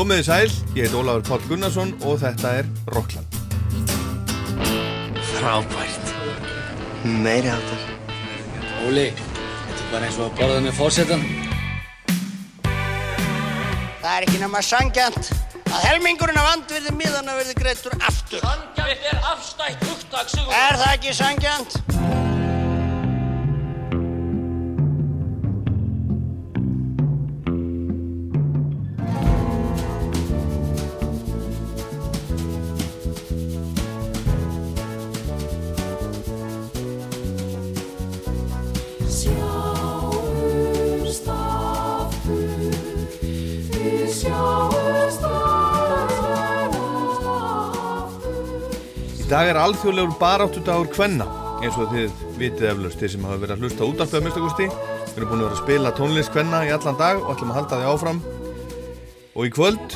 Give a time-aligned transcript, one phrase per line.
[0.00, 3.34] Komið í sæl, ég heit Ólafur Páll Gunnarsson og þetta er Rockland.
[5.34, 6.14] Frábært.
[7.04, 7.82] Meiri áttar.
[8.86, 11.26] Óli, þetta er bara eins og að borða með fórsetan.
[12.64, 15.34] Það er ekki nema sangjant
[15.68, 18.40] að helmingurinn af andvirði miðana verði greittur aftur.
[18.40, 20.56] Sangjant er afstætt hugtak, Sigur.
[20.64, 21.99] Er það ekki sangjant?
[49.30, 51.26] Dag er alþjóðlegur baráttudagur Kvenna,
[51.62, 54.64] eins og þið vitið eflaust, þið sem hafa verið að hlusta útarpið að mistakosti.
[55.10, 57.58] Við erum búin að vera að spila tónlist Kvenna í allan dag og ætlum að
[57.60, 58.18] halda því áfram.
[59.36, 59.94] Og í kvöld,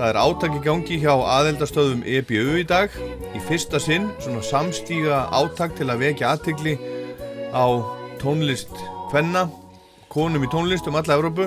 [0.00, 2.96] það er átak í gangi hjá aðeldastöðum EBU í dag.
[3.38, 6.74] Í fyrsta sinn, svona samstíga átak til að vekja aðtegli
[7.54, 7.66] á
[8.18, 8.72] tónlist
[9.12, 9.46] Kvenna,
[10.10, 11.46] konum í tónlist um alla Európu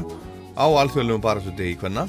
[0.56, 2.08] á alþjóðlegum baráttudagi Kvenna.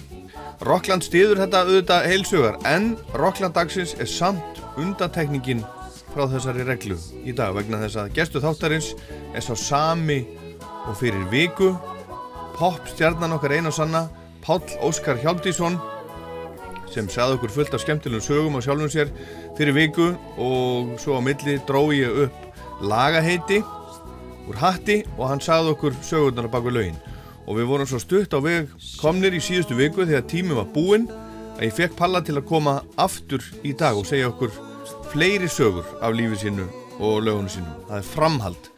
[0.63, 5.65] Rockland stiður þetta auðvitað heilsugar en Rockland dagsins er samt undantekningin
[6.13, 8.93] frá þessari reglu í dag vegna þess að gestu þáttarins
[9.35, 10.23] er sá sami
[10.87, 11.73] og fyrir viku
[12.57, 14.07] popstjarnan okkar einn og sanna
[14.47, 15.81] Páll Óskar Hjálmdísson
[16.93, 19.11] sem sagði okkur fullt af skemmtilegum sögum á sjálfum sér
[19.59, 23.59] fyrir viku og svo á milli dró ég upp lagaheiti
[24.47, 26.97] úr hatti og hann sagði okkur sögurnar baku lögin.
[27.47, 31.11] Og við vorum svo stutt á veg komnir í síðustu viku þegar tími var búinn
[31.57, 34.55] að ég fekk Palla til að koma aftur í dag og segja okkur
[35.13, 36.67] fleiri sögur af lífi sínu
[36.99, 37.73] og lögunum sínu.
[37.89, 38.71] Það er framhald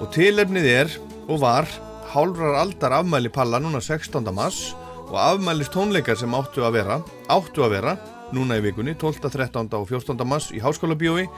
[0.00, 0.94] og tilefnið er
[1.28, 1.68] og var
[2.12, 4.34] hálfrar aldar afmæli Palla núna 16.
[4.34, 4.74] mars
[5.08, 7.96] og afmælis tónleikar sem áttu að vera áttu að vera
[8.32, 9.68] núna í vikunni 12., 13.
[9.76, 10.26] og 14.
[10.26, 11.28] mars í Háskóla bíói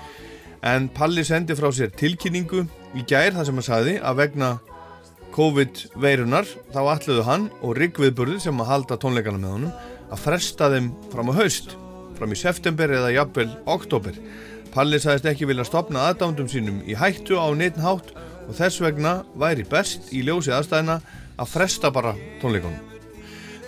[0.64, 2.64] en Palli sendi frá sér tilkynningu
[2.94, 4.50] í gær þar sem hann sagði að vegna
[5.34, 9.72] COVID-veirunar þá ætluðu hann og Riggviðburði sem að halda tónleikana með honum
[10.14, 11.74] að fresta þeim fram á haust
[12.18, 14.16] fram í september eða jafnvel oktober.
[14.74, 18.10] Palli sagðist ekki vilja stopna aðdándum sínum í hættu á neittnhátt
[18.48, 20.98] og þess vegna væri best í ljósi aðstæðina
[21.38, 22.82] að fresta bara tónleikunum.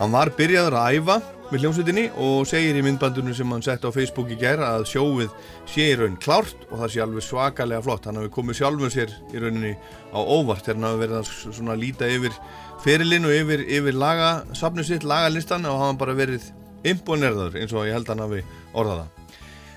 [0.01, 3.95] Hann var byrjaður að æfa við hljómsveitinni og segir í myndbandunum sem hann sett á
[3.95, 5.31] Facebook í gæra að sjóið
[5.71, 8.09] sé í raun klárt og það sé alveg svakalega flott.
[8.09, 9.73] Hann hafi komið sjálfum sér í rauninni
[10.11, 12.39] á óvart þegar hann hafi verið að líta yfir
[12.83, 16.51] ferilinn og yfir, yfir lagasafnu sitt, lagalistan og hafa bara verið
[16.93, 18.43] imponerður eins og ég held að hann hafi
[18.77, 19.07] orðaða.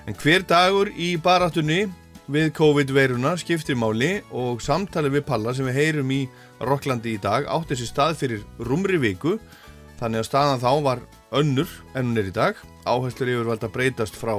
[0.08, 1.84] En hver dagur í baráttunni
[2.30, 6.20] við COVID-veiruna skiptir máli og samtalið við Palla sem við heyrum í
[6.62, 9.38] Rocklandi í dag átti þessi stað fyrir rúmri viku
[9.98, 11.02] þannig að staðan þá var
[11.40, 14.38] önnur en hún er í dag áherslur yfirvalda breytast frá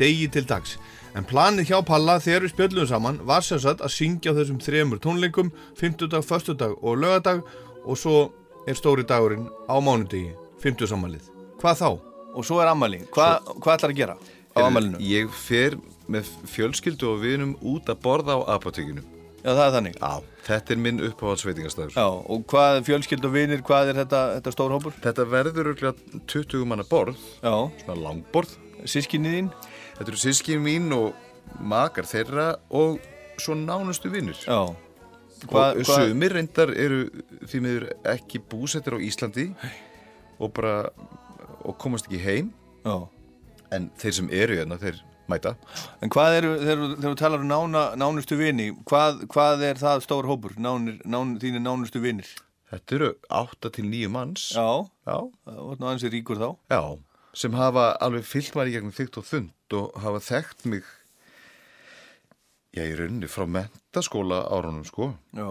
[0.00, 0.76] degi til dags
[1.14, 4.62] en planið hjá Palla þegar við spjöllum saman var sem sagt að syngja á þessum
[4.62, 6.56] þremur tónleikum 50 dag, 1.
[6.58, 7.44] dag og lögadag
[7.84, 8.16] og svo
[8.66, 10.32] er stóri dagurinn á mánudegi
[10.64, 11.31] 50 samanlið
[11.62, 11.88] hvað þá?
[12.32, 13.26] Og svo er ammali Hva,
[13.60, 14.16] hvað ætlar að gera
[14.52, 15.00] á ammalinu?
[15.04, 15.78] Ég fer
[16.12, 19.04] með fjölskyldu og vinum út að borða á apotekinu.
[19.42, 20.10] Já það er þannig Já,
[20.46, 21.94] þetta er minn uppáhaldsveitingastæður.
[21.96, 24.94] Já, og hvað fjölskyld og vinir, hvað er þetta, þetta stór hópur?
[25.02, 28.54] Þetta verður örgulega 20 manna borð, Já, svona langborð.
[28.84, 29.50] sískinni þín?
[29.96, 33.02] Þetta eru sískin mín og makar þeirra og
[33.40, 34.38] svo nánustu vinnir.
[34.46, 34.74] Já
[35.50, 37.06] og sumir reyndar eru
[37.50, 39.48] því miður ekki búsettir á Íslandi
[40.38, 40.90] og bara
[41.64, 42.52] og komast ekki heim
[42.84, 42.96] Já
[43.72, 44.98] en þeir sem eru hérna, þeir
[45.32, 45.54] mæta.
[46.04, 50.26] En hvað eru, þegar þú- talar um nána, nánustu vini, hvað, hvað er það stór
[50.28, 52.28] hópur, nánir, nán, þínir nánustu vinir?
[52.68, 54.50] Þetta eru 8 til 9 manns.
[54.52, 55.16] Já, Já.
[55.48, 56.50] það var nú aðeins ríkur þá.
[56.68, 56.98] Já,
[57.32, 60.84] sem hafa alveg fyllt í gegnum þygt og þund og hafa þekkt mig
[62.76, 65.14] já, í rauninni frá mentaskóla árunum, sko.
[65.32, 65.48] Já,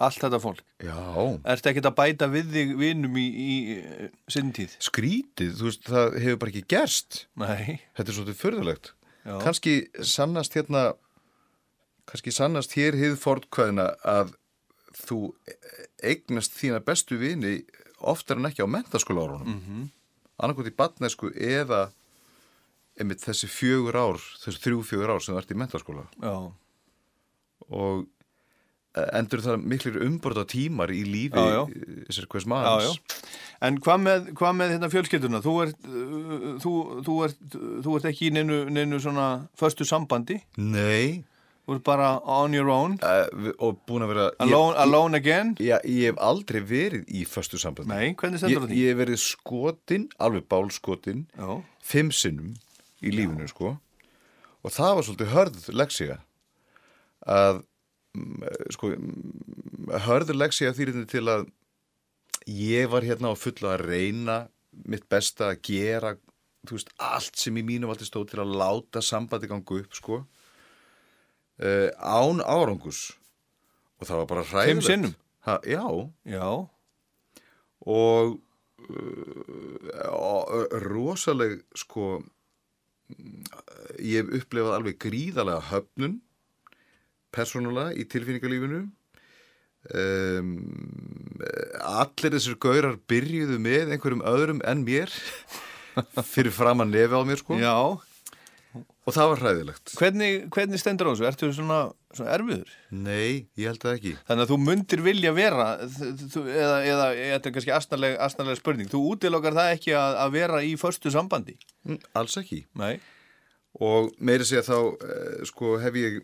[0.00, 0.62] allt þetta fólk.
[0.80, 0.96] Já.
[1.52, 3.54] Ertu ekkert að bæta við þig vinum í, í
[4.32, 4.76] sinni tíð?
[4.80, 7.20] Skrítið, þú veist, það hefur bara ekki gerst.
[7.40, 7.80] Nei.
[7.98, 8.92] Þetta er svolítið förðulegt.
[9.26, 9.34] Já.
[9.44, 9.74] Kanski
[10.08, 10.84] sannast hérna,
[12.08, 14.32] kannski sannast hér hið fordkvæðina að
[15.04, 15.18] þú
[16.02, 17.58] eignast þína bestu vini
[18.00, 19.46] oftar en ekki á mentaskóla árunum.
[19.46, 19.80] Mm Mhm.
[19.80, 19.88] -hmm.
[20.40, 21.90] Annarkot í batnesku eða
[22.98, 26.06] einmitt þessi fjögur ár, þessi þrjú fjögur ár sem þú ert í mentaskóla.
[26.22, 26.52] Já,
[27.70, 28.06] og
[28.98, 31.62] endur það miklir umborða tímar í lífi Já, já.
[32.08, 32.92] þessar hvers já, já.
[33.60, 35.40] En hvað með, hvað með hérna fjölskylduna?
[35.44, 36.72] Þú ert, uh, þú,
[37.06, 37.42] þú ert,
[37.84, 39.26] þú ert ekki í neinu, neinu svona
[39.60, 40.40] föstu sambandi?
[40.58, 41.22] Nei,
[41.70, 45.52] Þú ert bara on your own uh, og búin að vera Alone, ég, alone again
[45.62, 48.80] ég, ég, hef aldrei verið í föstu sambandi Nei, hvernig ég, stendur það því?
[48.80, 51.52] ég hef verið skotin, alveg bálskotin Já,
[51.92, 52.56] fimm sinnum
[53.04, 53.76] í lífinu sko
[54.60, 56.18] og það var svolítið hörð leksíga
[57.30, 57.62] að
[58.74, 61.46] sko mm, hörð leksíga þýrinu til að
[62.50, 64.40] ég var hérna á fullu að reyna
[64.90, 66.14] mitt besta að gera
[66.68, 70.20] veist, allt sem í mínu valdi stóð til að láta sambandi gangu upp sko.
[71.60, 73.10] Uh, án árangus
[74.00, 74.86] og það var bara hræðilegt.
[74.86, 75.16] sinnum?
[75.44, 75.84] ha, Já,
[76.24, 76.46] já,
[77.84, 78.38] og
[78.88, 82.22] uh, rosaleg sko
[83.12, 83.44] mm,
[84.00, 86.16] ég hef upplefað alveg gríðalega höfnun
[87.34, 88.84] persónulega í tilfinningalífinu.
[89.96, 90.50] Um,
[91.80, 95.12] allir þessir gaurar byrjuðu með einhverjum öðrum en mér.
[96.34, 97.58] Fyrir fram að nefi á mér sko.
[97.60, 97.74] Já.
[99.08, 99.92] Og það var hræðilegt.
[99.98, 101.26] Hvernig, hvernig stendur á þessu?
[101.26, 101.78] Ertu svona,
[102.14, 102.74] svona erfiður?
[102.94, 104.12] Nei, ég held það ekki.
[104.28, 108.90] Þannig að þú mundir vilja vera þú, eða, eða, þetta er kannski astnarleg spurning.
[108.92, 111.56] Þú útilokkar það ekki að, að vera í förstu sambandi?
[111.88, 112.60] Mm, Alls ekki.
[112.78, 113.00] Nei,
[113.82, 116.20] og meiri segja þá eh, sko hef ég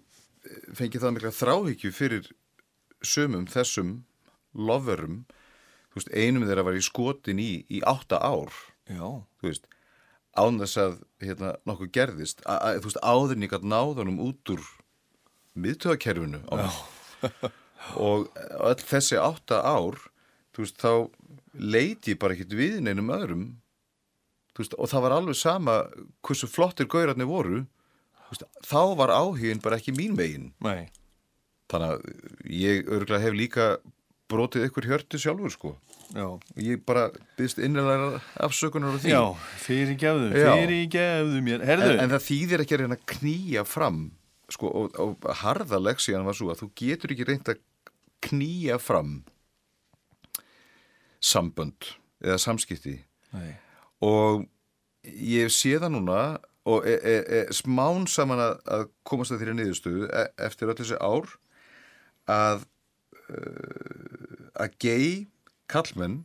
[0.76, 2.30] fengið það mikla þráhyggju fyrir
[3.04, 3.96] sumum þessum
[4.56, 5.24] loverum.
[5.90, 8.52] Þú veist, einum þeirra var í skotin í í átta ár,
[8.88, 9.06] já,
[9.40, 9.70] þú veist
[10.36, 12.42] án þess að hérna, nokkuð gerðist.
[12.44, 14.66] A, a, þú veist, áður en ég gætt náðanum út úr
[15.56, 16.42] miðtöðakerfinu
[18.04, 19.96] og öll þessi átta ár
[20.56, 20.92] þú veist, þá
[21.56, 23.46] leiti ég bara ekkit við neinum öðrum.
[24.56, 25.74] Veist, og það var alveg sama
[26.24, 27.64] hversu flottir gaurarnir voru
[28.66, 30.50] þá var áhugin bara ekki mín megin.
[30.64, 30.88] Nei.
[31.70, 33.66] Þannig að ég örgulega hef líka
[34.30, 35.72] brotið ykkur hjörtu sjálfur sko.
[36.14, 36.26] Já,
[36.62, 37.08] ég bara
[37.38, 39.10] byggst innlega afsökunar á því.
[39.10, 39.22] Já
[39.62, 40.52] fyrir gefðu, Já.
[40.54, 41.64] fyrir gefðu mér.
[41.66, 44.00] Herðu, en, en það þýðir ekki að reyna að knýja fram
[44.54, 47.62] sko, og, og harða leksíðan var svo að þú getur ekki reynd að
[48.26, 49.16] knýja fram
[51.22, 51.90] sambönd
[52.22, 53.00] eða samskipti.
[53.34, 53.56] Nei,
[54.06, 54.46] og
[55.06, 56.20] ég sé það núna
[56.66, 60.78] og er, er, er smán saman að, að komast að þeirra niðurstöðu e, eftir öll
[60.80, 61.28] þessi ár
[62.32, 62.64] að
[63.30, 65.06] uh, að gei
[65.70, 66.24] kallmenn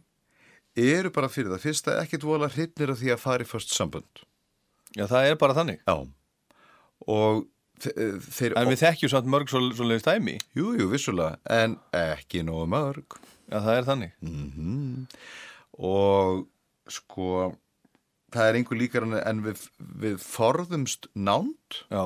[0.82, 4.24] eru bara fyrir það fyrsta ekkit vola hrypnir af því að fara í först sambönd.
[4.98, 5.82] Já það er bara þannig.
[5.88, 5.96] Já.
[7.12, 7.44] Og
[7.84, 7.96] þe-
[8.32, 10.38] þeir En við þekkjum samt mörg svo, svo leiðist dæmi.
[10.58, 13.18] Jú, jú, vissulega, en ekki nógu mörg.
[13.52, 14.14] Já, það er þannig.
[14.22, 15.08] Mhm.
[15.82, 16.48] og
[16.92, 17.28] sko
[18.32, 19.62] það er einhver líkar en- en við,
[20.02, 22.04] við forðumst nánd Já,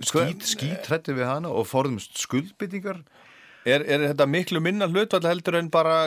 [0.00, 3.02] skít, skít hrætti við hana og forðumst skuldbyttingar
[3.68, 6.06] Er, er þetta miklu minna hlutvall heldur en bara,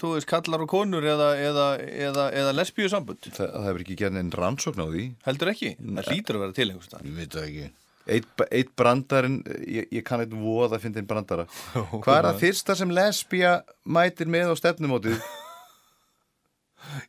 [0.00, 1.66] þú veist, kallar og konur eða, eða,
[2.08, 3.26] eða, eða lesbíu sambund?
[3.26, 5.72] það, það hefur ekki gerð einn rannsókn á því Heldur ekki?
[5.82, 7.04] Það hlýtur að vera til einhvers stað.
[7.10, 7.70] ég veit það ekki
[8.12, 9.36] Eitt, eitt brandarinn,
[9.68, 11.44] ég, ég kann eitt voða að finna einn brandara
[12.06, 13.52] Hvað er það fyrsta sem lesbía
[13.84, 15.20] mætir með á stefnumótið?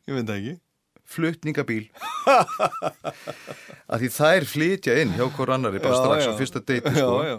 [0.06, 0.52] Ég veit það ekki.
[1.04, 1.84] Flutningabíl
[3.92, 6.30] að því þær flytja inn hjá hver annari bara Já, strax já.
[6.32, 7.16] á fyrsta deiti sko.
[7.20, 7.36] Já, já.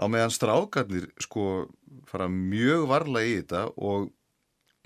[0.00, 1.44] á meðan strákarnir sko
[2.10, 4.08] fara mjög varlega í þetta og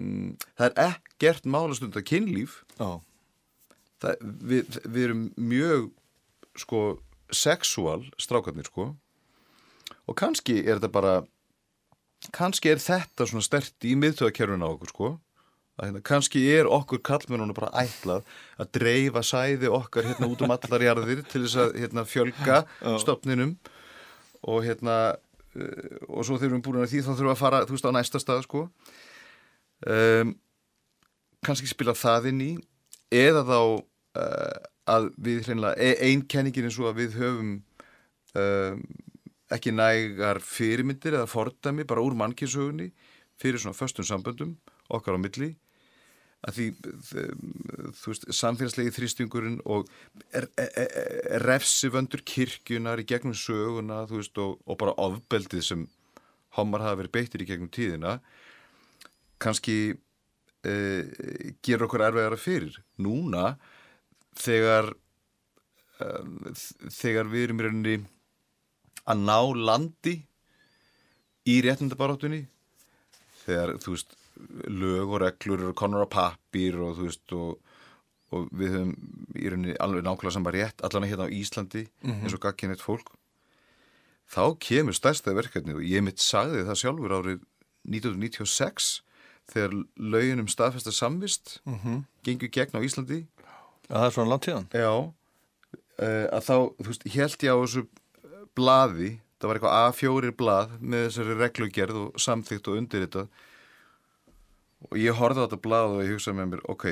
[0.02, 2.90] mm, það er ekkert málastund að kynlíf Já,
[4.02, 5.88] það, við, við erum mjög
[6.58, 6.82] sko
[7.30, 8.90] sexual strákarnir sko
[10.08, 11.16] og kannski er þetta bara
[12.34, 15.10] kannski er þetta svona stert í miðtöðakerfinu á okkur sko
[15.86, 18.26] hérna, kannski er okkur kallmennunum bara ætlað
[18.58, 22.62] að dreifa sæði okkar hérna út um allar jarðir til þess að hérna, fjölga
[23.02, 23.56] stopninum
[24.42, 27.42] og hérna uh, og svo þegar við erum búin að því þá þurfum við að
[27.42, 28.64] fara þú veist á næsta stað sko.
[29.86, 30.34] Um,
[31.46, 32.52] kannski spila það inn í
[33.14, 34.56] eða þá uh,
[34.88, 37.52] að við hreinlega, e- ein kenningin er svo að við höfum
[38.38, 38.82] um,
[39.54, 42.90] ekki nægar fyrirmyndir eða fordæmi bara úr mannkynnsögunni
[43.40, 44.56] fyrir svona föstum samböndum
[44.92, 45.54] okkar á milli
[46.46, 46.66] að því
[48.06, 49.88] veist, samfélagslegi þrýstingurinn og
[51.42, 55.86] refsivöndur kirkjunar í gegnum söguna veist, og, og bara ofbeldið sem
[56.58, 58.18] homar hafa verið beittir í gegnum tíðina
[59.42, 61.02] kannski uh,
[61.62, 62.78] gerur okkur erfiðara fyrir.
[63.02, 63.56] Núna
[64.38, 64.92] þegar
[66.02, 66.38] um,
[66.94, 67.98] þegar við erum í rauninni
[69.08, 69.38] að ná
[69.70, 70.14] landi
[71.48, 72.44] í réttindabaráttunni
[73.44, 74.17] þegar þú veist
[74.68, 77.58] lög og reglur eru konar á pappir og þú veist og,
[78.34, 78.94] og við höfum
[79.34, 83.14] í rauninni alveg nákvæmlega saman rétt allan hérna á Íslandi eins og gagginett fólk
[84.28, 87.44] þá kemur stærsta verkefni og ég mitt sagði það sjálfur árið
[87.88, 88.90] 1996
[89.48, 92.02] þegar lögin um staðfesta samvist mm -hmm.
[92.22, 93.26] gengur gegn á Íslandi
[93.88, 94.66] Já, það er svona langt síðan.
[94.76, 94.92] Já,
[95.72, 97.82] uh, að þá, þú veist, held ég á þessu
[98.58, 103.28] blaði það var eitthvað A4 blað með þessari reglugerð og samþýtt og undirritað
[104.86, 106.86] og ég horfði á þetta blað og ég hugsaði með mér ok,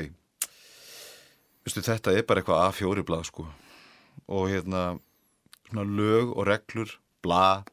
[1.63, 3.47] veistu þetta er bara eitthvað A4 blað sko.
[4.27, 4.83] Og hérna
[5.69, 7.67] svona lög og reglur, blað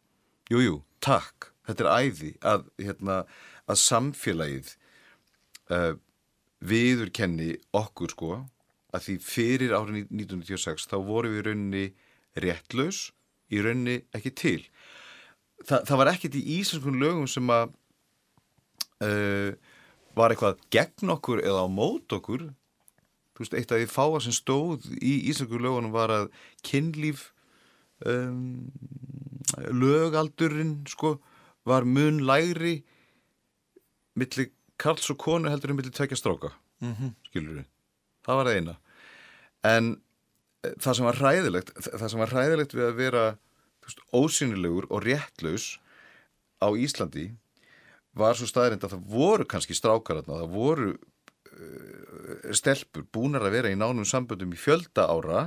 [0.50, 3.20] jújú, jú, takk, þetta er æði að, hérna,
[3.70, 4.72] að samfélagið
[5.72, 5.94] uh,
[6.64, 8.32] viðurkenni okkur sko
[8.94, 11.86] að því fyrir árið 1996 þá vorum við í rauninni
[12.44, 13.08] réttlaus
[13.52, 14.60] í rauninni ekki til.
[15.64, 17.72] Þa, það var ekkert í íslenskun lögum sem að
[19.04, 19.54] uh,
[20.16, 22.48] var eitthvað gegn okkur eða á mót okkur?
[23.34, 26.28] Þú veist, eitt af því fáa sem stóð í íslenskun lögunum var að
[26.66, 27.32] kynlíf
[28.06, 28.70] um,
[29.74, 31.16] lögaldurinn sko
[31.66, 32.82] var mun lægri
[34.14, 36.50] milli Karls og konu heldur en milli tvekja stráka.
[36.82, 37.10] Mm -hmm.
[37.28, 37.66] skilur við,
[38.26, 38.76] það var eina.
[39.64, 40.02] En
[40.64, 43.24] eh, það sem var hræðilegt það sem var hræðilegt við að vera
[43.80, 45.78] þú veist, ósynilegur og réttlaus
[46.60, 47.36] á Íslandi
[48.18, 53.56] var svo staðrind að það voru kannski strákar þarna, það voru uh, stelpur búnar að
[53.58, 55.44] vera í nánum samböndum í fjölda ára.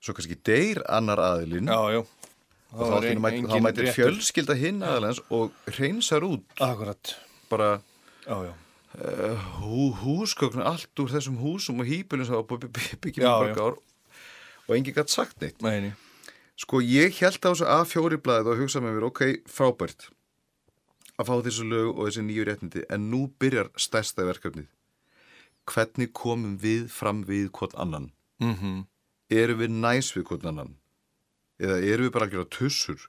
[0.00, 1.68] Svo kannski deyr annar aðilinn.
[1.70, 6.44] Og þá, ein, mæt, mætir fjölskylda hinn aðeins og reynsar út.
[6.62, 7.16] Akkurat.
[7.50, 7.80] Bara
[8.24, 8.52] Já, já.
[8.94, 13.80] uh, hú, húsgögn allt úr þessum húsum og hýpilum sem byggjum mörg ár.
[14.68, 15.58] Og enginn gætt sagt neitt.
[15.66, 15.90] Meini
[16.60, 20.10] sko ég held á þessu A4 blaðið og hugsaði með mér, ok, frábært
[21.20, 22.84] að fá þessu lög og þessu nýju réttindi.
[22.90, 24.68] En nú byrjar stærsta verkefnið.
[25.70, 28.10] Hvernig komum við fram við hvort annan?
[28.40, 28.86] Mm -hmm.
[29.30, 30.76] erum við næs við hvort annan?
[31.60, 33.00] Eða erum við bara að gera tussur?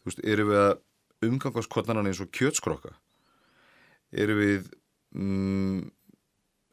[0.00, 0.78] Þú veist, erum við að
[1.22, 2.94] umgangast hvort annan eins og kjötskrokka
[4.12, 4.70] erum við
[5.16, 5.80] mm,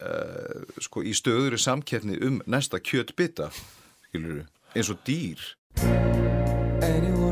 [0.04, 3.50] uh, sko í stöður samkeppni um næsta kjötbita?
[4.08, 5.44] Skilur við, eins og dýr.
[6.84, 7.23] Anyone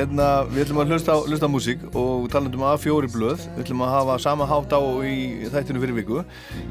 [0.00, 3.42] Hérna, við ætlum að hlusta hlusta á músík og talandum A4 blöð.
[3.52, 6.22] Við ætlum að hafa sama hátt á í þættinu fyrir viku.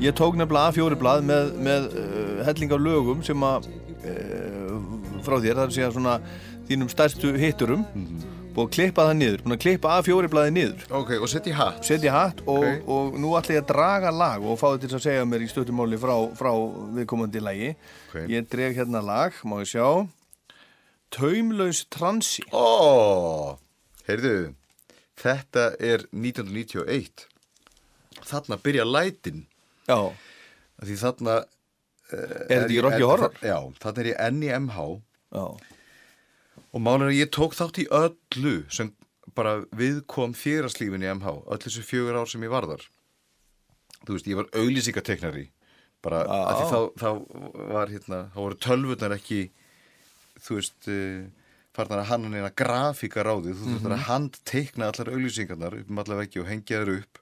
[0.01, 4.74] Ég tók nefnilega A4 blað með, með uh, helling af lögum sem að uh,
[5.21, 6.17] frá þér, það er að segja svona
[6.71, 7.86] þínum stærstu hitturum.
[8.50, 10.86] Búið að klippa það niður, búin að klippa A4 blaði niður.
[11.03, 11.81] Ok, og setja í hatt.
[11.86, 12.88] Setja hatt og, Ok.
[12.98, 15.51] og nú ætla ég að draga lag og fá þetta til að segja mér í
[15.53, 16.50] stöttumáli frá, frá
[16.98, 17.75] viðkomandi lagi.
[18.09, 18.24] Ok.
[18.25, 19.86] Ég dreg hérna lag, má ég sjá
[21.13, 23.57] Taumlaus transi Ó,
[24.07, 24.53] heyrðu,
[25.19, 27.25] þetta er 1991.
[28.29, 29.45] Þarna byrja lætin.
[29.89, 30.11] Já,
[30.79, 31.33] Því þarna...
[32.13, 33.33] er þetta ekki Rocky Horror?
[33.43, 34.85] Já, þarna er ég enn í MH
[35.35, 35.43] Já,
[36.69, 38.93] og málur að ég tók þátt í öllu sem
[39.37, 42.85] bara viðkom fjöraslífin í MH, öll þessu fjögur ár sem ég var þar.
[44.05, 45.45] Þú veist, ég var auglýsingateknari.
[46.05, 47.09] Bara að því þá, þá
[47.73, 49.39] var hérna, þá voru tölvurnar ekki,
[50.43, 51.25] þú veist, uh,
[51.75, 53.55] farnar að hanna neina grafíka ráði.
[53.55, 57.22] Þú þurftur að handteikna allar auglýsingarnar upp um allar veggi og hengja þær upp.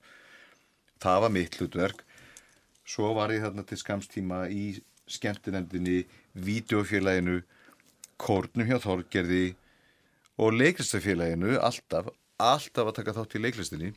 [1.03, 2.03] Það var mitt hlutverk.
[2.87, 4.65] Svo var ég þarna til skamstíma í
[5.11, 6.05] skemmtinendinni,
[6.35, 7.41] vídeofélaginu,
[8.19, 9.55] kórnum hjá Þorgerði
[10.41, 12.09] og leiklistafélaginu alltaf,
[12.41, 13.91] alltaf að taka þátt í leiklistinni.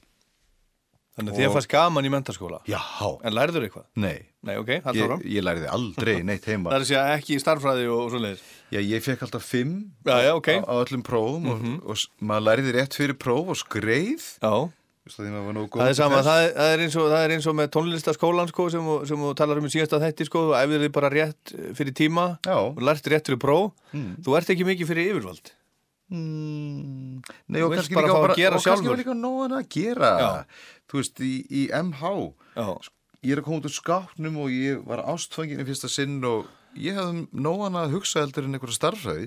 [1.18, 2.80] Þannig að þið fannst gaman í mentaskóla Já.
[3.24, 3.86] En lærður eitthvað?
[4.00, 6.70] Nei, Nei, ok, haldur ég, fram ég læriði aldrei neitt heima.
[6.70, 9.74] Það er að segja ekki í starffræði og, og svoleiðis Já, ég fekk alltaf fimm
[10.06, 10.64] Já, já, ok Mhm.
[10.64, 14.28] á, á öllum prófum og, og s- maður læriði rétt fyrir próf og skreið.
[14.40, 14.54] Já,
[15.10, 18.50] það er sama, það er, það er, eins og, það er eins og með tónlistaskólan
[18.52, 21.52] sko, sem, sem þú talar um í síðasta þætti sko, þú æfðir þig bara rétt
[21.78, 22.54] fyrir tíma Já.
[22.60, 25.50] og lært rétt fyrir próf Þú ert ekki mikið fyrir yfirvald
[26.10, 30.10] Mm, nei, og kannski líka, bara, og kannski líka nóg að gera.
[30.18, 30.30] Já.
[30.90, 32.10] Þú veist, í, í MH,
[32.56, 32.66] Já,
[33.22, 36.48] ég er að koma út úr skápnum og ég var ástfangin í fyrsta sinn og
[36.74, 39.26] ég hefði nóg að hugsa heldur en einhverja starfræði.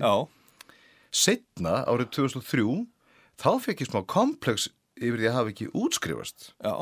[1.14, 2.86] Setna, árið 2003,
[3.40, 6.52] þá fekk ég smá komplex yfir því að hafa ekki útskrifast.
[6.62, 6.74] já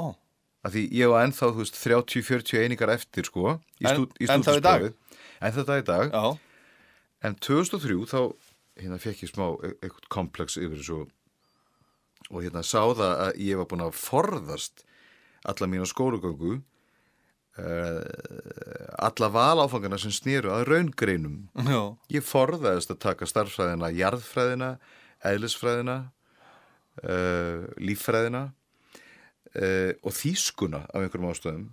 [0.63, 4.29] Af því ég var ennþá, þú veist, 30-40 einingar eftir, sko, í, En- stú, í
[4.31, 4.43] en.
[5.43, 6.11] En þetta í dag.
[6.13, 6.39] Já,
[7.23, 8.35] En 2003 þá
[8.81, 11.01] hérna fekk ég smá e- eitthvað komplex yfir þessu
[12.31, 14.85] og hérna sá það að ég var búin að forðast
[15.49, 16.55] alla mína skólagöngu
[17.59, 18.01] uh,
[19.03, 21.37] alla valáfangana sem snýru að raungreinum.
[21.67, 21.83] Já,
[22.15, 24.73] ég forðaðist að taka starffræðina jarðfræðina,
[25.33, 25.99] eðlisfræðina
[27.03, 28.47] uh, líffræðina
[29.57, 31.69] uh, og þýskuna af einhverjum ástöðum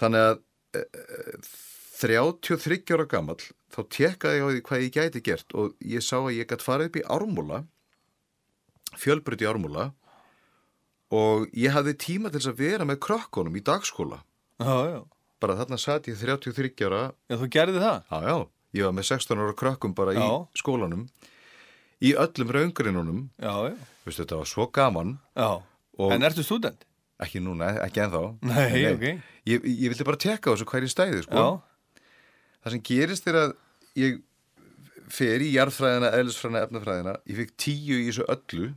[0.00, 0.40] þannig að
[0.80, 1.52] uh,
[2.00, 3.40] 33 ára gamall
[3.74, 6.66] þá tekkaði ég á því hvað ég gæti gert og ég sá að ég gæti
[6.66, 7.60] farið upp í ármúla
[9.00, 9.88] fjölbreyt í ármúla
[11.14, 14.20] og ég hafði tíma til þess að vera með krökkunum í dagskóla
[14.62, 15.00] já, já.
[15.42, 17.98] bara þarna satt ég 33 ára Já, þú gerði það?
[18.10, 18.36] Já, já,
[18.78, 20.30] ég var með 16 ára krökkum bara í Já.
[20.62, 21.06] skólanum
[22.04, 23.76] í öllum raungrinunum Já, já.
[24.06, 25.50] veistu, þetta var svo gaman Já.
[26.14, 26.86] En ertu student?
[27.22, 29.04] ekki núna, ekki ennþá Nei, ok.
[29.46, 31.38] ég, ég vildi bara tekka á þessu hverju stæði sko.
[31.38, 32.00] Já.
[32.64, 33.52] það sem gerist er að
[33.98, 34.20] ég
[35.12, 38.70] fer í jarðfræðina, eðlisfræðina, efnafræðina ég fikk tíu í þessu öllu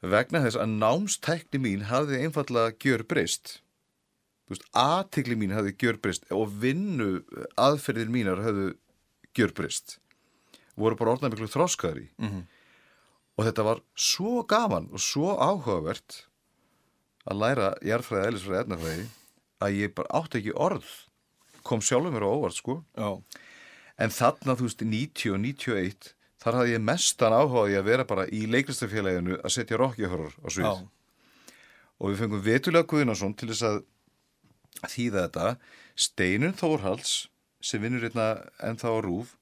[0.00, 3.58] vegna þess að námstækni mín hafði einfallega gjör breyst
[4.72, 7.22] aðtikli mín hafði gjör breyst og vinnu
[7.60, 8.70] aðferðir mínar hafði
[9.36, 9.98] gjör breyst
[10.78, 12.08] voru bara orðnað miklu þroskaðri.
[12.18, 12.46] Mhm.
[13.38, 16.24] og þetta var svo gaman og svo áhugavert
[17.30, 19.04] að læra jarðfræði, eðlisfræði, efnafræði
[19.62, 20.88] að ég bara átti ekki orð.
[21.62, 22.84] Kom sjálfur mér á óvart sko.
[22.96, 23.22] Já.
[23.98, 28.26] En þarna þú veist 90 og 91 þar hafði ég mestan áhugaði að vera bara
[28.30, 30.74] í leikristafélaginu að setja rockihorror á svið Já.
[31.98, 33.80] og við fengum Vetulega Guðnason til þess að
[34.92, 35.48] þýða þetta
[35.98, 37.16] Steinun Þórhals
[37.58, 38.28] sem vinnur hérna
[38.62, 39.34] ennþá á Rúf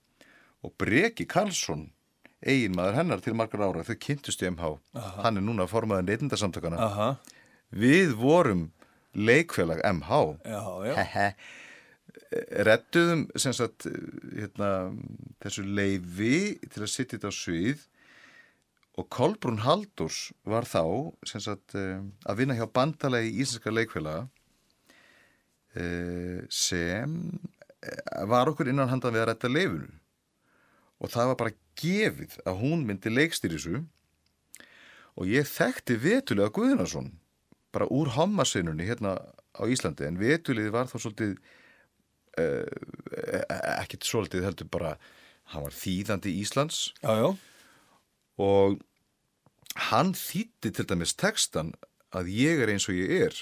[0.65, 1.91] og Breki Karlsson
[2.47, 4.73] eiginmaður hennar til margar ára þau kynntust í MH
[5.21, 7.11] hann er núna formaður neytindasamtökana Aha.
[7.77, 8.71] við vorum
[9.13, 10.95] leikfélag MH Já, já.
[12.67, 14.71] Rettuðum sagt hérna,
[15.43, 17.85] þessu leifi til að sitja þetta á svið
[18.97, 24.25] og Kolbrún Haldurs var þá sagt eh, að vinna hjá bandalegi íslenska leikfélaga
[25.77, 27.19] eh, sem
[27.85, 29.93] eh, var okkur innan handan við að retta leifinu
[30.97, 33.83] og það var bara gefið að hún myndi leikstýrisu
[35.17, 37.13] og ég þekkti vetulega Guðnason
[37.77, 39.19] bara úr hommasinunni hérna
[39.53, 41.37] á Íslandi en vetulegði var þá svolítið
[42.37, 44.97] ekkert svolítið heldur bara
[45.53, 47.29] hann var þýðandi Íslands Já, já.
[48.43, 48.81] og
[49.91, 51.75] hann þýtti til dæmis textan
[52.17, 53.37] að ég er eins og ég er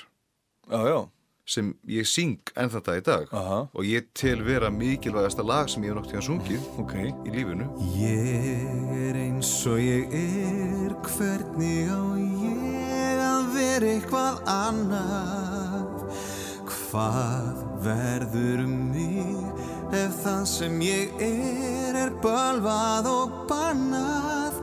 [0.70, 0.98] Já, já.
[1.46, 3.58] sem ég syng enn þetta í dag Aha.
[3.72, 6.94] og ég tel vera mikilvægasta lag sem ég hef nokt í hann sungið Ok.
[7.28, 8.64] í lífinu Ég
[9.10, 16.18] er eins og ég er, hvernig á ég að vera eitthvað annað?
[16.64, 24.60] Hvað verður um mig ef það sem ég er er bölvað og bannað?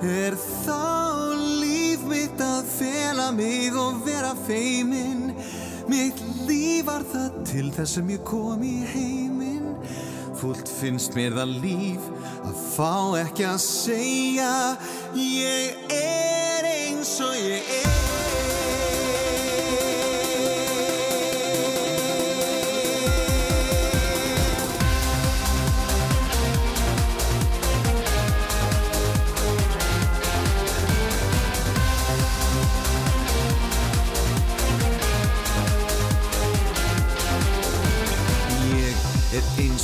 [0.00, 5.30] Er þá líf mitt að fela mig og vera feimin?
[5.90, 9.74] Mitt líf var það til þess sem ég kom í heiminn
[10.40, 12.06] Fúlt finnst mér það líf
[12.46, 14.52] að fá ekki að segja
[15.18, 17.99] Ég er eins og ég er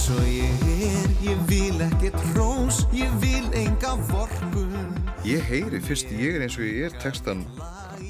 [0.06, 4.92] eins og ég er, ég vil ekkert rós, ég vil enga vorkun
[5.26, 7.42] Ég heyri fyrst ég er eins og ég er textan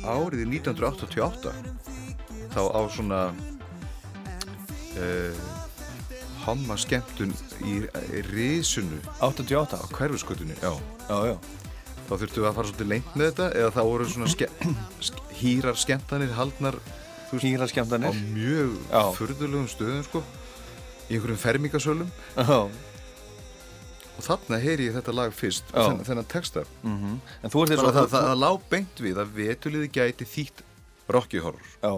[0.05, 1.55] árið 1988
[2.53, 3.23] þá á svona
[5.01, 5.41] uh,
[6.45, 7.33] homma skemmtun
[7.65, 7.79] í,
[8.13, 9.81] í risunu 88.
[9.81, 10.77] á hverfiskötunni já.
[11.09, 11.37] Já, já.
[12.11, 14.53] þá þurftum við að fara svolítið lengt með þetta eða þá voru svona ske,
[15.01, 16.77] sk, hýrar skemmtanir haldnar
[17.31, 18.25] þú veist, Hýra á skemmtanir.
[18.37, 19.01] mjög Já.
[19.17, 20.29] furðulegum stöðum sko
[21.07, 22.59] í einhverjum fermingasölum Já.
[24.17, 25.79] og þarna heyri ég þetta lag fyrst Já.
[25.83, 27.95] þennan, þennan texta Mm En þú ert Bara og...
[27.95, 30.65] það, það, það lá beint við að vetuliði gæti þýtt
[31.09, 31.95] Rocky Horror Já.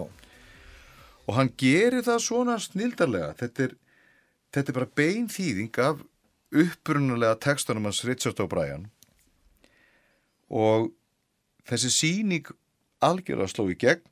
[1.29, 3.75] og hann gerir það svona snildarlega þetta er,
[4.53, 6.05] þetta er bara bein þýðing af
[6.49, 8.87] upprunalega textanum hans Richard O'Brien
[10.49, 10.89] og
[11.69, 12.47] þessi síning
[13.05, 14.05] algjörlega sló í gegn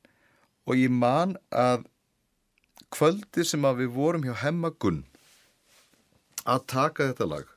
[0.67, 1.87] og ég man að
[2.93, 5.03] kvöldi sem að við vorum hjá Hemma Gunn
[6.47, 7.47] að taka þetta lag.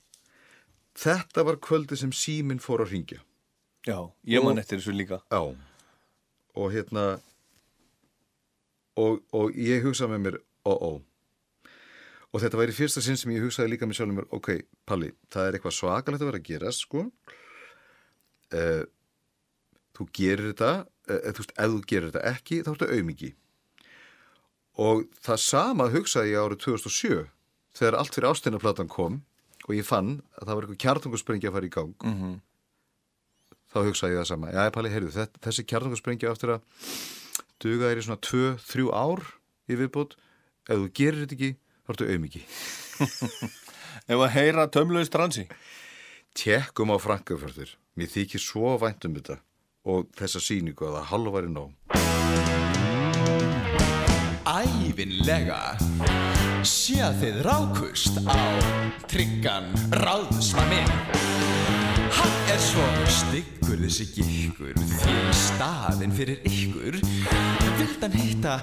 [1.01, 3.21] Þetta var kvöldi sem síminn fór að ringja
[3.87, 3.97] Já.
[4.29, 5.21] Ég man eftir þessu líka.
[5.33, 5.41] Já.
[6.61, 7.05] Og hérna
[9.01, 10.39] og, og ég hugsaði með mér
[10.69, 10.93] ó ó.
[12.31, 14.53] Og þetta væri fyrsta sinn sem ég hugsaði líka með sjálfum mér ok,
[14.87, 17.07] Palli, það er eitthvað svakalegt að vera að gera sko.
[18.51, 18.85] Uh,
[19.97, 20.73] þú gerir þetta
[21.11, 23.31] eða þú veist, ef þú gerir þetta ekki þá ertu aumingi
[24.79, 27.27] og það sama hugsaði ég árið 2007
[27.77, 29.21] þegar allt fyrir ástæðnaplatan kom
[29.69, 31.95] og ég fann að það var eitthvað kjartungusprengja að fara í gang.
[32.01, 32.41] -hmm.
[33.71, 34.51] þá hugsaði ég það sama.
[34.51, 36.61] Já, Palli, heyrðu, þetta- þessi kjartungusprengja aftur að
[37.61, 39.23] duga þér í svona 2-3 ár
[39.71, 40.17] í viðbútt
[40.69, 41.51] ef þú gerir þetta ekki,
[41.87, 42.43] þá ertu aumingi
[44.11, 45.47] Ef að heyra tömlaust transi
[46.35, 49.39] Tjekkum á Frankafjörður mér þykir svo vænt um þetta
[49.85, 52.00] og þessa sýningu að það halvari nóg
[54.49, 55.77] Ævinlega.
[56.65, 58.37] Sé þið rákust á
[59.09, 59.69] tryggan
[60.01, 60.89] ráðsmannin
[62.11, 66.99] Hann er svo styggur þessi gikkur því staðinn fyrir ykkur.
[67.79, 68.59] Vild hann hitta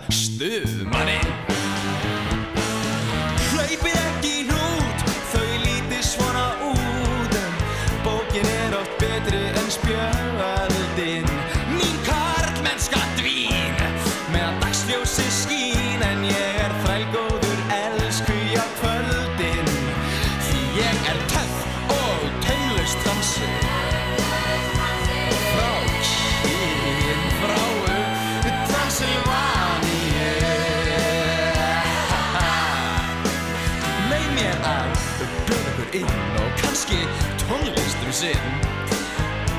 [38.18, 38.46] sinn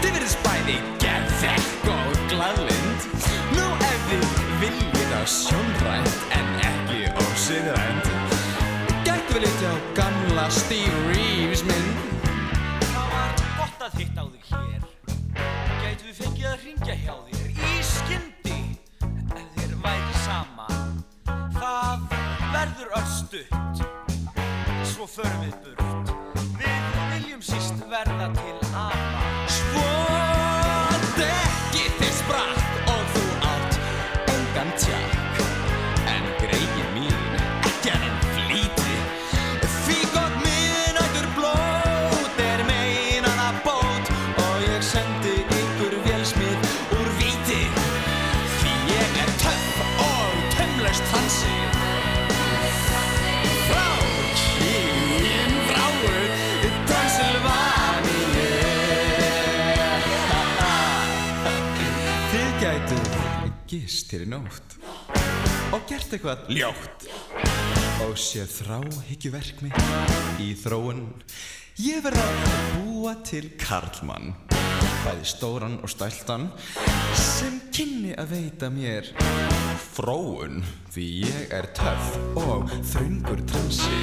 [0.03, 3.05] Þið verðist bæði geðvekk og glaðlind
[3.55, 4.25] Nú ef þið
[4.63, 8.11] viljið á sjónrænt en ekki ósiðrænt
[9.07, 11.89] Gætu við litið á gamla Steve Reeves minn
[12.89, 14.87] Það var gott að hitta á þig hér.
[15.85, 18.61] Gætu við fengið að ringja hjá þér í skyndi
[19.39, 20.69] ef þér væri sama.
[21.59, 22.09] Það
[22.57, 23.85] verður öll stutt.
[24.97, 25.88] Svo förum við burt.
[64.09, 64.77] Gist hér í nótt.
[65.77, 67.09] Og gert eitthvað ljótt.
[68.07, 71.03] Og séð þráhyggjuverk mitt í þróun.
[71.79, 72.39] Ég verð að
[72.79, 74.33] búa til karlmann
[75.05, 76.49] bæði stóran og stæltan
[77.15, 79.13] sem kynni að veita mér
[79.93, 84.03] fróun því ég er töff og þröngur transi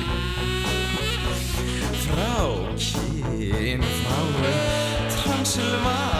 [2.06, 2.46] frá
[2.80, 4.22] kyn frá
[5.16, 6.15] Transilvaníu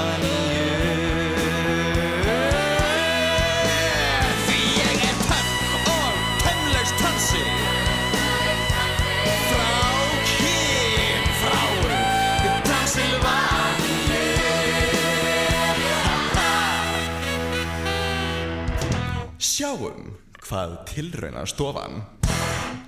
[19.56, 20.10] Sjáum
[20.44, 22.02] hvað tilrauna stofan.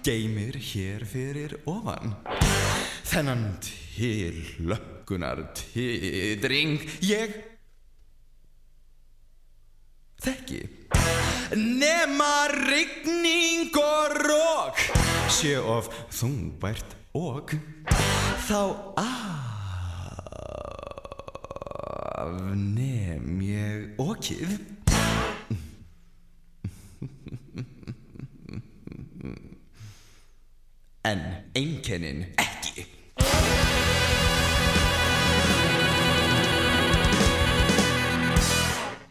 [0.03, 2.11] Geymir hér fyrir ofan.
[3.07, 7.31] Þennan til löggunar titring ég
[10.19, 10.59] þekki.
[11.55, 14.75] Nema rigning og rók
[15.31, 15.87] sé of
[16.19, 17.55] þungbært og
[18.49, 18.91] þá
[22.27, 24.76] afnem ég okið
[31.07, 31.19] en
[31.55, 32.83] einkennin ekki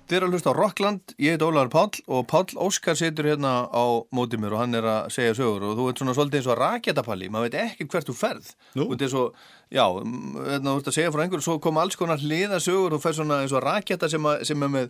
[0.06, 3.66] Þið eru að hlusta á Rockland, ég heit Ólaður Páll og Páll Óskar situr hérna
[3.66, 6.48] á mótið mér og hann er að segja sögur og þú ert svona svolítið eins
[6.52, 8.52] og raketapalli, maður veit ekki hvert þú ferð.
[8.78, 8.86] Nú?
[8.86, 9.40] Þú ert eins og,
[9.74, 12.94] já, mm, hérna, þú ert að segja frá einhverju, svo kom alls konar hliða sögur
[12.94, 14.88] og þú fer svona eins og raketa sem, að, sem er með,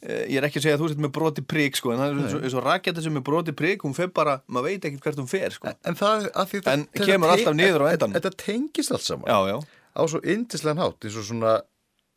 [0.00, 2.08] eh, ég er ekki að segja að þú sett með broti prík, sko, en það
[2.08, 4.88] er eins og, eins og raketa sem er broti prík, hún fer bara, maður veit
[4.88, 5.76] ekki hvert hún fer, sko.
[5.84, 8.16] En það, að því En þetta kemur alltaf niður á endanum.
[8.16, 11.58] Þetta tengist allt saman á svo yndislegan hátt eins og svona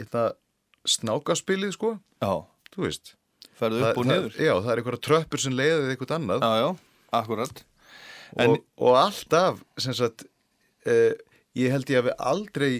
[0.02, 0.32] þetta
[0.90, 1.94] snákaspilið sko.
[2.24, 2.34] Já,
[2.74, 3.14] þú veist.
[3.58, 3.96] Það, það.
[4.38, 6.46] Já, það er einhverja tröppur sem leiðið eitthvað annað.
[6.62, 6.68] Já,
[8.36, 10.26] og, En, og alltaf sagt
[10.86, 11.14] eh,
[11.58, 12.72] ég held ég að við aldrei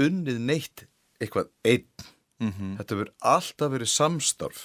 [0.00, 0.86] unnið neitt
[1.20, 2.08] eitthvað einn.
[2.40, 2.76] Mhm.
[2.78, 4.60] þetta verður alltaf verið samstarf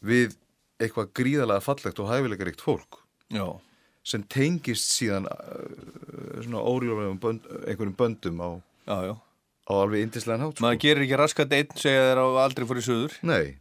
[0.00, 0.36] við
[0.80, 3.02] eitthvað gríðalega fallegt og hæfileikaríkt fólk.
[3.28, 3.60] Já,
[4.04, 8.50] sem tengist síðan uh, svona órjóðum bönd, einhverjum böndum á,
[8.88, 9.14] já, já.
[9.64, 10.64] Á alveg indislegan hátt sko.
[10.64, 13.54] Maður gerir ekki raskat einn segja þér á aldrei fór í söður Nei,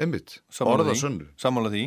[0.00, 1.00] einmitt, Sammála orða því.
[1.72, 1.84] því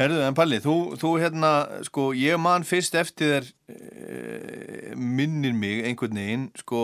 [0.00, 1.52] Herðu, en Palli, þú, þú hérna,
[1.88, 6.82] sko, ég man fyrst eftir þér e, minnir mig einhvern veginn, sko,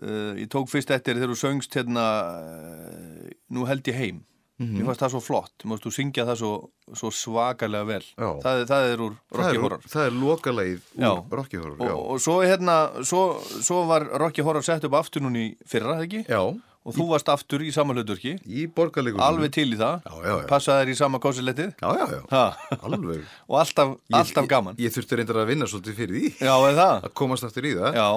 [0.00, 2.08] e, ég tók fyrst eftir þér þegar þú söngst hérna,
[2.40, 4.24] e, nú held ég heim.
[4.60, 4.76] Mhm.
[4.76, 6.52] Mér fannst það svo flott, mást þú syngja það svo,
[7.00, 8.02] svo svakalega vel.
[8.20, 9.84] Það, er- það er úr Rocky er, Horror.
[9.88, 11.10] það er lokalegið Já.
[11.16, 12.74] úr Rocky Horror Og, og svo hérna,
[13.08, 13.22] svo,
[13.64, 16.26] svo var Rocky Horror sett upp aftur núni fyrra, eða ekki?
[16.28, 16.42] já
[16.84, 20.36] Og þú varst aftur í sama hlutverki, í borgarleikur alveg til í það, Já, já,
[20.40, 20.46] já.
[20.48, 24.76] passaði þér í sama kósilettið, Já, já, já, ha, alveg og alltaf, alltaf gaman.
[24.76, 27.02] Ég, ég þurfti reyndar að vinna svolítið fyrir því Já, er það?
[27.04, 28.08] að komast aftur í það Já,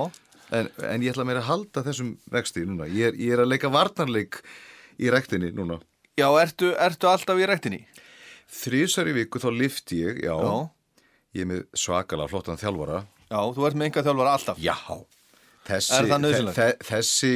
[0.60, 3.52] en, en ég ætla meira að halda þessum vexti núna ég er, ég er að
[3.52, 4.40] leika varnarleik
[5.00, 5.80] í rektinni núna
[6.20, 7.82] já ertu, ertu alltaf í rættinni?
[8.54, 10.70] Þrísar í viku þá lifti ég, já, Já,
[11.34, 13.00] Ég er með svakalega flottan þjálfara.
[13.32, 14.60] Já, þú ert með enga þjálfara alltaf?
[14.62, 14.76] Já.
[15.66, 16.58] Þessi, Er það nauðsynlegt?
[16.60, 17.32] þe- þe- þessi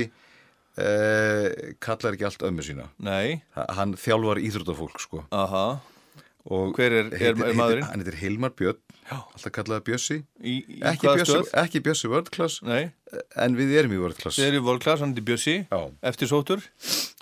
[0.77, 1.47] uh,
[1.81, 2.85] kallar ekki allt ömmu sína.
[3.01, 5.23] Nei, Ha- Hann þjálfar íþróttafólk sko.
[5.33, 5.79] Aha.
[6.47, 7.83] Og Hver er- er- heitir- er maðurinn?
[7.83, 8.77] heitir- Hann heitir Hilmar Björn.
[9.09, 10.17] Alltaf kallaði Bjössi.
[10.43, 12.91] Í, í ekki Bjössi, ekki Bjössi World Class Nei,
[13.37, 14.37] En við erum í World Class.
[14.37, 15.91] Þið eru í volklass, hann er Bjössi Já.
[16.03, 17.16] Eftir sótur Já,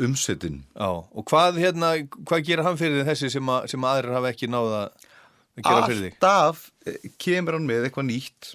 [0.00, 1.92] umsetin Já, og hvað hérna,
[2.24, 5.82] hvað gerir hann fyrir þessi sem, að, sem að aðrir hafa ekki náða að gera
[5.86, 6.14] fyrir þig?
[6.16, 8.54] Alltaf eh, kemur hann með eitthvað nýtt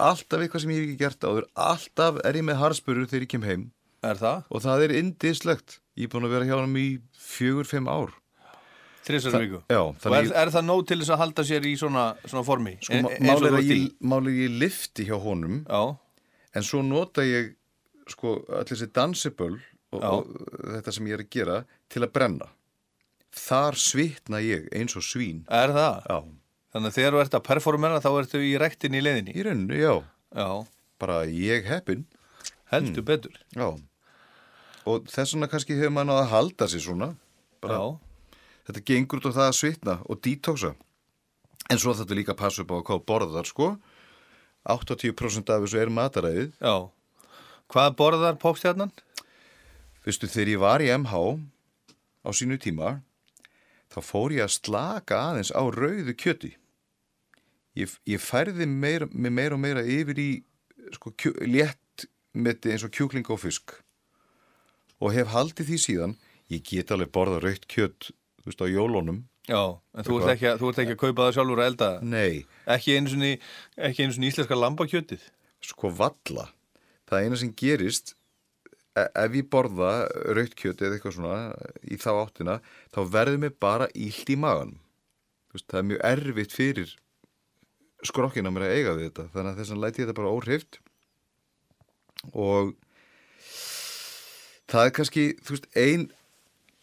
[0.00, 3.32] Alltaf eitthvað sem ég hef ekki gert áður Alltaf er ég með harspurur þegar ég
[3.34, 3.66] kem heim
[4.00, 4.46] Er það?
[4.48, 6.88] Og það er indislegt Ég er búin að vera hjá hann í
[7.20, 8.16] fjögur, fimm ár
[9.10, 9.58] Þa- viku?
[9.68, 12.76] já, Og er, er það nóg til þess að halda sér í svona, svona formi?
[12.84, 15.96] Sko, E- málið er ég, að ég lifti hjá honum Já,
[16.54, 17.56] En svo nota ég
[18.10, 19.58] sko allir þessi dansiböll
[19.92, 21.58] og, og þetta sem ég er að gera
[21.90, 22.48] til að brenna.
[23.34, 25.44] Þar svitna ég eins og svín.
[25.48, 26.00] er það?
[26.10, 26.18] Já.
[26.74, 29.78] Þannig að þegar þú ert að performera þá ertu í rektin í leiðinni Í rauninu,
[29.78, 29.94] já.
[30.38, 30.48] Já,
[31.02, 32.04] Bara ég heppin.
[32.70, 33.70] heldur betur Já.
[34.86, 37.08] Og þess vegna kannski hefur maður náða að halda sér svona.
[37.60, 38.36] Bara, Já,
[38.70, 40.70] Þetta gengur út á það að svitna og detoxa.
[41.70, 43.68] En svo þetta líka að passa upp á hvað þú borðar, sko.
[44.70, 46.50] 80% af þessu er mataræðið.
[46.60, 46.74] já
[47.70, 48.90] Hvað borðar popstjarnan?
[50.10, 51.18] Vistu, þegar ég var í MH
[52.26, 52.96] á sínu tíma,
[53.92, 56.50] þá fór ég að slaka aðeins á rauðu kjöti.
[57.78, 60.30] Ég, ég færði meira, mig meira og meira yfir í
[60.96, 63.76] sko, kjú, létt meti eins og kjúkling og fisk.
[64.98, 66.18] Og hef haldið því síðan,
[66.50, 68.10] ég get alveg borða rautt kjött,
[68.42, 69.24] þú veist, á jólunum.
[69.46, 69.62] Já,
[69.94, 71.92] en þú ert, að, þú ert ekki að kaupa það sjálfur að elda?
[72.02, 75.30] Nei, Ekki ekki einu sinni íslenska lambakjötið
[75.70, 76.50] sko valla.
[77.06, 78.16] Það eina sem gerist,
[78.98, 79.92] ef ég borða
[80.34, 81.38] rautt kjött eða eitthvað svona
[81.86, 82.58] í þá áttina,
[82.94, 84.76] þá verður mér bara ílt í magan.
[85.54, 86.94] Veist, það er mjög erfitt fyrir
[88.06, 89.26] skrokkinn að mér að eiga við þetta.
[89.34, 90.80] Þannig að þess að læti ég þetta bara óhreift.
[92.30, 92.72] Og
[94.70, 96.06] það er kannski, veist, ein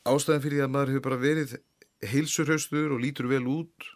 [0.08, 1.56] ástæðan fyrir því að maður hefur bara verið
[2.08, 3.88] heilsurhaustur og lítur vel út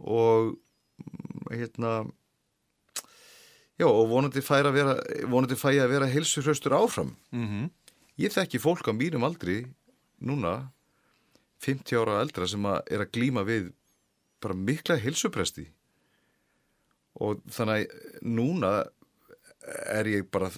[0.00, 1.92] og mm, hérna
[3.80, 4.94] Já, og vonandi fæ að vera,
[5.80, 7.16] að vera heilsuhraustur áfram.
[7.32, 7.70] mm -hmm.
[8.18, 9.64] Ég þekki fólk á mínum aldri,
[10.20, 10.70] núna,
[11.60, 13.72] 50 ára eldra, sem að er að glíma við
[14.40, 15.70] bara mikla heilsupresti.
[17.14, 18.90] Og þannig að núna
[19.86, 20.50] er ég bara,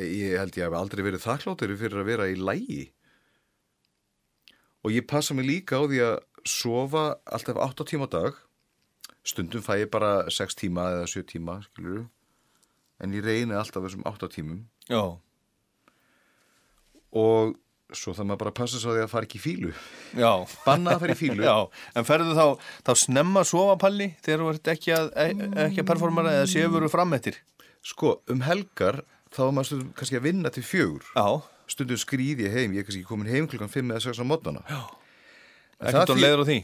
[0.00, 2.92] ég held ég hef aldrei verið þakkláttur fyrir að vera í lægi.
[4.84, 8.34] Og ég passa mig líka á því að sofa alltaf 8 tíma á dag.
[9.24, 12.06] Stundum fæ ég bara 6 tíma eða 7 tíma, skilur
[13.02, 14.64] en ég reyni alltaf þessum 8 tímum.
[14.90, 15.02] Já,
[17.16, 17.56] og
[17.94, 19.68] svo það maður bara að passa svo að fara ekki í fílu
[20.18, 20.30] já.
[20.64, 21.54] Banna að fara í fílu Já,
[21.96, 25.26] en ferðu þá, þá snemma að sofa palli þegar þú ert ekki að, e,
[25.68, 27.38] ekki að performara eða sefur þú fram eftir?
[27.86, 31.06] Sko um helgar þá er maður stundum kannski að vinna til fjögur.
[31.14, 31.26] Já,
[31.70, 34.66] stundum skrýð ég heim, ég er kannski komin heim klukkan 5 eða 6 á mótnana
[35.76, 36.60] ekkert og leiður á því?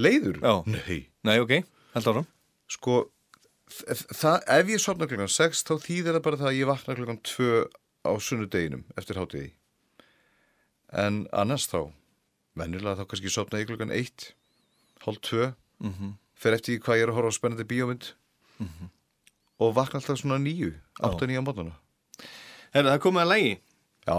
[0.00, 0.38] Leiður?
[0.40, 0.54] Já.
[0.72, 1.58] Nei, Nei, ok,
[1.96, 2.28] held áram
[2.72, 3.02] sko
[4.12, 7.20] það, ef ég sopna klukkan 6 þá þýðir það bara það að ég vakna klukkan
[7.32, 7.50] 2
[8.02, 9.50] á sunnudeginum eftir hátíði
[10.92, 11.92] en annars þá
[12.58, 14.32] venjulega þá kannski sopna ég klukkan 1
[15.06, 16.12] hálf 2 mm -hmm.
[16.34, 18.14] fer eftir hvað ég er að horfa á spennandi bíómynd.
[19.58, 21.74] Og vakna alltaf svona nýju 8-9 á mótana
[22.72, 23.60] Herðu, það komið að lægi.
[24.06, 24.18] Já,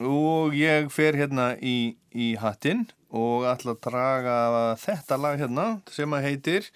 [0.00, 4.36] og ég fer hérna í, í hattinn og ætla að draga
[4.76, 6.70] þetta lag hérna sem að heitir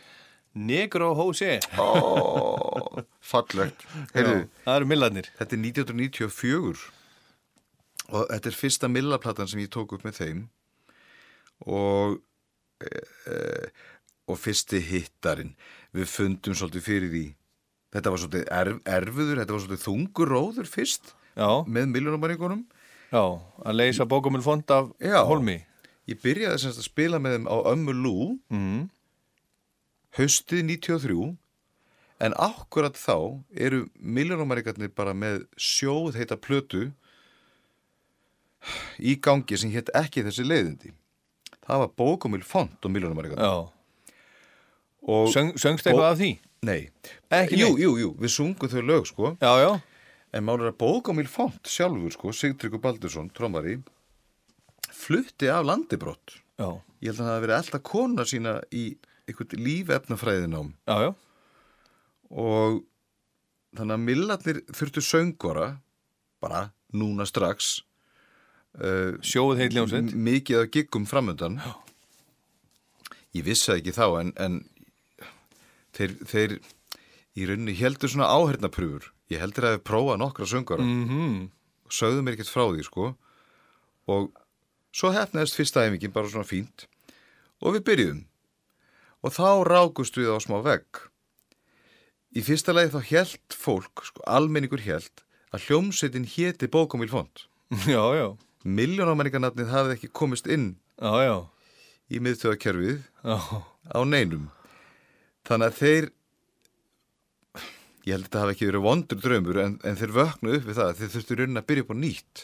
[0.54, 3.84] Negro Jose Ó, fallegt
[4.14, 6.88] Heyrðu, Það eru millarnir Þetta er 1994
[8.10, 10.38] og þetta er fyrsta millaplatan sem ég tók upp með þeim
[11.70, 12.16] og
[12.82, 12.88] e,
[13.30, 13.36] e,
[14.26, 15.52] og fyrsti hittarinn
[15.94, 17.22] við fundum svolítið fyrir því
[17.94, 22.64] þetta var svolítið erf, erfiður, þetta var svolítið þungur róður fyrst Já, með miljónamæringunum.
[23.14, 23.22] já,
[23.62, 25.20] að leysa bókumil fond af Já.
[25.30, 25.60] Holmi.
[26.10, 28.16] Ég byrjaði semst að spila með þeim á Ömmu Lú
[28.50, 28.88] Mm.
[30.18, 31.36] Haustið 93
[32.20, 33.14] en akkurat þá
[33.56, 36.90] eru miljónamæringarnir bara með sjóð heita plötu
[39.00, 40.92] í gangi sem hétt ekki þessi leiðindi.
[41.64, 43.38] Það var bókumil fond og.
[45.00, 46.30] Og, Söng, söngst eitthvað af því?
[46.68, 46.90] nei,
[47.32, 49.30] Ekki jú, jú, jú, við sungum þau lög sko.
[49.40, 49.70] Já, já.
[50.36, 53.78] En málur að bókamíl font sjálfur, sko, Sigtryggur Baldursson, trómari,
[54.92, 56.36] flutti af landibrott.
[56.60, 56.68] Já,
[57.00, 58.84] Ég held að það hafi verið alltaf kona sína í
[59.30, 61.10] einhvern lífefnafræðinám já, já.
[62.30, 62.80] og
[63.78, 65.68] þannig að millarnir þurftu söngvara,
[66.42, 67.80] bara núna strax,
[68.80, 70.10] uh, Sjóð heit ljónsveit.
[70.10, 71.60] m- mikið af giggum framöndan.
[73.34, 74.56] Ég vissi það ekki þá, en, en
[75.94, 76.54] þeir, þeir
[77.38, 79.12] í rauninni heldur svona áhernapröfur.
[79.30, 80.82] Ég heldur að þeir prófa nokkra söngvara.
[80.86, 81.48] Mm
[81.90, 83.04] og sögðu mér ekkert frá því sko
[84.14, 84.26] og
[84.94, 86.84] svo hefnaðist fyrsta æfingin bara svona fínt
[87.58, 88.20] og við byrjuðum
[89.20, 91.02] og þá rákust við á smá vegg
[92.36, 97.46] í fyrsta lagi þá held fólk, sko, almenningur held að hljómsveitin héti bókumíl font
[97.90, 98.28] Já, já.
[98.64, 101.36] miljónamæningarnafnið hafði ekki komist inn Já, já.
[102.12, 103.38] í miðtöðakerfið Já,
[103.90, 104.48] á neinum
[105.48, 106.08] þannig að þeir
[108.06, 110.78] ég held að þetta hafi ekki verið vondur draumur en, en þeir vöknu upp við
[110.78, 112.42] það að þeir þurftu raunin að byrja upp á nýtt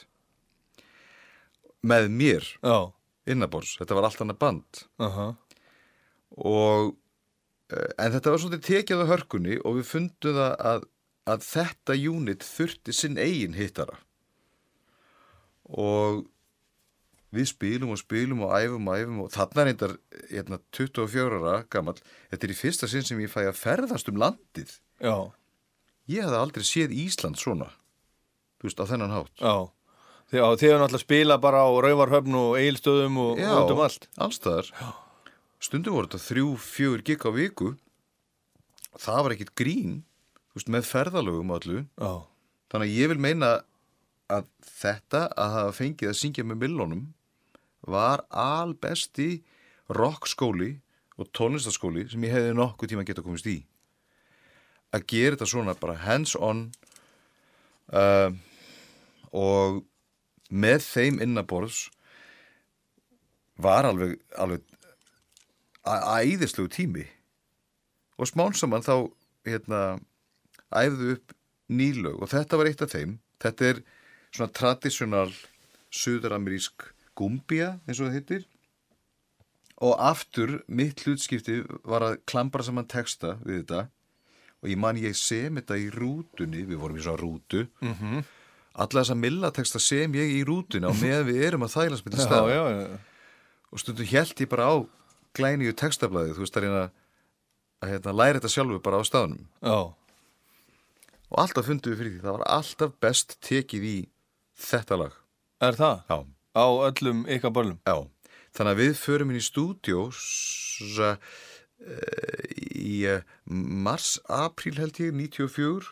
[1.86, 2.76] með mér já.
[3.30, 5.26] innabors, þetta var allt annað band Aha.
[6.36, 6.94] Og
[7.72, 10.86] eh, en þetta var svolítið tekið á hörkunni og við fundum það að,
[11.32, 13.98] að þetta unit þurfti sinn eigin hittara.
[15.66, 16.26] Og
[17.34, 19.96] við spilum og spilum og æfum og æfum og þarna er einnig
[20.30, 24.20] hérna, 24 ára gammal þetta er í fyrsta sinn sem ég fæ að ferðast um
[24.22, 24.76] landið.
[25.02, 25.16] Já,
[26.08, 27.72] ég hafði aldrei séð Ísland svona
[28.60, 29.34] þú veist, á þennan hátt.
[29.40, 29.56] Já.
[30.26, 34.08] Þið, já, hefur náttúrulega spilað bara á Rauvarhöfn og Egilstöðum og Já, út um allt.
[34.18, 34.70] allstaðar
[35.62, 37.72] stundum voru þetta þrjú, fjögur gig á viku.
[38.96, 39.96] Það var ekkit grín
[40.56, 42.24] veist, með ferðalögum allu Já,
[42.72, 43.50] þannig að ég vil meina
[44.32, 47.04] að þetta að hafa fengið að syngja með millónum
[47.86, 49.44] var albesti
[49.92, 50.72] rockskóli
[51.16, 53.60] og tónlistaskóli sem ég hefði nokkuð tíma geta komist í.
[54.94, 56.66] Að gera þetta svona bara hands on
[57.92, 58.32] uh,
[59.30, 59.84] og
[60.50, 61.86] með þeim innaborðs
[63.62, 64.64] var alveg, alveg
[65.86, 67.06] æðislegu tími.
[68.16, 69.10] Og smán saman þá
[69.46, 69.80] hérna
[70.74, 71.34] æfðu upp
[71.68, 73.16] nýlög og þetta var eitt af þeim.
[73.42, 73.80] Þetta er
[74.34, 75.32] svona tradisjonal
[75.94, 78.46] suðuramerísk gumbia eins og það heitir.
[79.84, 83.82] Og aftur mitt hlutskipti var að klambra saman texta við þetta.
[84.64, 87.66] Og ég man ég sem þetta í rútunni við vorum í svona rútu.
[87.84, 88.24] Mm -hmm.
[88.76, 92.98] alla þessa millateksta sem ég í rútunni á meðan við erum að þæla spilta já.
[93.72, 94.76] og stundum held ég bara á
[95.36, 96.82] glæníu textablaði þú veist að reyna
[97.84, 99.44] að hérna, læra þetta sjálfur bara á staðnum.
[99.60, 99.78] Já,
[101.26, 103.96] og alltaf fundum við fyrir því það var alltaf best tekið í
[104.66, 105.16] þetta lag.
[105.60, 105.96] Er það?
[106.10, 106.18] já,
[106.56, 107.80] Á öllum ykkar börlum?
[107.84, 107.96] já.
[108.56, 111.16] þannig að við förum inn í stúdjó uh,
[112.56, 113.20] í uh,
[113.52, 115.90] mars, apríl held ég 94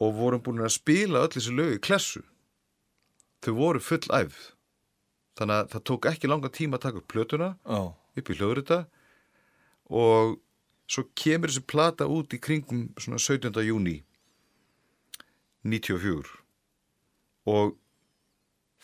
[0.00, 2.22] og vorum búin að spila öll þessi lög í klessu.
[3.44, 4.40] Þau voru full æfð
[5.36, 7.80] þannig að það tók ekki langa tíma að taka upp plötuna Já,
[8.20, 8.78] upp í hljóðrita
[10.02, 10.36] og
[10.90, 13.50] svo kemur þessi plata út í kringum svona 17.
[13.66, 13.98] júni
[15.66, 16.26] 94
[17.50, 17.74] og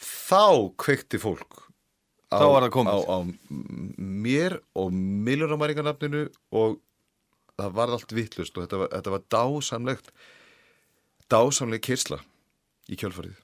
[0.02, 0.42] þá
[0.82, 1.60] kveikti fólk
[2.32, 2.92] á, Þá var það komið.
[2.92, 3.18] á, á
[4.22, 4.92] mér og
[5.28, 6.24] miljónamæringarnafninu
[6.58, 6.78] og
[7.60, 10.12] það var allt vittlust og þetta var, þetta var dásamlegt
[11.32, 12.18] dásamleg kyrsla
[12.90, 13.36] í kjölfarið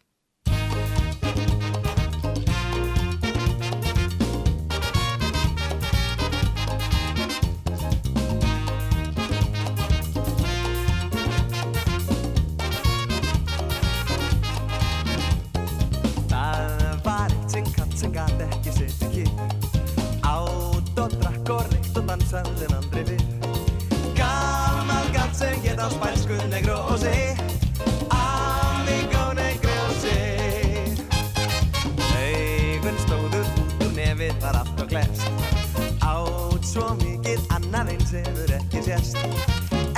[38.13, 39.17] hefur ekki sést.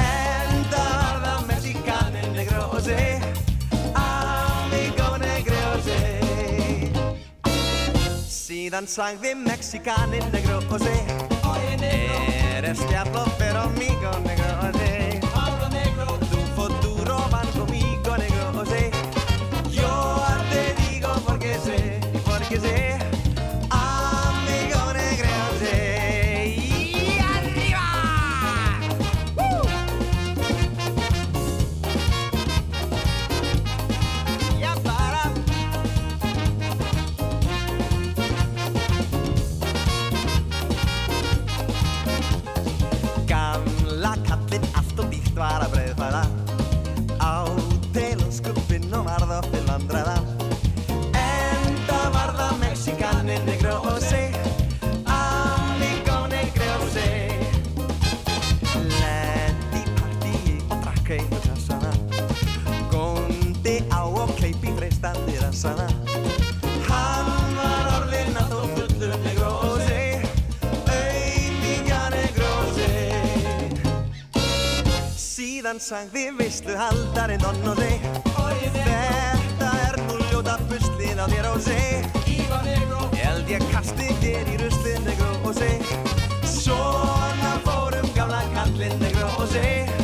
[0.01, 2.97] Enda var það Mexikanin negrósi
[3.95, 6.01] Amigo negrósi
[8.31, 10.97] Síðan sagði Mexikanin negrósi
[12.61, 14.40] Eres diablo pero amigo negrósi
[75.71, 78.07] Síðan sagði veislu haldari seg
[78.75, 82.19] Þetta er nú ljóta buslið á þér og seg
[83.21, 85.87] Held ég kasti þér í ruslið negru og seg
[86.43, 90.00] Svona fórum gamla kallinn negru og seg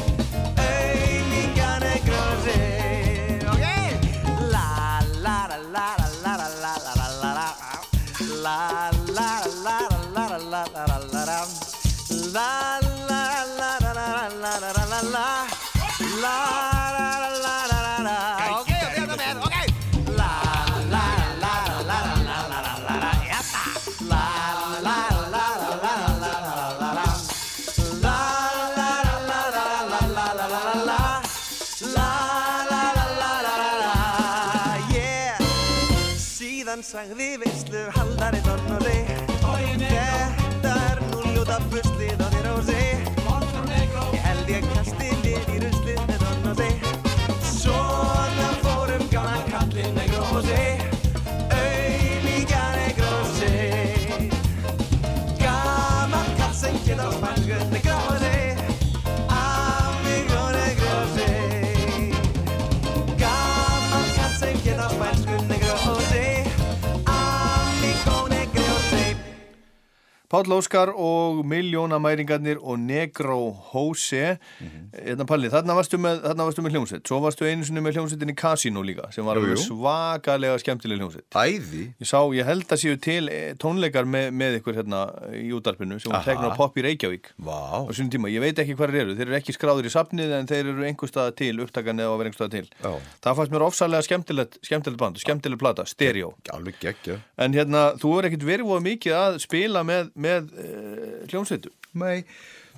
[70.37, 74.86] Páll Óskar og Miljónamæringarnir og Negró Hóse mm -hmm.
[75.07, 77.05] Hérna Palli, þarna varstu með, þarna varstu með hljómsveit.
[77.07, 79.59] Svo varstu einu sinni með hljómsveitinni Casino líka sem var Jú, jú.
[79.63, 81.27] svakalega skemmtileg hljómsveit.
[81.39, 81.83] Æði?
[82.03, 85.03] Ég sá, ég held að séu til eh, tónleikar með, með ykkur hérna
[85.39, 86.29] í útarpinu sem var Aha.
[86.33, 87.31] tekna á Pop í Reykjavík.
[87.47, 87.87] Vá.
[87.87, 89.17] Á sínum tíma, ég veit ekki hvað þeir eru.
[89.21, 92.33] Þeir eru ekki skráður í safnið en þeir eru einhver staða til upptakan eða vera
[92.33, 92.67] einhver staða til.
[92.83, 92.93] Já.
[93.27, 96.35] það fannst mér ofsalega skemmtilegt, skemmtilegt band skemmtilegt plata, stereo.
[96.55, 101.27] Alveg geggja en hérna, þú er ekkit verið voða mikið að spila með, með uh,
[101.31, 101.73] hljómsveitu?
[101.97, 102.25] Nei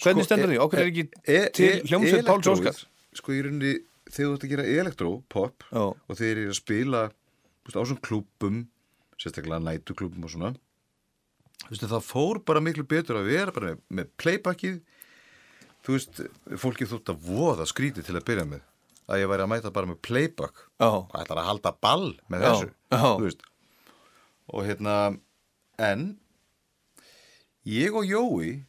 [0.03, 0.59] Hvernig stendur því?
[0.65, 1.05] Okkur er ekki
[1.57, 2.83] til hljómsveit Páls Óskar?
[3.19, 3.75] Sko í rauninni
[4.09, 8.63] þegar þú ert að gera elektrópop og þeir eru að spila veist, á svona klúbum
[9.19, 10.53] sérstaklega nætuklúbum og svona
[11.69, 14.81] veist, það fór bara miklu betur að vera bara með, með playbackið
[15.85, 16.23] þú veist,
[16.61, 18.65] fólki þótt að voða skríti til að byrja með
[19.09, 20.89] að ég væri að mæta bara með playback Já.
[20.89, 23.45] og ætlar að halda ball með Já, þessu veist
[24.49, 24.97] og hérna
[25.85, 26.09] en
[27.69, 28.65] ég og Jói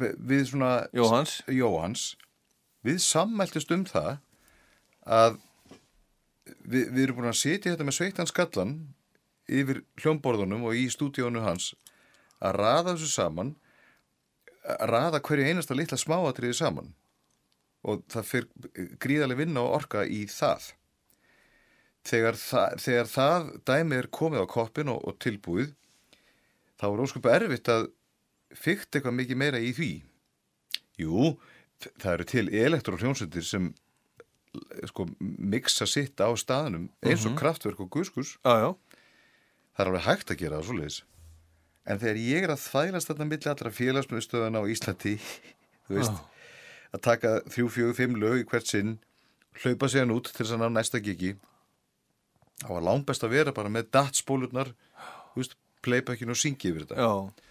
[0.00, 1.36] við- svona Jóhanns.
[1.48, 2.04] Jóhanns.
[2.84, 4.18] Við sammæltist um það
[5.06, 5.38] að
[6.64, 8.74] við, við erum búin að sitja þetta með sveittan skallan
[9.50, 11.74] yfir hljómborðunum og í stúdíónu hans
[12.40, 13.54] að raða þessu saman
[14.64, 16.92] að raða hverju einasta litla smáatriði saman.
[17.84, 20.66] Og það fyrir gríðarlega vinna og orka í það.
[22.04, 25.72] Þegar, það, þegar það dæmi er komið á koppin og, og tilbúið
[26.80, 27.88] þá er óskupa erfitt að
[28.56, 29.90] fyrkt eitthvað mikið meira í því?
[31.00, 31.34] Jú,
[32.00, 33.70] það eru til elektrohljómsveitir sem
[34.90, 38.70] sko mixa sitt á staðnum eins og kraftverk og guskus Já, já,
[39.76, 40.98] það er alveg hægt að gera það svoleiðis.
[41.90, 45.14] En þegar ég er að þvælast þarna milli allra félagsmyndstöðana á Íslandi
[45.86, 46.18] þú veist,
[46.90, 48.98] að taka þrjú, fjögur, fimm lög í hvert sinn
[49.62, 51.36] hlaupa síðan út til þess að ná næsta gigi
[52.60, 54.74] þá var langbest að vera bara með datspólurnar
[55.32, 57.00] þú veist, playbackinu og syngi yfir þetta.
[57.00, 57.49] Já,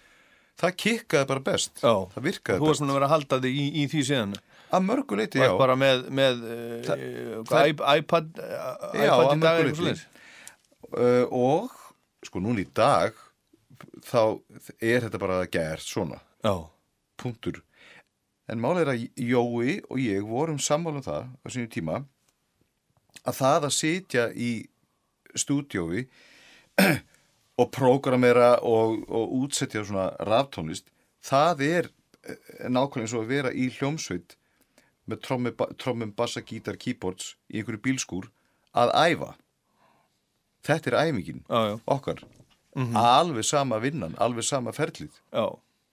[0.59, 1.73] það kikkaði bara best.
[1.83, 1.93] Já.
[2.13, 2.83] það virkaði Þú varst best.
[2.85, 4.33] núna að vera að halda þig í, í því síðan?
[4.69, 5.53] Að mörgu leiti, Þú já.
[5.57, 6.41] bara með, með
[6.85, 8.51] Þa- uh, iPad uh,
[8.93, 9.79] Já, iPad að í dag mörgu eitthvað leyti.
[9.79, 10.03] svoleiðis.
[10.93, 11.79] uh, og
[12.29, 13.17] sko núna í dag
[14.05, 14.21] þá
[14.83, 16.19] er þetta bara gert svona.
[16.43, 16.53] Já,
[17.19, 17.61] punktur.
[18.49, 21.99] En málið er að Jói og ég vorum sammála um það á sínum tíma
[23.29, 24.51] að það að sitja í
[25.37, 26.05] stúdjói
[27.59, 30.87] og prógramera og, og útsetja svona raftónlist
[31.25, 34.37] það er eh, nákvæmlega eins og að vera í hljómsveit
[35.09, 35.23] með
[35.81, 38.27] trommum, bassa, gítar, keyboards í einhverju bílskúr
[38.77, 39.31] að æfa.
[40.67, 42.21] Þetta er æfingin já, já, okkar.
[42.99, 45.45] Alveg sama vinnan, alveg sama ferlið já,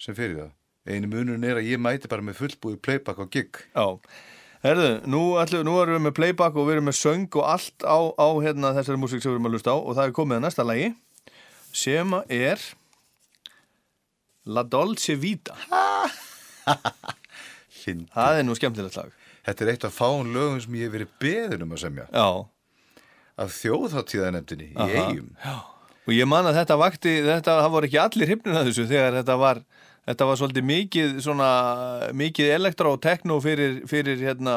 [0.02, 0.54] sem fyrir það.
[0.86, 3.62] Einu munun er að ég mæti bara með fullbúið playback á gig.
[4.66, 7.86] Herðu, nú, ætlu, nú erum við með playback og við erum með söng og allt
[7.86, 10.38] á, á hérna, þessari músík sem við erum að lusta á og það er komið
[10.38, 10.92] að næsta lagi
[11.72, 12.60] sem er
[14.46, 15.56] La Dolce Vita.
[17.86, 19.12] Það er nú skemmtilegt lag
[19.46, 22.06] Þetta er eitt af fáun lögum sem ég hef verið beðin um að semja.
[22.10, 22.28] Já,
[23.36, 25.28] Af þjóðháttíðanemdini í eigum.
[26.06, 29.36] og ég man að þetta vakti þetta, það voru ekki allir að þessu þegar þetta
[29.42, 29.60] var
[30.06, 31.48] þetta var svolítið mikið svona,
[32.16, 34.54] mikið elektra og tekno fyrir, fyrir hérna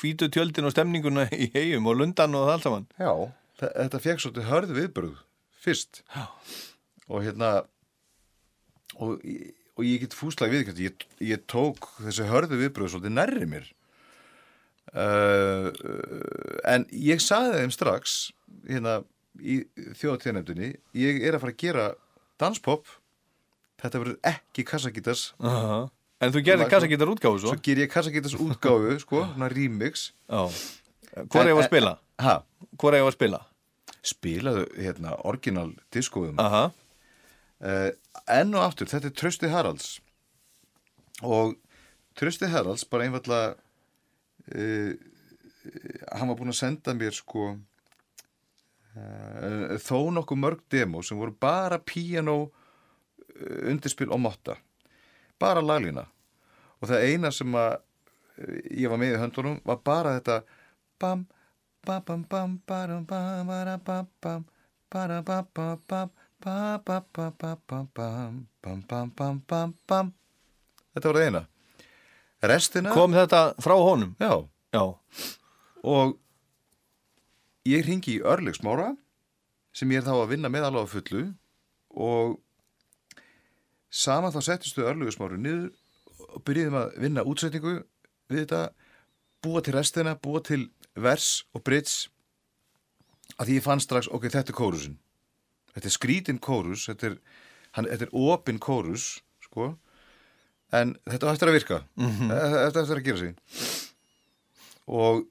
[0.00, 3.12] hvítu tjöldin og stemninguna í hegjum og lundan og það allt saman Já.
[3.60, 5.16] Þetta fekk svolítið hörðu viðbröð
[5.66, 6.02] fyrst.
[6.14, 6.26] Já.
[7.06, 7.50] Og hérna,
[8.98, 9.20] og,
[9.76, 13.66] og ég get fúslega viðkvæmt, ég, ég tók þessi hörðu viðbröð svolítið nærri mér.
[14.94, 15.70] uh,
[16.70, 18.16] en ég saði þeim strax
[18.68, 19.00] hérna
[19.42, 19.58] í
[19.98, 21.86] þjóðatíðanefndinni ég er að fara að gera
[22.40, 22.86] danspop
[23.82, 25.88] þetta verður ekki kassagítas -huh.
[26.16, 27.50] En þú gerði kassagítar útgáfu svo?
[27.52, 30.48] svo ger ég kassagítas útgáfu sko, svona remix Já.
[31.28, 31.98] Hvor er ég að spila?
[32.20, 32.42] ha,
[32.78, 33.40] Hvor er ég að spila?
[34.06, 36.70] Spilaðu hérna orginal diskoðum uh,
[38.30, 40.00] enn og aftur, þetta er Trösti Haralds.
[41.26, 41.56] Og
[42.18, 43.54] Trösti Haralds bara einfallega
[44.54, 44.92] uh,
[46.14, 47.42] hann var búinn að senda mér sko
[48.96, 52.36] uh, þó nokkuð mörg demo sem voru bara piano
[53.36, 54.54] undirspil og motta.
[55.36, 56.06] Bara laglína.
[56.80, 57.76] Og það eina sem að
[58.72, 60.42] ég var með í höndunum var bara þetta
[61.00, 61.26] bam
[70.94, 71.42] Þetta var það eina.
[72.46, 74.12] Restina, Kom þetta frá honum?
[74.20, 74.32] já,
[74.74, 74.82] Já.
[75.82, 76.16] og
[77.66, 78.90] ég ringi í Örlegsmára
[79.76, 81.22] sem ég er þá að vinna með alveg fullu
[81.96, 82.36] og
[83.90, 85.70] saman þá settistu Örlegsmáru niður
[86.36, 87.74] og byrjuðum að vinna útsetningu
[88.30, 88.60] við þetta,
[89.42, 90.66] búa til restina, búa til
[90.96, 92.08] vers og bridge
[93.36, 94.98] að því ég fann strax, ok, þetta er kórusin
[95.76, 97.16] þetta er skrítin kórus þetta er,
[97.76, 99.08] hann, þetta er opin kórus
[99.44, 99.74] sko.
[100.74, 101.80] En þetta á eftir að virka.
[101.96, 103.36] Þetta á eftir að gera sig.
[104.86, 105.26] Og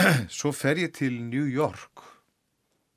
[0.40, 2.06] svo fer ég til New York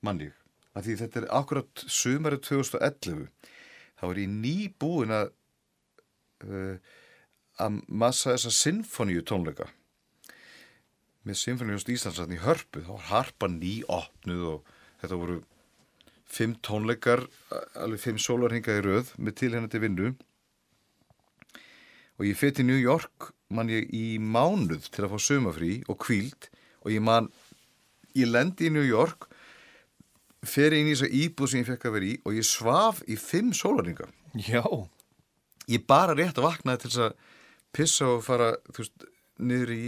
[0.03, 0.33] mann ég
[0.73, 3.27] að því þetta er akkurat sumarið 2011
[3.99, 5.27] þá er ég nýbúin að
[6.47, 6.75] uh,
[7.61, 9.67] að massa þessa sinfoníu tónleika
[11.23, 14.71] með sinfoníu Íslandsrættin í hörpu þá var harpa nýopnuð og
[15.01, 15.39] þetta voru
[16.33, 17.23] fimm tónleikar
[17.79, 20.13] alveg fimm sólarhinga í röð með tilhennandi vinnu.
[22.19, 25.99] Og ég fyrir til New York man ég í mánuð til að fá sömafrí og
[26.01, 26.49] kvíld
[26.83, 27.29] og ég man
[28.17, 29.29] ég lendi í New York
[30.43, 33.17] fer inn í þessa íbúð sem ég fekk að vera í og ég svaf í
[33.19, 34.65] fimm sólarhinga Já.
[35.69, 37.15] ég bara rétt að vaknaði til þess að
[37.73, 39.07] pissa og fara þú veist,
[39.39, 39.85] niður í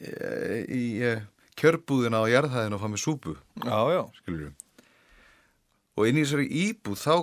[0.00, 1.14] í, í
[1.56, 3.34] kjörbúðina á jarðhæðina og fá með súpu.
[3.64, 4.02] Já, já.
[5.96, 7.14] og inn í þessari íbúð þá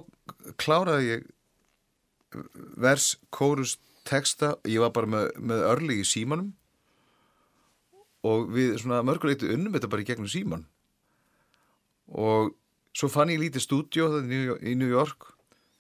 [0.61, 1.25] kláraði ég
[2.81, 3.77] vers, kórus,
[4.09, 4.55] texta.
[4.65, 6.53] Ég var bara með, með örli í símanum.
[8.23, 10.63] Og við svona mörguleiti unnum þetta bara í gegnum síman
[12.11, 12.53] og
[12.95, 15.31] svo fann ég lítið stúdjó í New York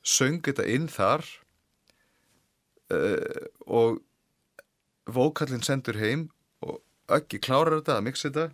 [0.03, 1.23] söng þetta inn þar
[2.93, 4.01] uh, og
[5.05, 6.29] vókallin sendur heim
[7.17, 8.47] ekki klárar þetta að mixa þetta.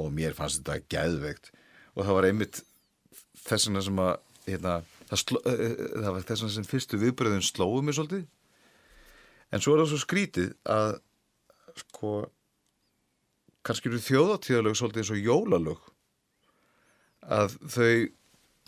[0.00, 1.50] Og mér fannst þetta geðveikt.
[1.94, 2.60] Og það var einmitt
[3.44, 4.14] þess vegna sem að
[4.48, 4.76] hérna,
[5.10, 5.64] það, sló, uh,
[5.94, 8.24] það var þess vegna sem fyrstu viðbröðun slóðu mig svolítið.
[9.54, 10.96] En svo er það svo skrítið að
[11.78, 12.14] sko
[13.64, 15.84] kannski eru þjóðatíðalög svolítið eins og jólalög.
[17.24, 17.92] Að þau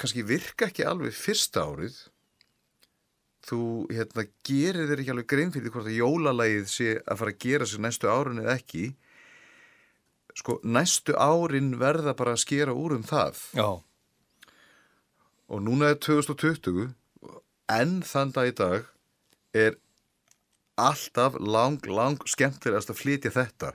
[0.01, 1.99] kannski virka ekki alveg fyrsta árið
[3.47, 3.61] þú
[3.92, 7.68] hérna gerir þér ekki alveg grein fyrir hvort að jólalægið sé að fara að gera
[7.70, 8.84] sig næstu árun eða ekki.
[10.36, 13.42] Sko næstu árin verða bara að skera úr um það.
[13.57, 13.68] Já.
[15.47, 16.88] og núna er 2020
[17.70, 18.88] en þann dag í dag
[19.55, 19.76] er
[20.76, 23.72] alltaf lang, lang skemmtilegast að flytja þetta.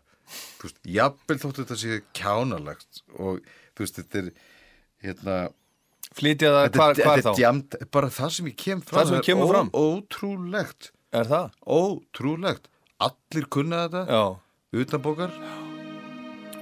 [0.60, 3.40] Þú veist, jafnvel þóttu þetta sé kjánalegt og
[3.76, 4.30] þú veist, þetta er
[5.06, 5.38] hérna
[6.12, 7.32] Flytja það þetta hvar er þá?
[7.38, 9.70] djamt, bara það sem ég kem fram Það sem er kemur ó- fram?
[9.82, 11.52] ótrúlegt, Er það?
[11.68, 12.68] ótrúlegt
[13.02, 14.24] allir kunna þetta Já.
[14.82, 15.32] utanbókar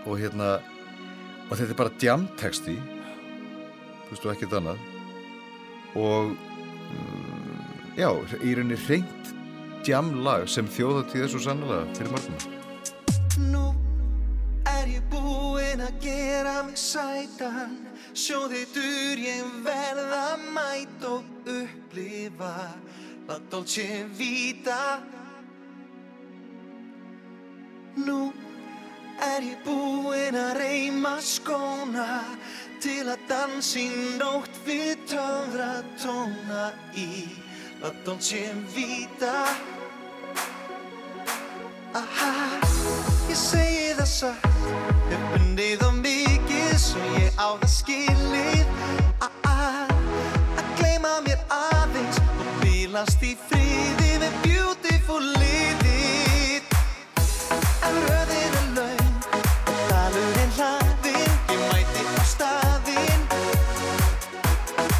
[0.05, 0.51] og hérna
[1.49, 4.79] og þetta er bara djamteksti þú veist og ekkert annað
[5.97, 6.31] og
[6.93, 7.59] um,
[7.97, 8.09] já,
[8.45, 9.33] í rauninni reynd
[9.85, 12.37] djamlag sem þjóðatíð er svo sannlega fyrir margum
[13.49, 13.65] Nú
[14.69, 17.75] er ég búinn að gera mig sætan
[18.13, 22.53] Sjóðitur ég verð að mæta og upplifa.
[23.29, 24.99] La Dolce Vita.
[27.99, 28.31] Nú
[29.21, 32.09] er ég búinn að reyma skóna
[32.79, 37.27] Til að dansi nótt við töfra tóna í.
[37.81, 39.33] La Dolce Vita.
[41.99, 42.31] Aha,
[43.27, 44.49] ég segi það satt.
[45.11, 45.89] Hef bundið á
[46.89, 48.67] mikið Svo ég á það skilið.
[49.19, 56.63] Að gleyma mér aðeins Og bílast í friði Með beautiful liðið
[57.85, 59.11] En röðin er laun
[59.69, 63.27] Og dalurinn hlaðinn Ég mæti á staðinn.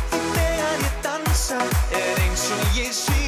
[0.10, 1.64] Því þegar ég dansa
[1.94, 3.19] Er eins og ég svífi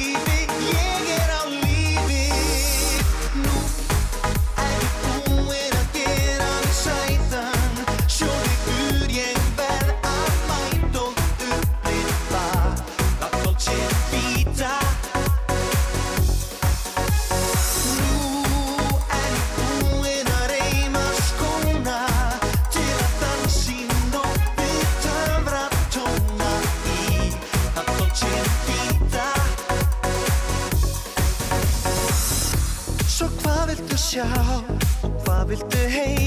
[34.12, 34.28] sjá
[35.24, 36.21] hvað viltu heyra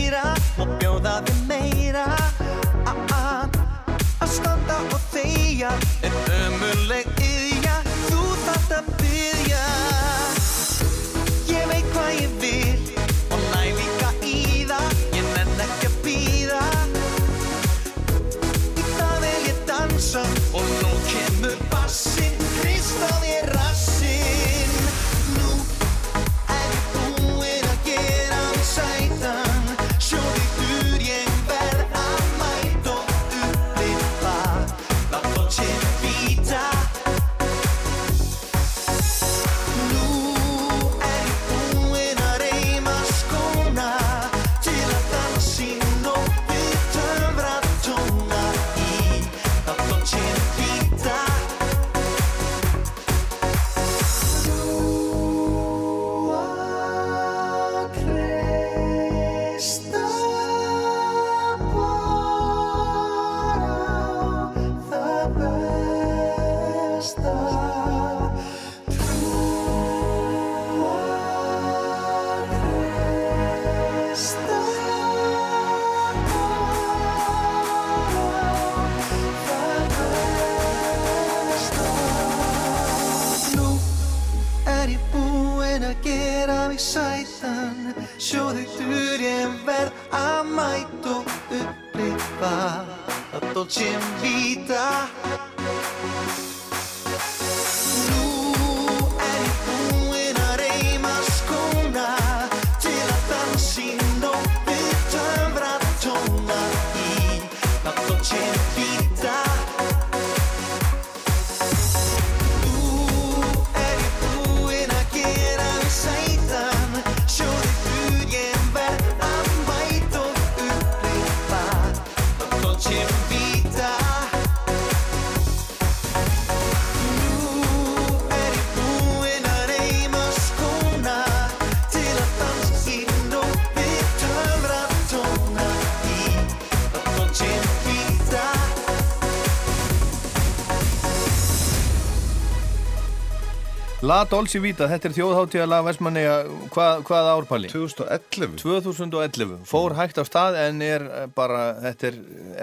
[144.16, 146.36] La Dolce Vita, þetta er þjóðháttíðalag Vestmanneja,
[146.72, 147.68] hvað, hvað árpali?
[147.68, 152.20] 2011 2011, fór hægt af stað en er eh, bara, þetta er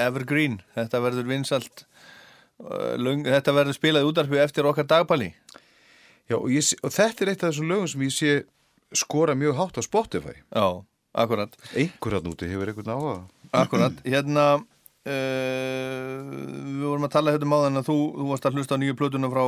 [0.07, 1.83] evergreen, þetta verður vinsalt,
[2.63, 5.29] uh, löng, þetta verður spilað útarpi eftir okkar dagpali.
[6.31, 8.33] Já, og, ég, og þetta er eitt af þessum lögum sem ég sé
[9.03, 10.39] skora mjög hátt á Spotify.
[10.41, 10.67] Já,
[11.13, 13.19] akkurat, einhver hann úti hefur einhvern áhuga.
[13.61, 14.01] Akkurat.
[14.09, 14.47] Hérna,
[15.03, 18.97] við vorum að tala hérna um áðan að þú, þú varst að hlusta á nýju
[19.01, 19.45] plötuna frá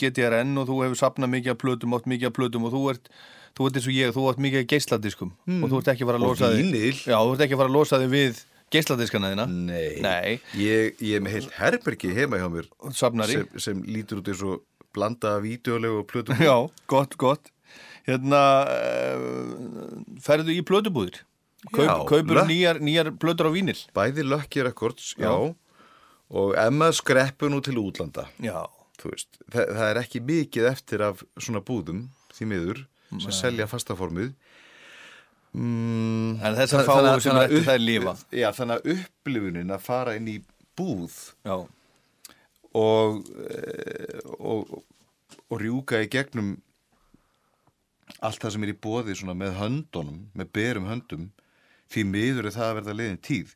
[0.00, 3.10] GTRN og þú hefur sapnað mikið af plötum, átt mikið af plötum og þú ert,
[3.54, 6.10] þú ert eins og ég, þú átt mikið af geisladiskum og þú ert ekki að
[6.10, 7.04] fara að losa þig.
[7.06, 8.42] Já, þú ert ekki að fara að losa þig við
[8.74, 9.46] geisladiskana þína.
[9.48, 10.32] Nei, Nei.
[10.60, 12.66] Ég, ég er með heilt herbergi heima hjá mér
[12.98, 16.56] sem, sem lítur út eins og blanda af vídeolegu og plötum Já,
[16.90, 17.52] gott, gott
[18.08, 21.22] Hérna uh, Ferðu í plötubúðir
[21.74, 25.54] Kaup, Kaupur nýjar, nýjar plötur á vínil Bæði Lucky Records, já, Já.
[26.30, 28.28] og Emma skreppu nú til útlanda
[29.02, 32.04] veist, það, það er ekki mikið eftir af svona búðum
[32.34, 32.84] því miður
[33.22, 34.34] sem selja fastaformið
[35.54, 38.14] mm, En þannig að- sem þannig að eftir upp- þær lifa.
[38.32, 40.36] Já, þannig að upplifunin að fara inn í
[40.78, 41.56] búð já,
[42.78, 44.84] og, eh, og,
[45.50, 46.60] og rjúka í gegnum
[48.22, 51.30] allt það sem er í bóði með höndunum, með berum höndum
[51.92, 53.54] því miður er það að verða liðin tíð.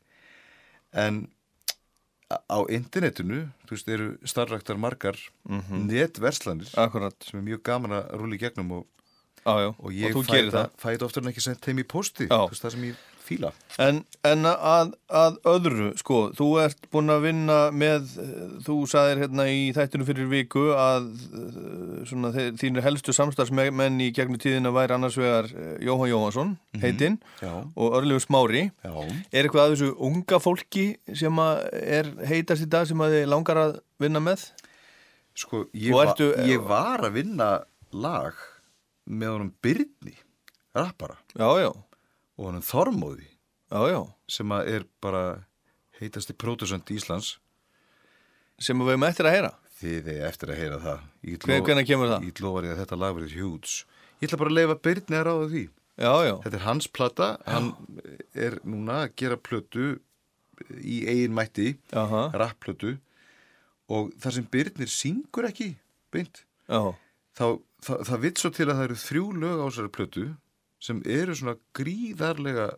[0.93, 1.19] En
[2.33, 5.17] á- internetinu, þú veist, eru starraktar margar
[5.69, 7.15] netverslanir akkurat.
[7.23, 8.87] sem er mjög gaman að rúla í gegnum og,
[9.45, 10.69] já, og ég þú fæ það, það.
[10.77, 12.37] fæ þetta oftar en ekki sendt heim í posti, Já.
[12.47, 12.95] þú veist, það sem ég
[13.33, 18.75] fíla En, en að, að öðru, sko, þú ert búin að vinna með, eh, þú
[18.91, 24.37] saðir hérna í þættinu fyrir viku að eh, svona þeir, þínir helstu samstarfsmenn í gegnum
[24.43, 26.51] tíðina væri annars vegar eh, Jóhann Jóhansson,
[26.83, 27.49] heitinn, Já.
[27.73, 28.67] og Örlegur Smári.
[28.85, 28.93] Já.
[29.33, 30.85] Er eitthvað að þessu unga fólki
[31.17, 33.73] sem að er heitast í dag sem að þið langar að
[34.05, 34.45] vinna með?
[35.33, 37.49] Sko, ég, Og va ertu- ég var að vinna
[37.89, 38.37] lag
[39.09, 40.13] með honum Byrni,
[40.77, 41.71] rappara Já, já,
[42.37, 43.27] og honum Þormóði
[44.29, 45.23] sem er bara
[45.99, 47.37] heitasti pródusent Íslands.
[48.61, 49.51] Sem við hefum eftir að heyra.
[49.83, 50.99] þið er eftir að heyra það.
[51.27, 52.25] Ég Hve- lofa- hvenær kemur það?
[52.29, 53.73] Ég lofa því að þetta lag verið hjúts
[54.21, 55.63] Ég ætla bara að leifa Byrni að ráða því.
[55.99, 57.73] Já, já, Þetta er hans plata, hann
[58.33, 59.99] er núna að gera plötu
[60.79, 62.31] í eigin mætti, Aha.
[62.33, 62.97] rappplötu
[63.89, 65.75] og þar sem Byrnir syngur ekki
[66.13, 66.95] beint já,
[67.35, 70.25] þá, það, það vitt svo til að það eru þrjú lög á þessari plötu
[70.83, 72.73] sem eru svona gríðarlega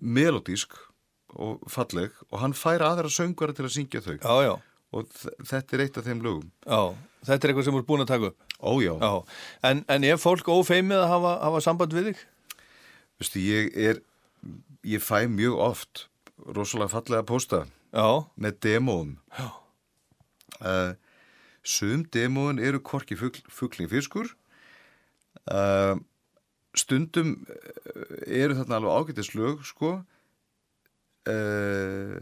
[0.00, 0.76] melodísk
[1.38, 4.54] og falleg og hann fær aðra söngvara til að syngja þau Já, já,
[4.96, 5.08] og
[5.48, 6.82] þetta er eitt af þeim lögum já.
[7.28, 8.44] Þetta er eitthvað sem þú er búin að taka upp.
[8.62, 9.08] Ójá, Já.
[9.66, 12.20] En, en er fólk ófeimið að hafa, hafa samband við þig?
[13.18, 13.98] veistu, ég er
[14.86, 16.04] ég fæ mjög oft
[16.54, 18.06] rosalega fallega pósta Já,
[18.38, 19.48] með demóum Já.
[20.62, 20.92] uh,
[21.66, 24.30] Sum demóin eru korki fugl, fugling fiskur
[25.50, 25.98] uh,
[26.76, 29.90] Stundum eh, eru þarna alveg ágætis lög sko
[31.28, 32.16] uh,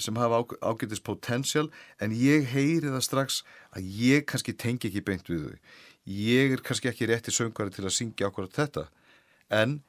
[0.00, 1.68] sem hafa á, ágætis potential
[2.02, 3.40] en ég heyri það strax
[3.74, 5.56] að ég kannski tengi ekki beint við þau.
[6.06, 8.86] Ég er kannski ekki rétti söngvari til að syngja ákvæmt þetta.
[9.52, 9.80] En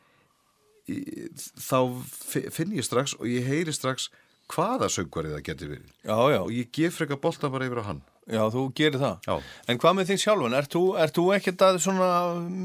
[0.86, 1.78] þá
[2.12, 4.10] fi- finn ég strax og ég heyri strax
[4.52, 5.94] hvaða söngvari það getur verið.
[6.04, 9.28] Já, já, og ég gef frekar boltan bara yfir á hann já, þú gerir það.
[9.28, 9.36] Já.
[9.68, 10.58] En hvað með þín sjálfan?
[10.60, 10.84] Ert þú,
[11.18, 12.10] þú ekkert að svona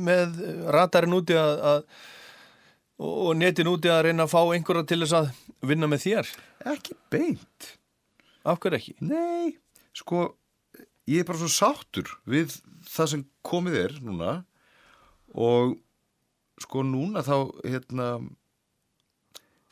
[0.08, 0.38] með
[0.74, 1.82] radarinn úti að, að
[2.98, 5.28] og netin úti að reyna að fá einhverja til þess að
[5.70, 6.30] vinna með þér?
[6.74, 7.68] ekki beint
[8.48, 8.94] Af hverju ekki?
[9.06, 9.54] nei,
[9.94, 10.24] sko
[11.08, 12.56] ég er bara svo sáttur við
[12.88, 14.32] það sem komið er núna
[15.38, 15.76] og
[16.58, 18.08] sko núna þá hérna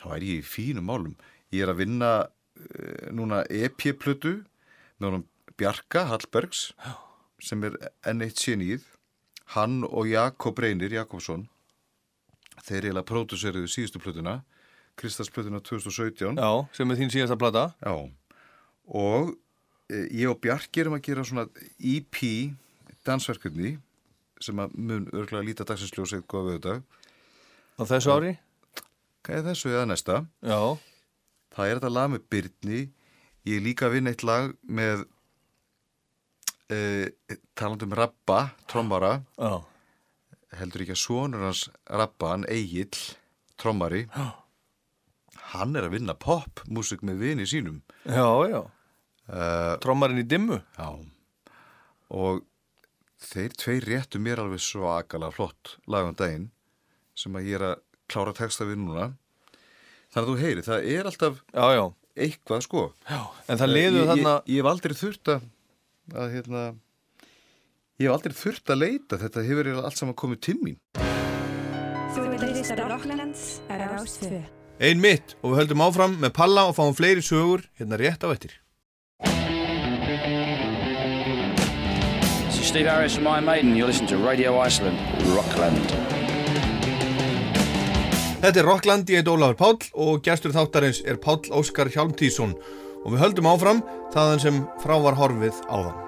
[0.02, 1.16] þá er ég í fínum málum
[1.54, 4.38] ég er að vinna uh, núna EP-plötu
[5.00, 5.26] með honum
[5.56, 6.70] Bjarka Hallbergs
[7.42, 7.76] sem er
[8.06, 8.84] enn eitt sénið
[9.54, 11.46] hann og Jakob Reynir Jakobsson
[12.66, 14.40] þeir eiginlega próduseriðu síðustu plötuna
[14.96, 17.66] Kristarsplötuna 2017 Já, sem er þín síðasta plata.
[17.84, 17.92] Já,
[18.88, 19.34] og
[19.92, 21.44] e, ég og Bjarki erum að gera svona
[21.84, 22.20] EP
[23.04, 23.74] dansverkefni
[24.40, 26.74] sem að mun örgulega líta dagsinsljósið góða við þetta.
[27.76, 28.32] Á þessu ári?
[29.20, 30.18] Hvað er þessu eða næsta?
[30.40, 30.60] Já,
[31.56, 32.80] Það er þetta lag með Byrni.
[33.48, 35.06] Ég er líka að vinna eitt lag með
[36.72, 37.10] e,
[37.58, 39.22] talandum Rabba, trommara.
[39.38, 39.62] já,
[40.56, 42.94] Heldur ekki að sonur hans Rabba, hann Egil,
[43.60, 44.06] trommari.
[44.14, 44.28] Já.
[45.52, 47.82] Hann er að vinna popmusik með vini sínum.
[48.06, 48.62] já, já.
[49.26, 50.60] Uh, Trommarinn í dimmu.
[50.78, 50.86] Já,
[52.14, 52.44] og
[53.26, 56.44] þeir tveir réttu mér alveg svakalega flott lagum daginn
[57.18, 57.80] sem að ég er að
[58.12, 59.08] klára texta við núna.
[60.14, 61.84] Þannig að þú heyri, það er alltaf Já, já.
[62.22, 62.84] eitthvað sko.
[63.10, 64.34] Já, en það liður ég, þarna...
[64.46, 65.48] Ég, ég hef aldrei þurft að,
[66.14, 66.62] að hérna,
[67.98, 70.78] ég hef aldrei þurft að leita, þetta hefur allt saman komið til mín.
[70.96, 74.42] Þú ert að hlusta Rocklands á Rástvö.
[74.76, 78.28] Ein mitt og við höldum áfram með Palla og fáum fleiri sögur hérna rétt á
[78.28, 78.52] eftir.
[82.44, 83.74] This is Steve Harris from Iron Maiden.
[83.74, 85.00] You're listening to Radio Iceland,
[85.32, 85.96] Rockland.
[88.44, 92.52] Þetta er Rockland, ég heit Ólafur Páll og gestur þáttarins er Páll Óskar Hjálmtísson
[93.06, 96.02] og við höldum áfram þaðan sem frá var horfið áðan.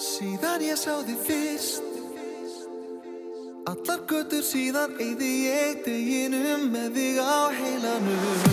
[0.00, 1.88] Síðan ég sá þig fyrst
[3.68, 8.46] Allar götur síðan eyði ég deginum með þig á heilanum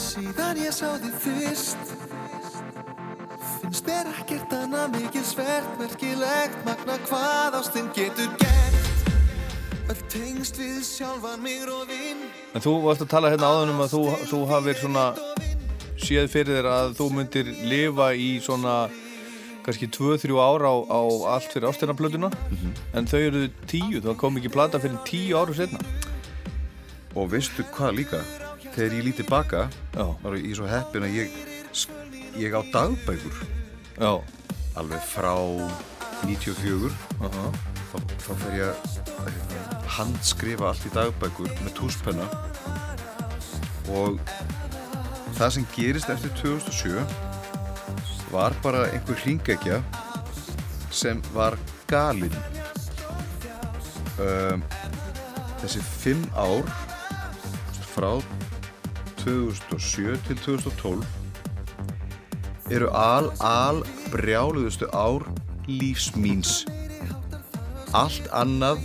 [0.00, 1.92] Síðan ég sá þig fyrst
[3.58, 8.81] Finnst þér ekkert annað mikil svert Merkilegt magna hvað ástinn getur gert
[9.90, 12.20] Öll tengst við sjálfan mig róðinn
[12.54, 15.06] En þú varst að tala hérna áðan um að þú, þú hafir svona
[16.02, 18.76] séð fyrir þér að þú myndir lifa í svona
[19.62, 21.00] kannski 2-3 ár á, á
[21.36, 22.30] allt fyrir ástæðanplötuna
[22.98, 25.78] en þau eru tíu, það kom ekki plata fyrir tíu áru setna.
[27.14, 28.22] Og veistu hvað líka,
[28.72, 31.38] þegar ég líti baka, Já, var ég svo heppin að ég,
[32.40, 33.42] ég á dagbækur,
[34.00, 34.12] já,
[34.80, 35.34] alveg frá
[36.24, 36.92] 94,
[37.26, 37.46] aha,
[37.90, 42.26] þá, þá fer ég að hérna, handskrifa allt í dagbækur með túspenna
[43.92, 44.20] og
[45.36, 47.02] það sem gerist eftir 2007
[48.32, 49.82] var bara einhver hringekja
[50.92, 51.58] sem var
[51.90, 52.36] galinn
[54.22, 54.62] um,
[55.62, 56.64] þessi fimm ár
[57.92, 58.12] frá
[59.22, 61.04] 2007 til 2012
[62.72, 65.26] eru al, al brjáluðustu ár
[65.68, 66.62] lífs míns.
[67.92, 68.82] Allt annað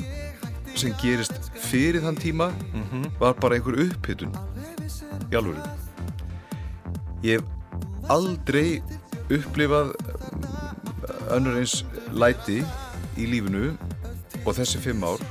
[0.77, 1.33] sem gerist
[1.67, 2.51] fyrir þann tíma
[3.21, 4.35] var bara einhver upphittun
[5.31, 5.63] í alvöru.
[7.25, 8.81] Ég hef aldrei
[9.33, 10.45] upplifað um,
[11.35, 11.81] önnur eins
[12.13, 12.61] læti
[13.17, 13.73] í lífinu
[14.43, 15.23] og þessi fimm ár.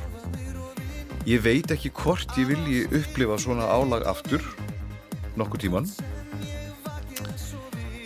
[1.27, 4.43] Ég veit ekki hvort ég vilji upplifa svona álag aftur
[5.37, 5.89] nokkur tíman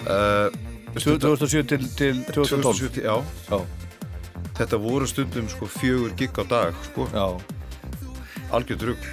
[0.09, 0.49] uh,
[0.97, 2.63] 2007 til, til 2012.
[2.63, 3.17] 2007, já,
[3.51, 3.59] Já,
[4.59, 7.07] þetta voru stundum sko fjögur gig á dag sko,
[8.51, 9.09] algjörð rugg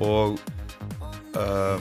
[0.00, 0.38] og
[1.36, 1.76] uh,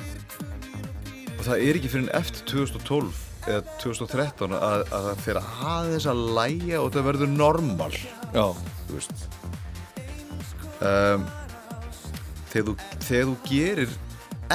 [1.40, 6.24] og það er ekki fyrir eftir 2012 eða 2013 að, að það fyrir aðeins að
[6.36, 7.94] læja og það verður normal.
[8.36, 8.46] Já,
[8.90, 9.00] þú
[10.84, 11.24] um,
[12.52, 12.76] þegar, þú,
[13.08, 13.96] þegar þú gerir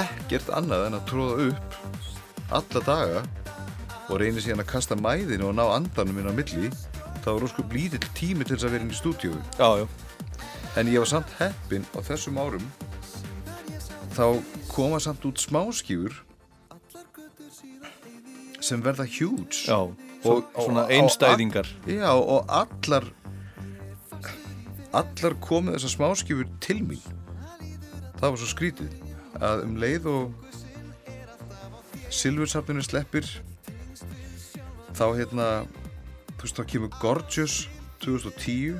[0.05, 1.81] ekkert annað en að tróða upp
[2.55, 3.25] alla daga
[4.09, 6.71] og reynir síðan að kasta mæðinu og ná andanum inn á milli
[7.25, 9.87] þá er óskup lítill tími til þess að vera inn í stúdíu já, já.
[10.75, 12.65] En ég var samt heppinn á þessum árum.
[14.15, 14.25] Þá
[14.73, 16.17] koma samt út smáskjúr
[18.59, 19.69] sem verða huge.
[19.69, 19.79] Já,
[20.27, 21.69] og, svona einstæðingar.
[21.87, 23.07] Já, og allar
[24.95, 27.03] allar komið þessar smáskjöfur til mín.
[28.19, 28.99] Það var svo skrítið
[29.43, 30.51] að um leið og
[32.15, 33.27] Silfursafninu sleppir
[34.95, 35.49] þá hérna
[36.35, 37.55] þú veist þá kemur Gorgeous
[38.05, 38.79] 2010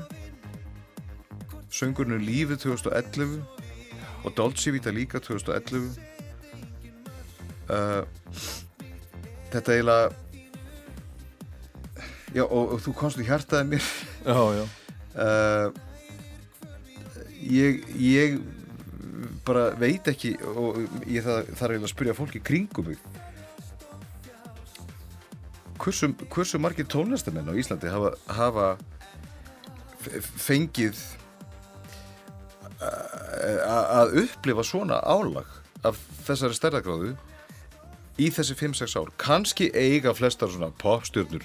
[1.75, 3.39] söngurinn Lífið 2011
[4.25, 5.97] og Dolce Vita líka 2011
[7.69, 8.03] uh,
[9.51, 10.13] þetta eiginlega
[12.35, 13.85] Já, og, og þú komst í hjartaði mér.
[14.27, 14.65] Já, já.
[15.15, 15.67] Uh,
[17.47, 18.41] ég, ég
[19.47, 22.99] bara veit ekki og ég þarf eiginlega að spyrja fólki kringum mig
[25.79, 28.77] hversu, hversu margir tónlistamenn á Íslandi hafa, hafa
[30.39, 30.99] fengið
[32.81, 35.45] a- að upplifa svona álag
[35.85, 35.97] af
[36.27, 37.15] þessari stærðagráðu
[38.21, 39.09] í þessi 5-6 ár?
[39.17, 41.43] Kannski eiga flestar svona popstjörnur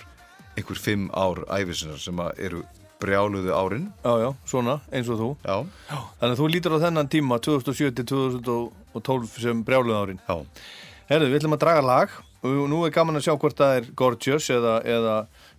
[0.57, 2.63] einhver 5 ár æfisinnar sem eru
[3.01, 3.87] brjáluðu árin.
[4.05, 5.29] Já, já, svona, eins og þú.
[5.45, 5.67] Já,
[6.21, 10.21] Þannig að þú lítur á þennan tíma 2007-2012 sem brjáluð árin.
[10.29, 10.37] Já,
[11.09, 12.11] Herðu, við ætlum að draga lag
[12.43, 15.15] og nú er gaman að sjá hvort það er Gorgeous eða, eða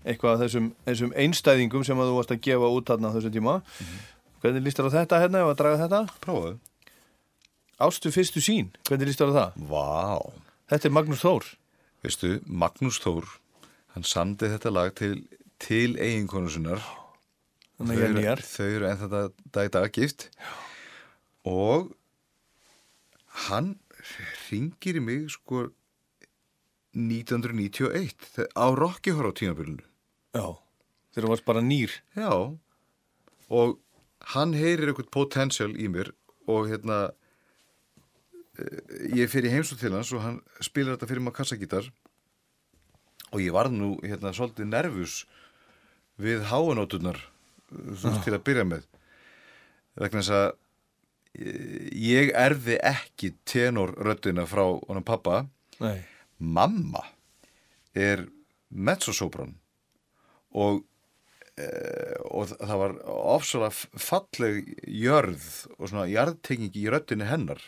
[0.05, 3.31] eitthvað af þessum, þessum einstæðingum sem að þú varst að gefa út þarna á þessu
[3.35, 3.55] tíma.
[4.41, 5.99] Hvernig líst þér á þetta hérna, ef að draga þetta?
[6.23, 6.55] prófaðu.
[7.81, 9.59] Ástu fyrstu sín, hvernig líst þér á það?
[9.69, 10.33] Vá,
[10.71, 11.45] Þetta er Magnús Þór.
[12.05, 13.25] Veistu, Magnús Þór
[13.93, 15.25] hann samdi þetta lag til,
[15.59, 16.79] til eiginkonu sinnar.
[17.77, 20.27] Þannig að Þau er eru- Þau eru ennþá dag, dag í dag gift.
[21.45, 21.91] Og
[23.49, 23.75] hann
[24.49, 25.67] ringir í mig sko
[26.97, 29.83] 1991 þe- á Rocky Horror tímabilinu.
[30.35, 30.45] Já,
[31.13, 31.93] þegar þú varst bara nýr.
[32.15, 32.31] Já
[33.51, 33.77] og
[34.35, 36.11] hann heyrir eitthvað potential í mér
[36.47, 37.11] og hérna
[38.59, 41.89] eh, ég fer í heimsótt til hans og hann spilar þetta fyrir maður kassagítar
[43.31, 45.21] og ég varð nú hérna svolítið nervus
[46.21, 47.19] við háanóturnar
[48.25, 48.83] til að byrja með.
[49.99, 50.47] Vegna þess að
[51.39, 55.45] eh, ég erði ekki tenorröddina frá honum pappa.
[55.79, 56.03] Nei,
[56.41, 57.03] mamma
[57.97, 58.25] er
[58.69, 59.53] mezzosopran
[60.51, 60.81] og
[61.59, 61.67] e,
[62.27, 67.61] og það var ofsalega falleg jörð og svona jarðtengingi í röddinni hennar.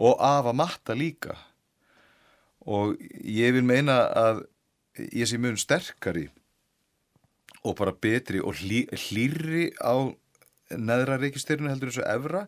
[0.00, 1.36] Og afa matta líka.
[2.64, 4.44] Og ég vil meina að
[5.12, 6.28] ég sé mun sterkari
[7.62, 10.10] og bara betri og hlý, hlýri á
[10.72, 12.46] neðra reikistyrinu heldur þessu evra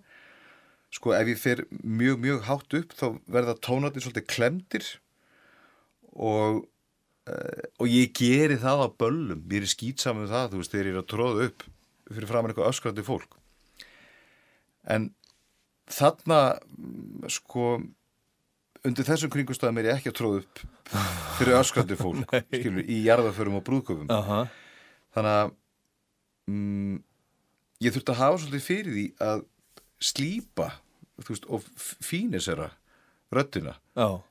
[0.95, 4.90] sko ef ég fer mjög mjög hátt upp þá verða tónarnir svolítið klemdir
[6.14, 6.62] og
[7.30, 9.42] uh, og ég geri það á böllum.
[9.51, 11.66] Mér er skýtsamum með það, þú veist, þegar ég er að tróða upp
[12.12, 13.38] fyrir framann eitthvað öskrandi fólk.
[14.84, 15.11] En
[15.90, 16.40] þarna
[17.32, 17.78] sko
[18.84, 20.62] undir þessum kringustæðum er ég ekki að tróða upp
[21.38, 24.45] fyrir öskrandi fólk skilur, í jarðaförum og brúðköfum aha,
[25.16, 25.53] þannig að
[26.53, 26.97] mm,
[27.84, 29.45] ég þurfti að hafa svolítið fyrir því að
[30.05, 30.84] slípa þú
[31.22, 32.70] veist, og fínisera
[33.34, 33.76] röddina.
[33.94, 34.22] Já.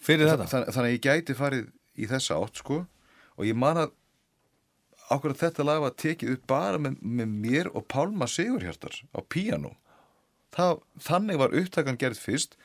[0.00, 0.48] Fyrir þetta?
[0.50, 1.68] Þann, þannig að ég gæti farið
[2.00, 2.82] í þessa átt sko.
[3.38, 3.94] Og ég man að
[5.10, 9.20] ákveð að þetta lag var tekið upp bara með, með mér og Pálma Sigurhjartar á
[9.26, 9.74] píanó.
[10.54, 12.56] Það, þannig var upptakan gerð fyrst.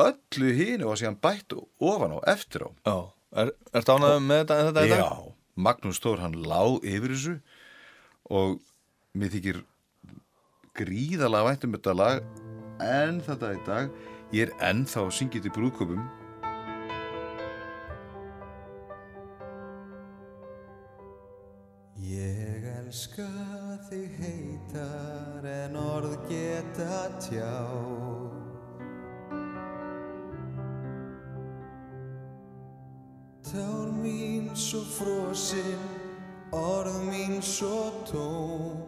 [0.00, 2.70] Öllu hínu var síðan bætt ofan á eftir á.
[2.84, 2.96] Já,
[3.42, 5.04] er, er ánægð með þetta, þetta í dag?
[5.04, 5.36] Já,
[5.66, 7.38] Magnús Stór hann lá yfir þessu.
[8.28, 8.58] Og
[9.16, 9.62] mér þykir
[10.76, 12.45] gríðalega vænt um þetta lag
[12.82, 13.90] en þetta í dag.
[14.34, 16.02] Ég er ennþá þetta í brúðköpum
[22.06, 23.26] Ég elska
[23.88, 27.54] þig heitar en orð geta tjá.
[33.46, 35.82] Tár mín svo frosin,
[36.52, 38.84] orð mín svo tóm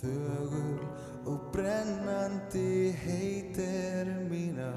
[0.00, 0.80] Þögul
[1.26, 4.72] og brennandi heitir mín á.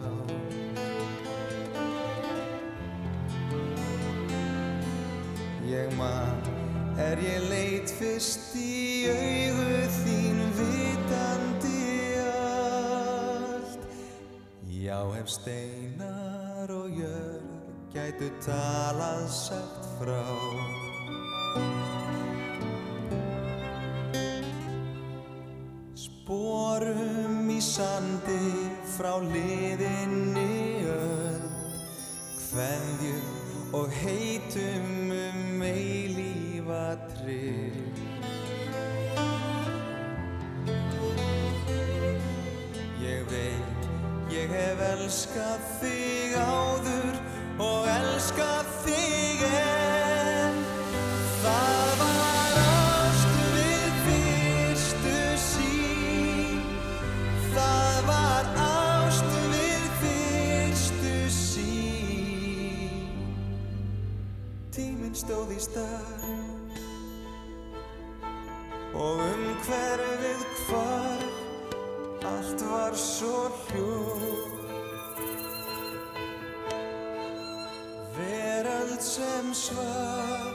[5.65, 6.37] Ég man
[7.01, 11.81] er ég leit fyrst í augu þín vitandi
[12.29, 13.89] allt?
[14.69, 17.55] Já, ef steinar og jörg
[17.95, 20.21] gætu talað sagt frá
[26.75, 28.67] Sporum í sandi
[28.97, 31.45] frá liðinni öll.
[32.35, 38.01] Kveðjum og heitum um eilífa trygg
[43.05, 43.87] Ég veit,
[44.35, 47.23] ég hef elskað þig áður
[47.69, 49.34] og elskað þig
[65.15, 66.25] stóð í stað.
[68.95, 73.95] Og um hverfið hvarf allt var svo hljó
[78.15, 80.54] Veröld sem svar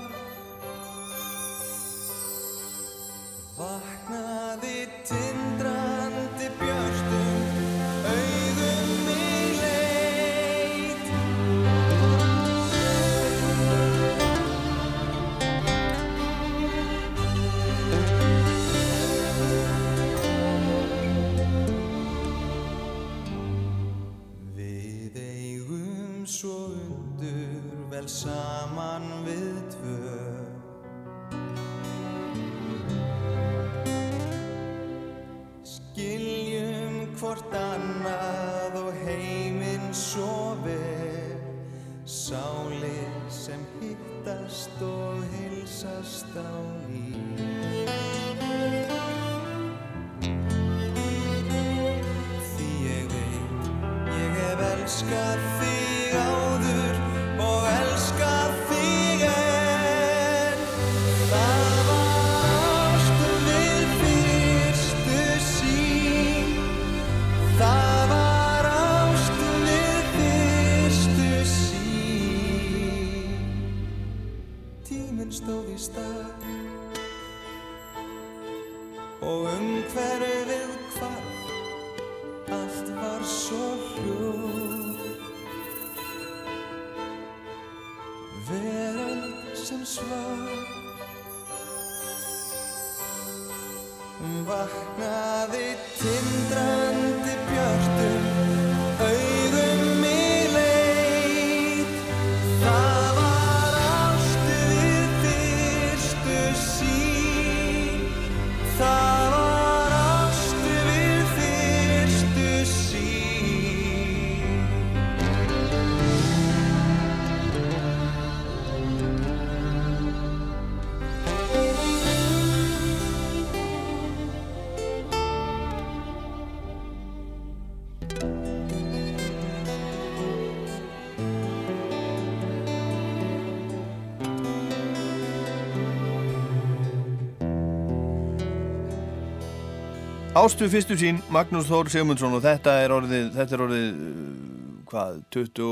[140.41, 145.19] Ástu fyrstu sín, Magnús Þór Sigmundsson og þetta er orðið, þetta er orðið, uh, hvað,
[145.37, 145.67] 20,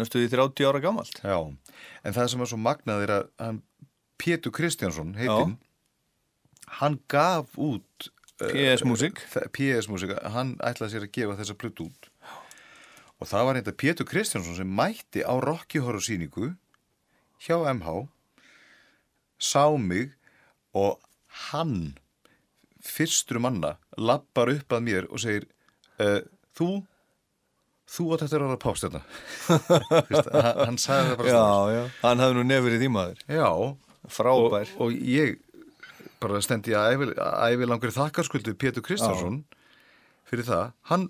[0.00, 1.18] næstuði 30 ára gamalt.
[1.20, 1.36] Já,
[2.08, 3.58] en það sem er svo magnað er að hann,
[4.18, 5.52] Pétur Kristjánsson heitinn,
[6.80, 9.20] hann gaf út uh, PS Music.
[9.34, 12.10] þe- PS Music, hann ætlaði sér að gefa þessa plutt út
[13.18, 16.52] og það var þetta Pétur Kristjánsson sem mætti á Rocky Horror síningu
[17.42, 17.94] hjá MH
[19.42, 20.12] sá mig
[20.72, 21.00] og
[21.50, 21.96] hann
[22.88, 25.48] fyrstur manna lappar upp að mér og segir
[26.02, 26.20] uh,
[26.58, 26.70] þú
[27.88, 29.02] þú átt eftir að vera pástjarna
[29.48, 31.76] hann, hann sagði það bara strax.
[31.76, 33.22] já, hann hafði nú nefnir í tímaður.
[33.32, 33.50] Já,
[34.12, 34.74] Frábær.
[34.76, 35.38] og, og ég
[36.20, 39.42] bara stendi að ævi langri þakkarskuldu Pétur Kristjánsson
[40.28, 41.08] fyrir það, hann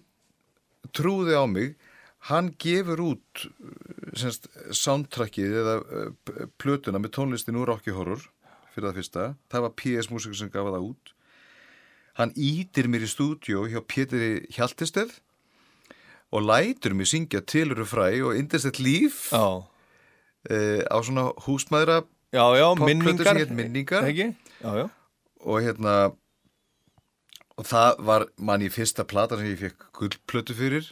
[0.95, 1.77] trúði á mig.
[2.29, 3.45] Hann gefur út
[4.19, 6.09] semst, soundtrackið eða uh,
[6.59, 8.25] plötuna með tónlistin úr Rocky Horror
[8.75, 11.13] fyrir það fyrsta, það var PS Music sem gaf það út
[12.19, 15.17] hann ítir mér í stúdjó hjá Péturi Hjaltesteð
[16.35, 22.03] og lætur mér syngja Tiluru fræ og Indestett líf Já, uh, á svona húsmaðra
[22.35, 23.39] já, já, minningar.
[23.49, 24.03] Minningar.
[24.11, 24.89] Já,
[25.41, 25.95] og hérna
[27.59, 30.87] og það var mann í fyrsta plata sem ég fekk gullplötu fyrir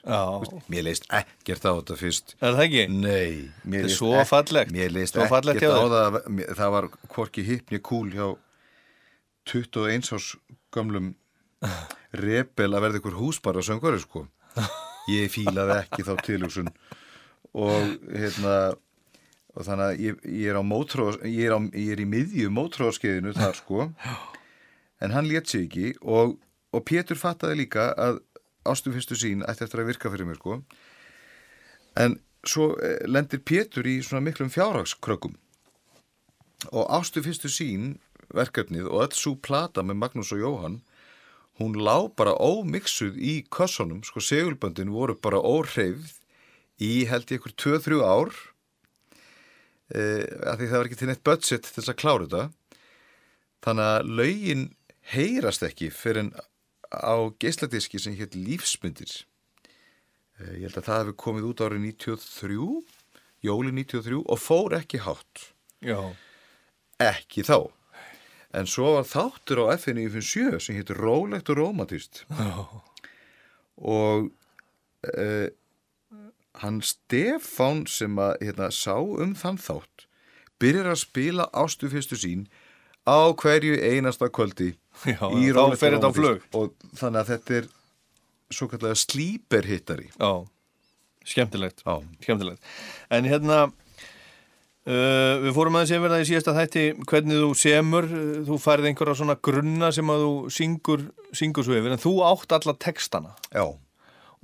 [0.72, 2.82] mér leist ekkert á þetta fyrst Er það ekki?
[2.90, 4.72] nei, mér Þetta er svo fallegt.
[4.74, 6.18] mér leist ekkert á það
[6.58, 8.32] það var hvorki hippni kúl hjá
[9.46, 10.32] 21 árs
[10.74, 11.14] gömlum
[12.16, 14.26] rebel að verða ykkur húsbara söngvari sko.
[15.10, 16.72] Ég fílaði ekki þá tilhugsun.
[17.56, 18.56] Og hérna
[19.56, 23.32] og þannig að ég, ég er mótró ég er, á, ég er í miðju mótróskeiðinu
[23.36, 23.86] þar sko.
[25.00, 26.36] En hann létt sig ekki og,
[26.72, 28.20] og Pétur fattaði líka að
[28.68, 30.60] ástu fyrstu sín ætti eftir að virka fyrir mér sko.
[31.96, 35.36] En svo eh, lendir Pétur í svona miklum fjárhagskrökkum
[36.72, 37.96] og ástu fyrstu sín
[38.34, 40.80] verkefnið og öll svo plata með Magnús og Jóhann
[41.60, 46.18] hún lá bara ómiksuð í kössunum, sko segulböndin voru bara óhreyfð
[46.82, 48.32] í held ég ykkur 2-3 ár.
[49.94, 52.44] Eh, af því það var ekki til neitt budget til þess að klára þetta.
[53.64, 54.66] Þannig að laugin
[55.14, 56.28] heyrast ekki fyrir
[56.92, 59.24] á geisladiski sem hétt lífsmyndir.
[60.36, 62.68] Eh, ég held að það hefði komið út árið 93
[63.46, 65.50] jóli 93 og fór ekki hátt.
[65.80, 66.12] Já,
[67.00, 67.70] ekki þá
[68.56, 72.24] en svo var þáttur á FN97 sem hétt Rólegt og Rómatist
[73.76, 74.30] og
[75.12, 75.48] uh,
[76.62, 80.06] hann Stefán sem að hérna, sá um þann þátt
[80.62, 82.46] byrjar að spila ástu fyrstu sín
[83.04, 84.72] á hverju einasta kvöldi
[85.04, 86.20] Já, í Rólegt og.
[86.20, 87.72] Rómatist og þannig að þetta er
[88.56, 90.32] svo kallega slíperhittari já,
[91.26, 91.82] skemmtilegt.
[91.84, 91.98] Já.
[92.22, 92.62] Skemmtilegt.
[93.10, 93.66] En hérna
[94.86, 98.90] uh, Við fórum aðeins yfir það í síðasta þætti hvernig þú semur, uh, þú færið
[98.92, 103.34] einhverja svona grunna sem að þú syngur syngur svo yfir, en þú átt alla textana.
[103.50, 103.66] Já,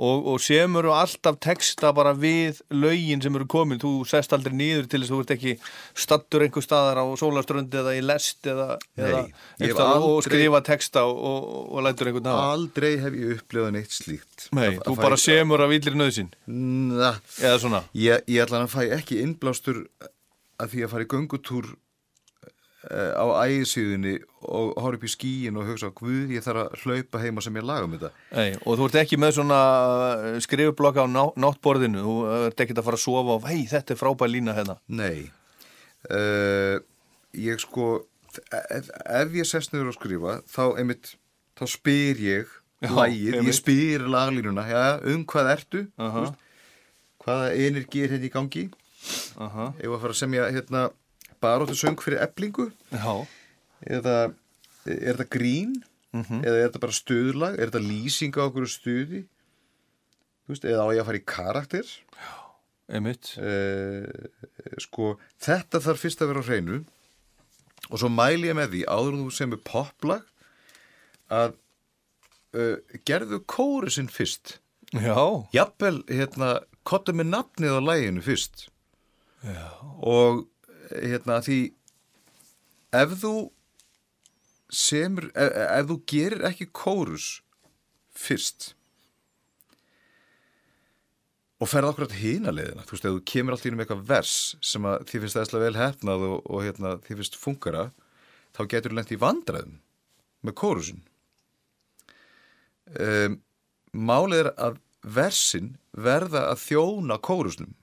[0.02, 4.54] og, og semur og alltaf texta bara við lögin sem eru komin, þú sest aldrei
[4.56, 5.52] niður til þess að þú ert ekki
[6.04, 10.28] stattur einhver staðar á sólaströndi eða í lest eða, Nei, eða einhvers staðar og aldrei-
[10.30, 12.48] skrifa texta og, og, og lætur einhvern hafa.
[12.56, 14.48] Aldrei hef ég upplifað neitt slíkt.
[14.56, 15.76] Nei, Að- þú að bara semur af
[16.46, 17.84] Na, eða svona.
[17.94, 19.84] Ég, ég ætla að fæ ekki innblástur
[20.60, 25.68] að því að fara í göngutúr uh, á ægisíðunni og horfa upp í skíin og
[25.70, 28.12] hugsa Guð, ég þarf að hlaupa heima sem ég laga um þetta.
[28.36, 29.60] Nei, og þú ert ekki með svona
[30.44, 32.02] skrifublokka á ná, náttborðinu.
[32.04, 32.16] Þú
[32.50, 34.78] ert ekki að fara að sofa og hei, þetta er frábær lína hérna.
[34.88, 35.30] Nei.
[36.10, 36.80] Uh,
[37.32, 38.02] Ég sko
[38.52, 41.14] ef, ég sest niður að skrifa þá einmitt,
[41.56, 42.50] þá spyr ég
[42.84, 43.48] einmitt.
[43.48, 44.66] ég spyr laglínuna.
[44.68, 44.82] Já,
[45.14, 45.84] um hvað ertu?
[45.96, 46.26] Uh
[47.22, 48.62] hvaða energi er hérna í gangi
[49.42, 49.72] Aha.
[49.78, 50.82] ef að fara að semja hérna
[51.42, 53.26] baróttu söng fyrir eblingu Já,
[53.86, 54.16] eða
[54.86, 55.74] er þetta grín?
[56.12, 56.42] Mhm.
[56.44, 57.58] eða er þetta bara stuðlag?
[57.58, 59.22] Er þetta lýsing á okkur stuði?
[60.50, 61.92] Veist, eða á ég að fara í karakter?
[62.92, 63.30] Einmitt.
[63.40, 64.04] Uh,
[64.82, 66.80] sko þetta þarf fyrst að vera á hreinu.
[67.88, 70.26] Og svo mæli ég með því áður þú sem er poplag
[71.32, 71.54] að
[72.58, 72.76] uh,
[73.08, 74.58] gerðu kórusinn fyrst.
[74.92, 75.16] Já,
[75.56, 78.66] jafnvel hérna kottu með nafnið á læginu fyrst
[79.42, 79.66] Já.
[80.06, 80.44] og
[80.92, 81.58] hérna því
[82.94, 83.34] ef þú
[84.72, 87.26] semur, ef, ef þú gerir ekki kórus
[88.14, 88.72] fyrst
[91.62, 94.06] og ferð okkur átt hína leiðina, þú veist, ef þú kemur allt í um eitthvað
[94.08, 97.84] vers sem að þið finnst aðeinslega vel hefnað og, og hérna, þið finnst fungara
[98.56, 99.76] þá getur þú lent í vandræðum
[100.42, 101.02] með kórusin
[102.98, 103.40] um,
[103.92, 107.74] Málið er að versin verða að þjóna kórusnum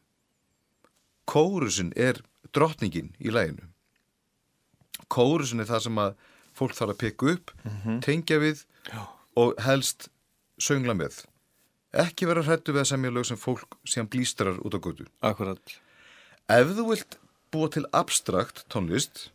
[1.29, 2.21] Kórusin er
[2.55, 3.69] drottningin í læginu
[5.09, 6.13] Kórusin er það sem að
[6.59, 7.51] fólk þarf að pikka upp,
[8.03, 9.01] tengja við Já.
[9.39, 10.09] og helst
[10.59, 11.23] söngla með.
[12.03, 15.07] Ekki vera hrættu við að semja lög sem fólk síðan blístrar út á götu.
[15.25, 15.75] Akkurat.
[16.51, 17.17] Ef þú vilt
[17.53, 19.29] búa til abstrakt tónlist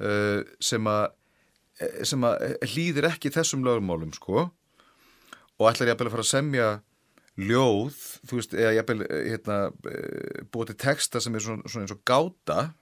[0.00, 1.04] uh, sem að
[1.82, 6.68] eh, sem að hlýðir ekki þessum lögumálum sko og ætlar ég að fara að semja
[7.38, 8.92] ljóð, þú veist, eða ég
[9.30, 12.72] hérna, eh, búa til texta sem er svona, svona eins og gáta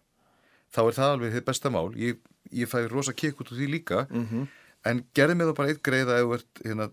[0.73, 1.91] þá er það alveg þið besta mál.
[1.97, 2.23] Ég,
[2.53, 4.07] ég fæði rosa kikk út úr því líka.
[4.11, 4.47] Mhm.
[4.87, 6.85] en gerði mig þá bara eitt greiða ef þú ert hérna,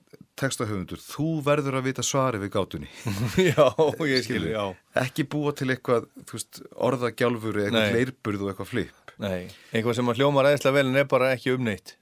[0.41, 2.87] textahöfundur, þú verður að vita svari við gátunni.
[3.53, 3.67] Já,
[4.09, 4.63] ég skilur, já.
[5.03, 9.13] Ekki búa til eitthvað þú veist, orðagjálfur eða eitthvað leirburð og eitthvað flip.
[9.21, 11.93] Nei, eitthvað sem að hljóma ræðislega vel en er bara ekki um neitt.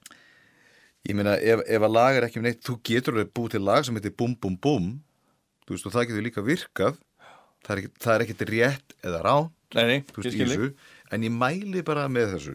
[1.04, 3.64] Ég meina ef, ef að lag er ekki um neitt þú getur alveg búið til
[3.68, 4.88] lag sem heitir bum bum bum
[5.66, 7.00] þú veist og það getur líka virkað.
[7.62, 10.70] Það er, það er ekkit rétt eða rán Nei, ég veist, skilur þessu,
[11.14, 12.54] en ég mæli bara með þessu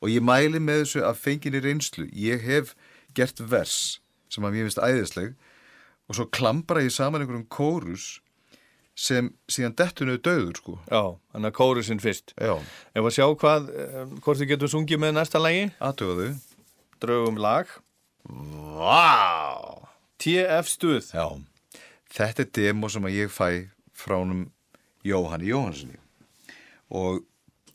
[0.00, 2.06] og ég mæli með þessu að fenginni reynslu.
[2.12, 2.74] Ég hef
[3.16, 5.32] gert vers sem að mér finnst æðisleg
[6.10, 8.18] og svo klambra ég saman einhverjum kórus
[9.00, 10.76] sem síðan dettunuðu döður sko.
[10.90, 11.02] Já,
[11.32, 12.34] þannig að kórusinn fyrst.
[12.36, 12.54] Já,
[12.92, 15.70] Ef að sjá hvað, eh, hvort þið getum sungið með næsta lagi?
[15.80, 16.34] Aðtöfaðu
[17.00, 17.70] Draugum lag.
[18.28, 19.80] Vá!
[20.20, 21.06] TF stuð.
[21.16, 21.26] Já,
[22.10, 23.48] þetta er demo sem að ég fæ
[23.96, 24.46] frá honum
[25.06, 25.98] Jóhanni Jóhansinni
[26.90, 27.22] og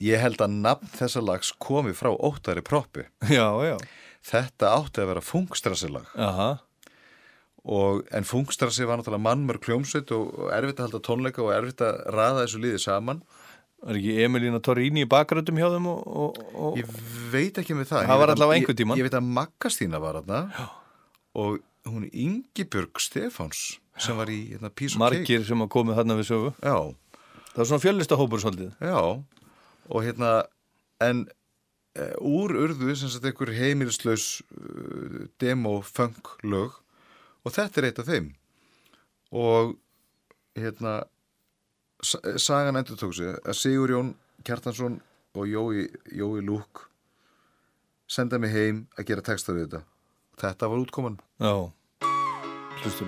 [0.03, 3.07] ég held að nafn þessa lags komi frá óttari proppi.
[3.31, 3.77] Já, já.
[4.25, 5.23] Þetta átti að vera
[7.65, 12.01] og, en Fungstrassi var náttúrulega mannmörg kljómsveit og, erfitt að halda tónleika og erfitt að
[12.13, 13.21] raða þessu liði saman.
[13.85, 16.89] Er ekki Emilína Torrini í bakgröndum hjá þeim og, og, og Ég
[17.33, 18.09] veit ekki með það.
[18.09, 18.99] Það var allavega einhvern tímann.
[18.99, 20.69] Ég, ég veit að Maggastína var þarna.
[21.41, 21.57] Og
[21.89, 23.65] hún Ingibjörg Stefáns
[24.01, 26.53] sem var í hérna, Pís og margir sem hafa komið þarna við sögu.
[26.63, 26.77] Já,
[27.55, 28.71] Það er svona fjöllista hópur svolítið.
[28.83, 28.99] Já.
[29.87, 30.31] Og hérna
[30.99, 31.21] en
[31.95, 36.75] e, úr urðu sem sagt einhver heimilislaus uh, demo-funk lög.
[37.47, 38.27] Og þetta er eitt af þeim.
[39.31, 39.77] Og
[40.59, 40.97] hérna
[42.03, 43.31] sa- sagan endur tók sig.
[43.47, 44.13] Að Sigur Jón
[44.43, 44.99] Kjartansson
[45.35, 46.89] og Jói, Jói Lúk
[48.07, 49.85] senda mig heim að gera texta við þetta.
[50.43, 51.21] Þetta var útkoman.
[51.39, 51.55] Já,
[52.83, 53.07] hlustum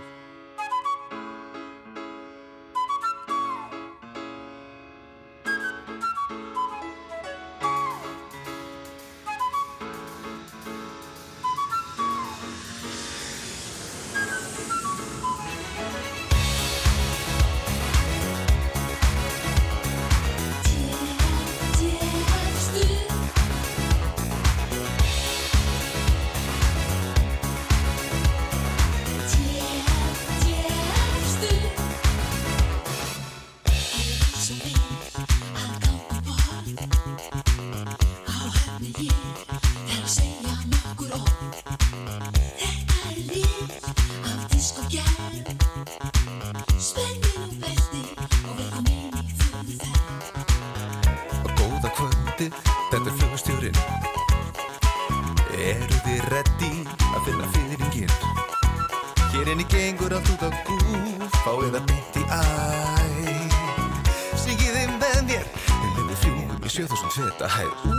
[67.47, 67.93] 7000 feta hæð Ú.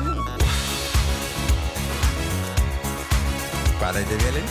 [3.78, 4.48] Hvað heitir velinn?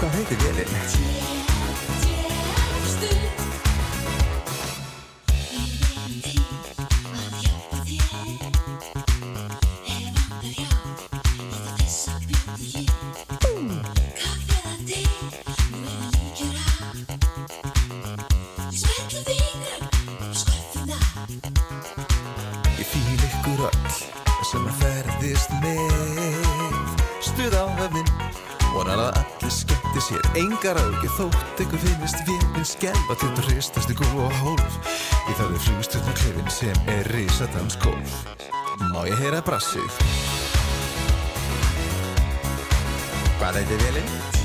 [0.00, 1.19] Hvað heitir velinn?
[30.78, 34.76] Ágið þótt ykkur finnist Vélinn skelfa til að hristast í gólf og hólf
[35.26, 38.18] Í það er flugstjórn klefin sem er risadans gólf
[38.92, 40.02] Má ég heyra brassið?
[43.40, 44.12] Hvað heitir vélinn?
[44.14, 44.39] Hvað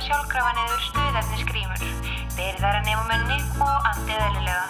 [0.00, 1.80] falla sjálfkrafa niður stuðefni skrýmur.
[2.36, 4.64] Berið þær að nefnumenni og andið eðlilega.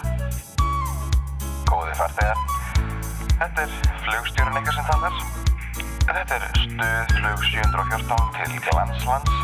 [1.71, 2.39] Góði farþegar,
[3.39, 3.71] þetta er
[4.07, 5.15] flugstjórun ykkar sem talar.
[6.11, 9.35] Þetta er stuð flug 714 til Glanslands.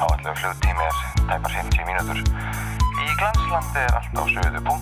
[0.00, 0.96] Áallega flugtími er
[1.28, 2.18] tæpar 50 mínútur.
[3.04, 4.73] Í Glanslandi er allt á sögðu punkti,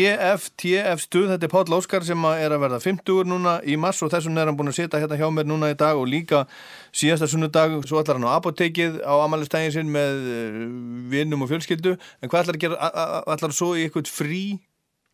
[0.00, 4.00] TF, TF stuð, þetta er Páll Óskar sem er að verða 50 núna í mars
[4.04, 6.46] og þessum er hann búin að sitja hérna hjá mér núna í dag og líka
[6.96, 10.56] síðasta sunnudag, svo ætlar hann á apotekið á amalistægin sinn með eh,
[11.12, 12.90] vinnum og fjölskyldu, en hvað ætlar að gera,
[13.34, 14.42] ætlar svo í eitthvað frí?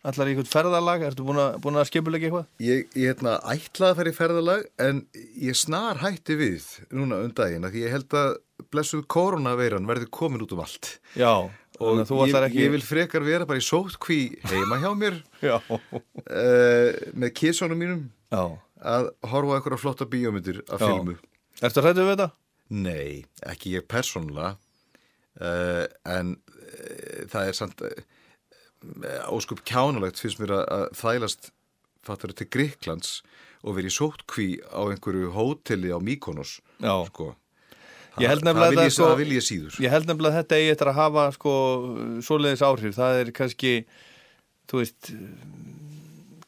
[0.07, 2.49] Ætlar í eitthvað ferðalag, ertu búin að, búin að skipulega eitthvað?
[2.63, 5.05] Ég, ég hérna, ætlaði að fara í ferðalag en
[5.49, 8.37] ég snar hætti við núna um daginn að ég held að
[8.73, 10.97] blessuð koronaveiran verði komin út um allt.
[11.19, 11.51] Já,
[11.81, 17.33] og ég, ekki- ég vil frekar vera bara í sótkví heima hjá mér uh, með
[17.37, 18.43] kísónum mínum Já.
[18.81, 20.87] að horfa á eitthvað flotta bíómyndir af Já.
[20.91, 21.17] filmu
[21.65, 22.29] Ertu hrættu við þetta?
[22.77, 24.57] Nei, ekki ég persónulega
[25.41, 27.85] uh, en uh, það er samt
[29.33, 31.49] óskup kjánulegt finnst mér að, að þælast
[32.07, 33.21] fattur til Greiklands
[33.67, 36.93] og verið í sótkví á einhverju hóteli á Mykonos Já.
[37.09, 37.33] sko.
[38.17, 39.13] Ég held nefnilega ég, þetta, sko- ég
[39.85, 39.93] Ég
[40.33, 41.53] að þetta eigi eftir að hafa sko
[42.25, 42.95] svoleiðis áhrif.
[42.97, 43.73] Það er kannski,
[44.71, 45.11] þú veist,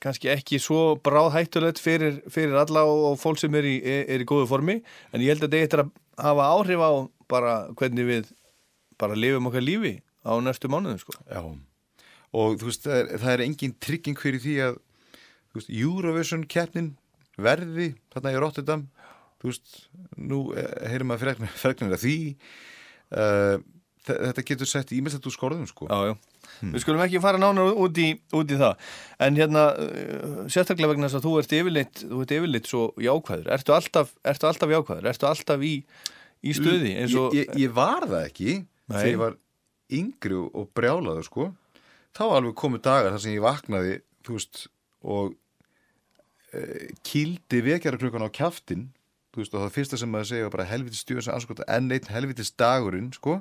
[0.02, 4.24] kannski ekki svo bráð hættulegt fyrir, fyrir alla og, og fólk sem er í, er
[4.24, 4.78] í góðu formi.
[5.12, 5.92] En ég held að þetta eigi eftir að
[6.28, 6.90] hafa áhrif á
[7.28, 8.30] bara hvernig við
[8.98, 11.14] bara lifum okkar lífi á næstu mánuðum sko.
[11.28, 11.42] Já,
[12.34, 14.78] og þú veist, það er, það er engin trygging fyrir því að
[15.58, 16.88] veist, Eurovision keppnin
[17.38, 18.86] verði þarna í Rotterdam
[19.38, 19.74] þú veist,
[20.18, 22.16] nú eh, heyrum að fregnir að því
[23.14, 23.56] uh,
[24.08, 25.88] þetta getur sett ímestætt úr skorðum sko.
[25.90, 26.16] Já, já.
[26.64, 28.78] Við skulum ekki fara nánar út í, út í það.
[29.26, 33.50] En hérna, uh, sérstaklega vegna þess að þú ert yfirleitt, þú ert yfirleitt svo jákvæður.
[33.58, 35.10] Ertu alltaf, ertu alltaf jákvæður?
[35.12, 35.74] Ertu alltaf í,
[36.40, 36.94] í stuði?
[37.20, 38.96] og- ég, ég, var það ekki Nei.
[38.96, 39.38] þegar ég var
[39.98, 41.50] yngri og- brjálaður sko
[42.16, 43.94] þá alveg komið dagar þar sem ég vaknaði
[44.26, 44.62] þú veist
[45.04, 45.34] og
[46.54, 48.88] uh, kýldi vekjara klukkan á kjaftin
[49.38, 52.10] þú veist og það fyrsta sem maður segja bara helvitis stjórn sem anskota enn einn
[52.10, 53.38] helvitis dagurinn sko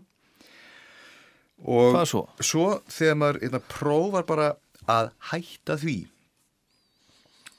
[1.65, 2.21] og Hvað svo?
[2.45, 4.47] svo þegar maður einna, prófar bara
[4.87, 5.95] að hætta því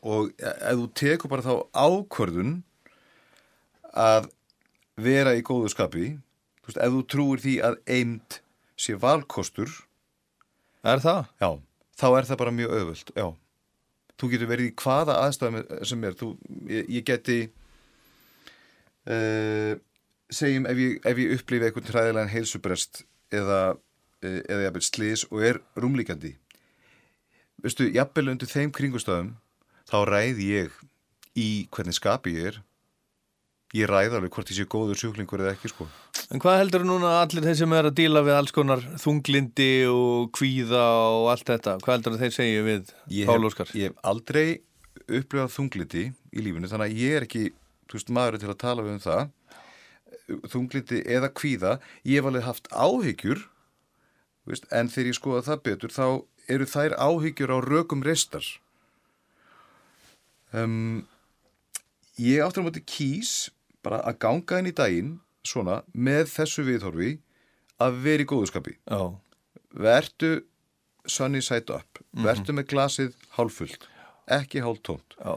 [0.06, 2.52] og e- ef þú tekur bara þá ákvörðun
[3.98, 4.28] að
[5.02, 6.06] vera í góðu skapi
[6.62, 8.40] þú veist, ef þú trúir því að eind
[8.78, 9.74] sé valkostur
[10.86, 11.24] Er það?
[11.42, 11.48] Já,
[11.98, 13.26] þá er það bara mjög auðvöld, já
[14.18, 16.28] Þú getur verið í hvaða aðstæðum sem er þú,
[16.70, 17.36] ég, ég geti
[19.08, 19.74] uh,
[20.28, 23.02] segjum ef ég, ef ég upplifi eitthvað træðilegan heilsubrest
[23.34, 26.36] eða, uh, eða jafnvel slís og er rúmlíkandi
[27.64, 29.34] veistu, jafnvel undir þeim kringustöðum
[29.88, 30.80] þá ræði ég
[31.38, 32.62] í hvernig skapi ég er
[33.76, 35.88] ég ræði alveg hvort ég sé góður sjúklingur eða ekki sko
[36.28, 40.26] En hvað heldur núna allir þeir sem er að díla við alls konar þunglindi og
[40.36, 40.82] kvíða
[41.14, 41.76] og allt þetta?
[41.80, 42.90] Hvað heldur þeir segja við
[43.28, 43.70] Pál Óskar?
[43.72, 44.60] ég hef aldrei
[45.06, 47.44] upplifað þungliti í lífinu þannig að ég er ekki
[47.96, 49.30] veist, maður til að tala við um það
[50.52, 51.72] þungliti eða kvíða
[52.04, 53.44] ég hef alveg haft áhyggjur
[54.48, 56.06] veist, en þegar ég skoða það betur þá
[56.48, 58.44] eru þær áhyggjur á rökum reistar
[60.52, 61.06] um,
[62.18, 63.50] ég áttur á móti kýs
[63.84, 65.14] bara að ganga inn í daginn
[65.46, 67.10] svona með þessu viðhorfi
[67.80, 69.00] að vera í góðuskapi Já.
[69.72, 70.32] vertu
[71.08, 72.24] sunny side up Mhm.
[72.26, 73.86] vertu með glasið hálffullt
[74.28, 75.36] ekki hálftónt Já.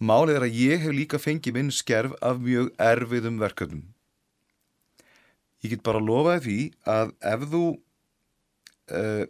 [0.00, 3.82] Málið er að ég hef líka fengið minn skerf af mjög erfiðum verkefnum
[5.64, 6.58] ég get bara lofaði því
[6.88, 7.62] að ef þú
[8.96, 9.24] uh,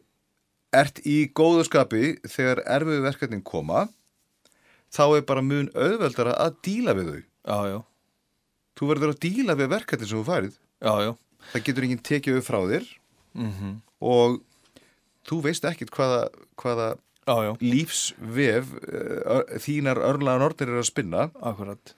[0.81, 3.89] ert í góðu skapi þegar erfiðu verkefnin koma
[4.95, 7.79] þá er bara mun auðveldara að díla við þau já, já.
[8.79, 11.11] þú verður að díla við verkefnin sem þú færið já, já.
[11.51, 12.89] það getur enginn tekið upp frá þér
[13.31, 13.77] Mhm.
[14.03, 14.41] og
[15.29, 16.25] þú veist ekkit hvaða,
[16.59, 16.87] hvaða
[17.27, 17.53] já, já.
[17.61, 21.29] lífsvef uh, þínar örlaðan orðir er að spinna.
[21.41, 21.95] Akkurat.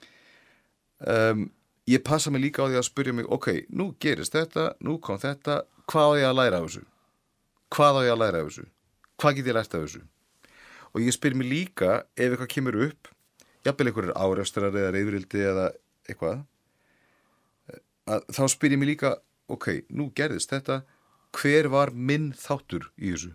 [1.03, 1.49] Um,
[1.89, 5.19] ég passa mig líka á því að spyrja mig ok, nú gerist þetta, nú kom
[5.19, 6.85] þetta hvað á ég að læra af þessu?
[7.73, 8.67] Hvað á ég að læra af þessu?
[9.19, 10.03] Hvað get ég lært af þessu?
[10.93, 13.13] Og ég spyr mig líka ef eitthvað kemur upp
[13.63, 15.69] jafnvel einhverjir árefstrar eða reyðurildi eða
[16.07, 16.41] eitthvað
[18.07, 19.13] að, þá spyr ég mig líka
[19.51, 20.81] ok, nú gerðist þetta
[21.35, 23.33] hver var minn þáttur í þessu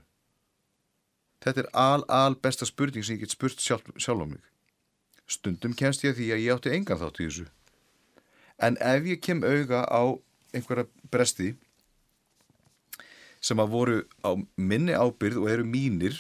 [1.45, 4.43] þetta er al, al besta spurning sem ég get spurt sjálf, sjálf á mig.
[5.29, 7.47] Stundum kemst ég að því að ég átti engan þátt í þessu.
[8.59, 10.03] En ef ég kem auga á
[10.57, 11.53] einhverja bresti
[13.45, 16.17] sem að voru á minni ábyrð og eru mínir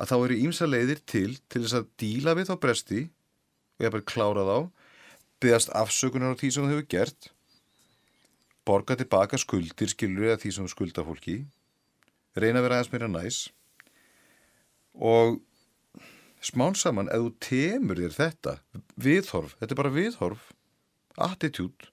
[0.00, 3.94] að þá eru ímsa leiðir til til þess að díla við þá bresti og ég
[3.94, 4.56] bara klára þá
[5.40, 7.30] byggast afsökunar á því sem þú hefur gert
[8.66, 11.36] borga tilbaka skuldir skilur eða því sem þú skulda fólki
[12.36, 13.40] reyna að vera aðeins meira næs
[14.94, 15.40] og
[16.44, 18.56] smán saman ef þú temur þér þetta
[18.96, 20.50] viðhorf, þetta er bara viðhorf
[21.20, 21.90] attitude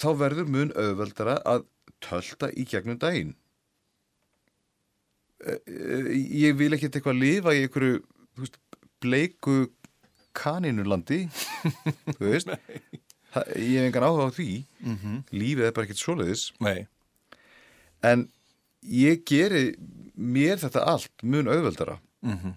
[0.00, 1.66] þá verður mun auðveldara að
[2.04, 3.34] tölta í gegnum daginn.
[5.44, 6.10] Eh, eh,
[6.44, 8.00] ég vil ekkert eitthvað lifa í einhverju
[8.40, 8.58] veist,
[9.02, 9.56] bleiku
[10.36, 11.24] kaninulandi
[12.16, 12.50] þú veist.
[13.34, 14.48] Það, ég hef engan áhuga á því.
[14.84, 15.20] Mhm.
[15.34, 16.44] lífið er bara ekkert svoleiðis.
[16.62, 16.86] Nei.
[18.04, 18.28] en
[18.84, 19.74] ég geri
[20.18, 22.54] mér þetta allt mun auðveldara Mhm.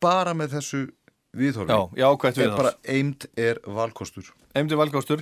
[0.00, 0.88] bara með þessu
[1.36, 2.56] viðhorfi Já, jákvætt er viðhorf.
[2.56, 5.20] bara eind er valkostur Eimdi valgástur.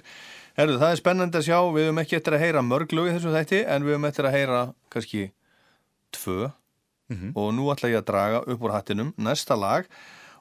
[0.56, 3.12] Herðu, það er spennandi að sjá, við höfum ekki eftir að heyra mörg lög í
[3.18, 5.30] þessum þætti, en við höfum eftir að heyra kannski
[6.12, 6.52] tvö
[7.10, 7.32] Mhm.
[7.36, 9.84] og nú ætla ég að draga upp úr hattinum næsta lag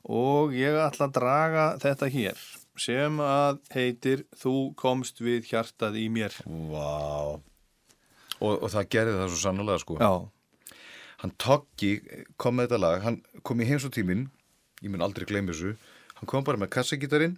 [0.05, 2.37] og ég ætla að draga þetta hér
[2.77, 6.31] sem að heitir Þú komst við hjartað í mér.
[6.45, 7.41] Vá.
[8.41, 9.97] Og, og það gerði það svo sannlega sko.
[10.01, 10.81] Já.
[11.23, 11.91] hann Toggi
[12.41, 13.03] kom með þetta lag.
[13.05, 14.27] Hann kom í heims og tímin
[14.83, 15.75] ég mun aldrei gleyma þessu.
[16.19, 17.37] Hann kom bara með kassagítarinn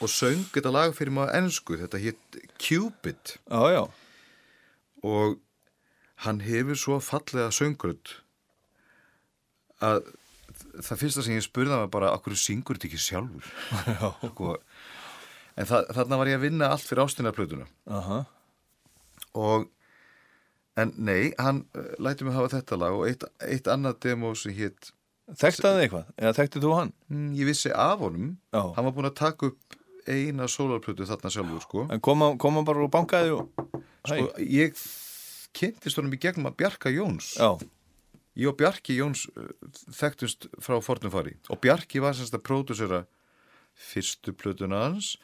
[0.00, 3.36] og söng þetta lag fyrir maður ennsku þetta hétt Cupid.
[3.48, 3.82] Já, já.
[5.06, 5.38] og
[6.24, 8.16] hann hefur svo fallega söngrödd
[9.84, 10.06] að
[10.80, 13.48] það fyrsta sem ég hann var bara akkur syngur þetta ekki sjálfur?
[14.32, 14.54] Sko,
[15.56, 17.68] en það, þarna var ég að vinna allt fyrir ástinarplötuna.
[17.92, 18.22] Aha.
[19.36, 19.68] Og
[20.76, 24.54] en nei, hann uh, læti mig hafa þetta lag og eitt, eitt annað demo sem
[24.56, 24.92] hétt
[25.26, 26.10] Þekktaði eitthvað?
[26.22, 26.90] Eða þekkti þú hann?
[27.10, 28.60] Mm, ég vissi af honum Já.
[28.76, 32.58] hann var búin að taka upp eina sólarplötu þarna sjálfur sko En kom hann, kom
[32.58, 33.48] hann bara og bankaði og...
[34.06, 34.76] sko, ég
[35.56, 37.56] kynntist honum í gegnum að Bjarka Jóns Já.
[38.38, 39.50] ég og Bjarki Jóns uh,
[39.96, 43.02] þekktust frá Fornumfari og Bjarki var semst að pródusera
[43.76, 45.16] fyrstu plötuna hans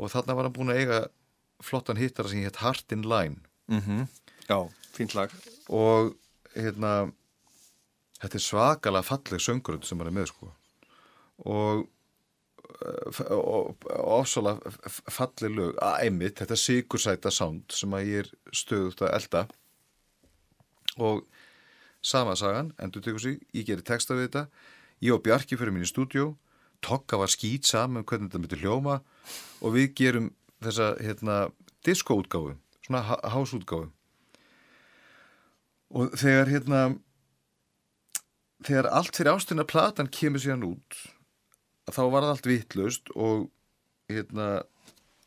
[0.00, 1.02] og þarna var hann búin að eiga
[1.62, 3.42] flottan hittara sem hétt Heart in Line.
[3.70, 4.06] Mm
[4.46, 5.30] Já, fínt lag.
[5.68, 6.14] og
[6.54, 7.10] hérna
[8.20, 10.52] þetta er svakalega falleg söngrönd sem hann er með sko.
[11.44, 11.86] Og
[13.30, 14.70] og ofsalega
[15.10, 15.76] falleg lög.
[15.82, 19.46] Að einmitt, þetta sigursæta sound sem að ég er stöðugt að elda
[20.96, 21.24] og
[22.02, 24.46] sama sagan, endur tekur sig ég gerir texta við þetta.
[25.02, 26.36] Ég og Bjarki fyrir mín í stúdjó
[26.84, 29.00] Tokka var skýt saman um hvernig þetta myndi hljóma.
[29.64, 30.28] Og við gerum
[30.64, 31.36] þessa hérna,
[31.86, 32.54] diskóútgáfu
[32.86, 33.90] svona há- hásútgáfu
[35.96, 36.80] og þegar hérna
[38.66, 40.96] þegar allt fyrir ástina platan kemur síðan út
[41.92, 43.46] þá var það allt vittlust og
[44.10, 44.48] hérna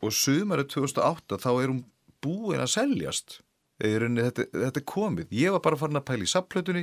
[0.00, 1.84] og sumarið 2008 þá er hún
[2.24, 3.40] búin að seljast.
[3.80, 5.30] Rauninni þetta, þetta er komið.
[5.32, 6.82] Ég var bara farin að pæla í sapplötunni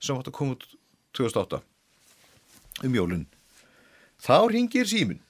[0.00, 0.64] sem átt að koma út
[1.16, 1.60] 2008
[2.86, 3.26] um jólun
[4.22, 5.20] þá ringir símin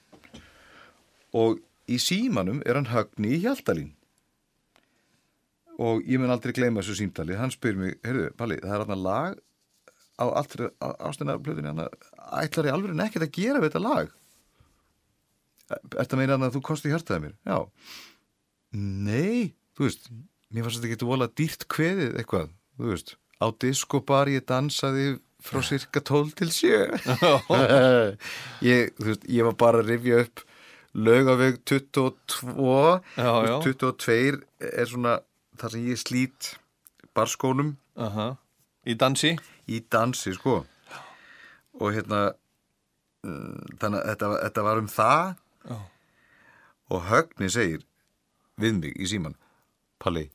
[1.35, 1.59] og
[1.89, 3.91] í símanum er hann högni í hjaldalín
[5.81, 7.35] og ég mun aldrei gleyma þessu símtali.
[7.37, 9.39] Hann spyr mig, heyrðu, Palli, það er hann lag
[10.21, 10.69] á alltaf
[11.01, 11.87] ástinarblöðinni hann
[12.43, 14.13] ætlar ég alveg nekkert að gera við þetta lag?
[15.73, 17.35] Ertu að meina að þú kosti hjartaði mér?
[17.49, 17.57] Já.
[18.77, 20.09] Nei, þú veist
[20.53, 23.15] mér fannst þetta ekki volað dýrt kveðið eitthvað, þú veist.
[23.41, 26.83] Á diskobar ég dansaði frá cirka 12 til 7
[28.69, 30.45] ég, veist, ég var bara að rifja upp
[30.93, 33.55] laugaveg 22 Já, já.
[33.63, 35.17] 22 er svona
[35.57, 36.51] þar sem ég slít
[37.17, 38.33] barskónum Aha.
[38.89, 39.35] Í dansi?
[39.69, 40.57] í dansi sko
[41.79, 42.33] og hérna
[43.23, 45.21] mm, þannig að þetta, þetta var um það
[45.69, 45.77] Já.
[46.93, 47.85] og Högni segir
[48.59, 49.37] við mig í síman
[50.03, 50.25] Palli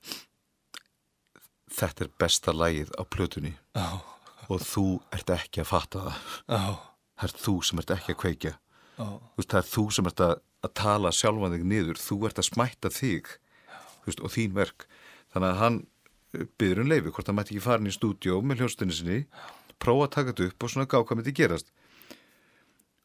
[1.78, 4.00] þetta er besta lagið á plötunni Já.
[4.48, 6.22] og þú ert ekki að fatta það
[6.56, 6.62] Já.
[7.20, 8.54] það er þú sem ert ekki að kveikja
[8.98, 10.34] veist, það er þú sem ert að,
[10.66, 13.30] að tala sjálfan þig niður, þú ert að smætta þig
[14.06, 14.88] veist, og þín verk.
[15.34, 15.78] Þannig að hann
[16.60, 19.20] byður um leifi hvort hann mætti ekki fara inn í stúdíó með hljóstunni sinni
[19.80, 21.72] prófa að taka þetta upp og svona gá hvað myndi gerast.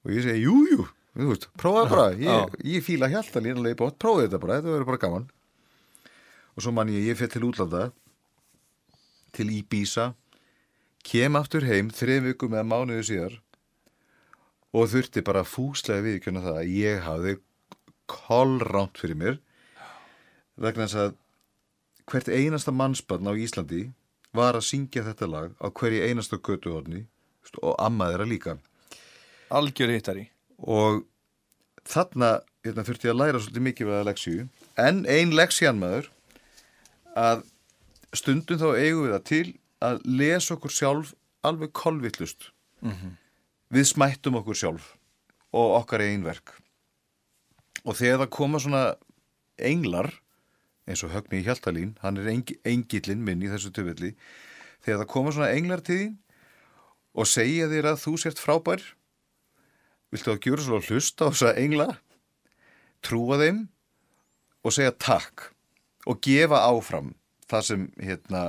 [0.03, 4.26] Og ég segi, jú, jú prófa það bara, ég, ég fíla hjálta línulega bótt, prófa
[4.26, 5.30] þetta bara, þetta verður bara gaman.
[6.53, 7.88] Og svo man ég, ég fyrir til útlanda
[9.34, 10.11] til Íbísa
[11.07, 13.40] kem aftur heim þreim vikum eða mánuðu síðar
[14.74, 17.34] og þurfti bara fúslega viðkjöna það að ég hafði
[18.10, 19.38] kollránt fyrir mér
[20.60, 21.14] vegna þess að
[22.12, 23.84] hvert einasta mannsbarn á Íslandi
[24.36, 27.06] var að syngja þetta lag á hverju einasta götuhorni
[27.62, 28.56] og amma þeirra líka.
[29.54, 30.24] Algjör hittari.
[30.58, 31.04] Og
[31.86, 34.45] þarna hérna, þurfti ég að læra svolítið mikið við að leksju
[34.82, 36.08] en ein leksjan maður
[37.20, 37.44] að
[38.16, 39.44] stundum þá eigum við það til
[39.84, 41.14] að lesa okkur sjálf
[41.45, 42.50] alveg kolvillust
[42.84, 43.14] Mhm
[43.74, 44.91] við smættum okkur sjálf
[45.54, 46.56] og okkar einverk
[47.84, 48.84] og þegar það koma svona
[49.58, 50.10] englar
[50.88, 54.14] eins og Högni í Hjaltalín hann er engillin minn í þessu töfvelli
[54.84, 56.18] þegar það koma svona englar til þín
[57.14, 58.86] og segja þér að þú sért frábær
[60.14, 61.90] viltu að gjöra svona hlusta á þessa engla
[63.06, 63.66] trúa þeim
[64.64, 65.50] og segja takk
[66.10, 67.14] og gefa áfram
[67.50, 68.44] það sem, hérna,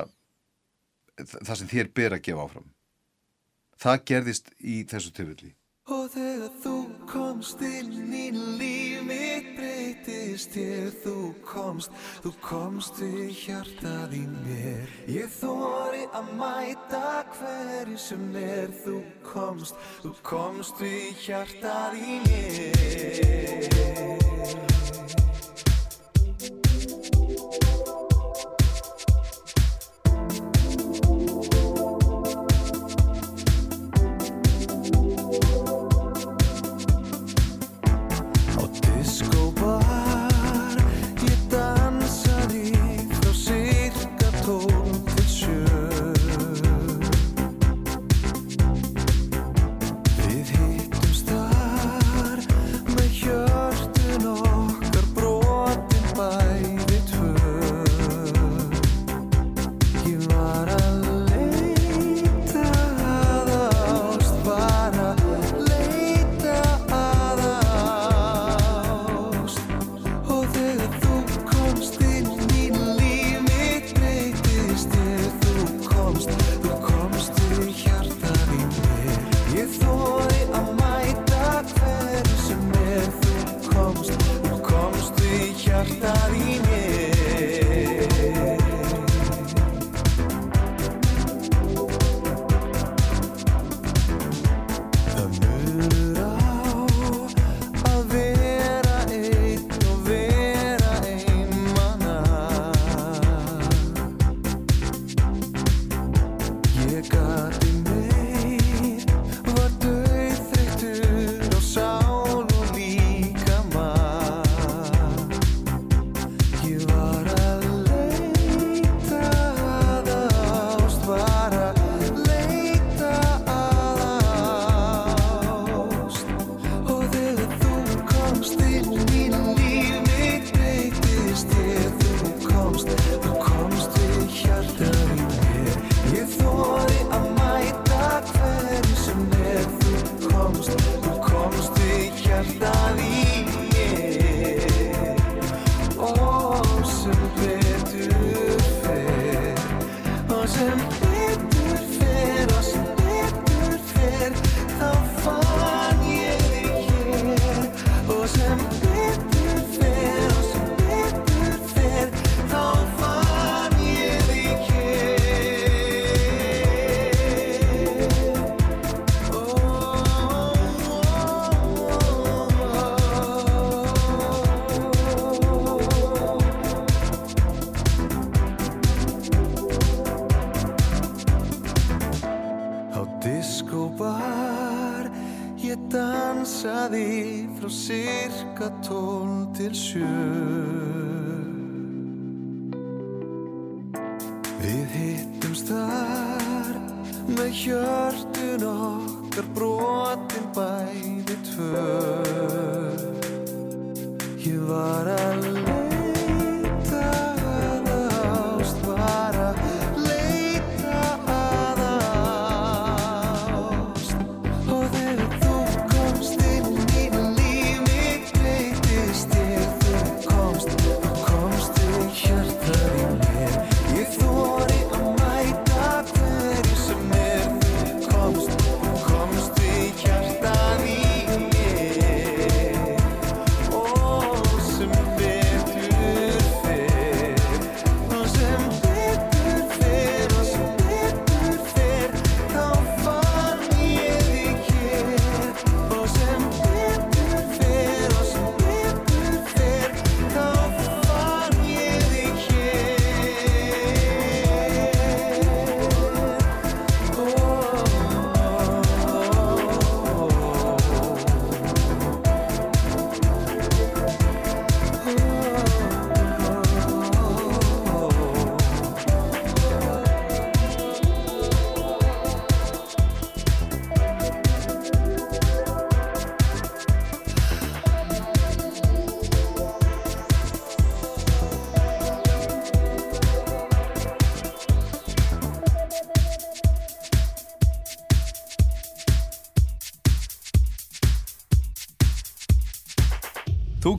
[1.19, 2.69] það sem þér ber að gefa áfram.
[3.81, 5.55] Það gerðist í þessu tilvöldi.
[5.93, 6.77] Og þegar þú
[7.11, 11.93] komst inn í líf mitt breytist ég, þú komst,
[12.25, 14.89] þú komst í hjartað í mér.
[15.13, 24.24] Ég þóri að mæta hverju sem er, þú komst, þú komst í hjartað í mér.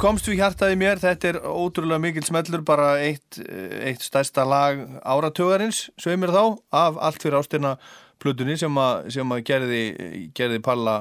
[0.06, 5.88] Komst við hjartaði mér, þetta er ótrúlega mikil smellur, bara eitt, eitt stærsta lag áratögarins,
[6.02, 6.44] sveimir þá,
[6.76, 7.72] af allt fyrir ástina
[8.22, 9.82] plutunni sem að, sem að gerði,
[10.38, 10.95] gerði Palla,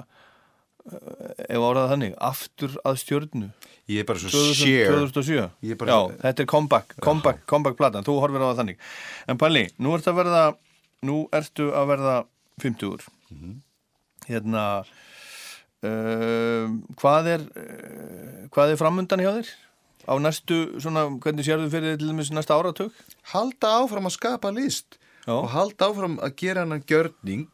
[0.89, 3.51] eh, ef áraða þannig, aftur að stjörnu.
[3.93, 5.39] Ég er bara svo 2000 share 2007.
[5.69, 8.61] Ég er bara Já, svo- þetta er comeback, comeback, comeback platan, þú horfir á það
[8.63, 8.79] þannig.
[9.29, 10.45] En Palli, nú ertu að verða,
[11.05, 12.17] nú ertu að verða
[12.65, 13.05] 50-ur.
[13.35, 13.59] Mhm.
[14.31, 15.04] Hérna, uh,
[17.01, 19.53] hvað er, uh, hvað er framundan hjá þér?
[20.05, 22.93] Á næstu, svona, hvernig sérðu fyrir þér til dæmis næsta áratug?
[23.33, 25.33] Halda áfram að skapa list Já.
[25.39, 27.47] og halda áfram að gera hennan gjörning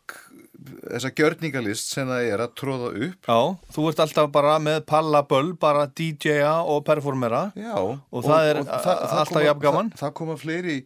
[0.90, 3.38] þessa gjörningalist sem það er að tróða upp Já,
[3.76, 7.46] þú ert alltaf bara með pallaböll, bara DJ-a og performera.
[7.56, 9.88] Já, Og það er alltaf koma- jafn gaman.
[9.94, 10.76] Það, það koma fleiri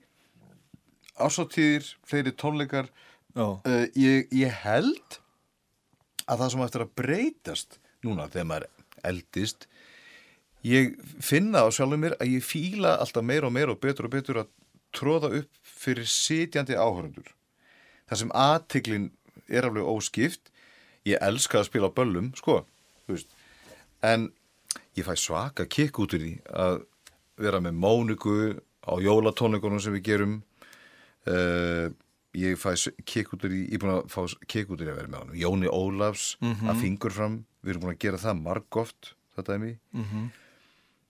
[1.18, 2.88] ásáttíðir, fleiri tónleikar
[3.38, 3.56] uh,
[3.98, 5.18] ég, ég held
[6.24, 8.68] að það sem eftir að breytast núna þegar maður
[9.04, 9.68] eldist
[10.64, 14.14] ég finna á sjálfum mér að ég fíla alltaf meira og meira og betur og
[14.14, 14.52] betur að
[14.94, 17.34] tróða upp fyrir sitjandi áhörundur
[18.08, 19.10] þar sem aðtiklin
[19.48, 20.50] er alveg óskipt.
[21.04, 22.62] Ég elska að spila böllum sko,
[24.04, 24.30] en
[24.96, 26.78] ég fæ svaka kikk út úr því að
[27.40, 28.38] vera með mónugu
[28.88, 30.34] á jólatónleikunum sem við gerum
[31.28, 31.92] uh,
[32.34, 32.72] ég fæ
[33.06, 35.08] kikk út úr því ég er búin að fá kikk út úr því að vera
[35.12, 35.36] með honum.
[35.42, 36.68] Jóni Ólafs Mhm.
[36.70, 40.30] að fingur fram við erum búin að gera það margóft þetta er mér Mhm.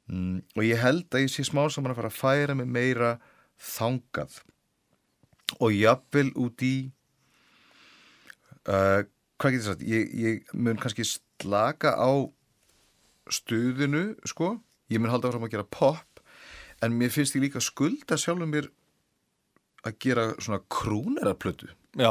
[0.09, 3.19] mm, og ég held að ég sé smá saman að fara að færa mig meira
[3.59, 4.43] þangað.
[5.61, 6.91] Og jafnvel út í
[8.69, 9.03] uh,
[9.39, 9.83] hvað getur sagt?
[9.83, 12.11] Ég, ég mun kannski slaka á
[13.31, 14.61] stuðinu sko,
[14.93, 16.21] ég mun halda áfram að gera pop
[16.83, 18.69] en mér finnst ég líka skulda sjálfum mér
[19.85, 22.11] að gera svona krúnera plötu Já,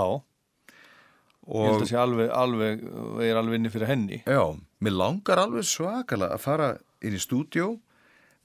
[1.43, 2.83] ég held og að sé alveg, alveg,
[3.19, 4.19] við erum alveg inni fyrir henni.
[4.23, 4.43] Já,
[4.79, 6.69] mér langar alveg svakalega að fara
[7.03, 7.65] inn í stúdjó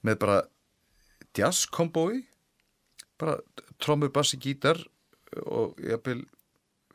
[0.03, 0.39] með bara
[1.37, 2.23] jazzkombói,
[3.19, 3.37] bara
[3.79, 4.79] trommur, bassi, gítar
[5.45, 6.25] og jafnvel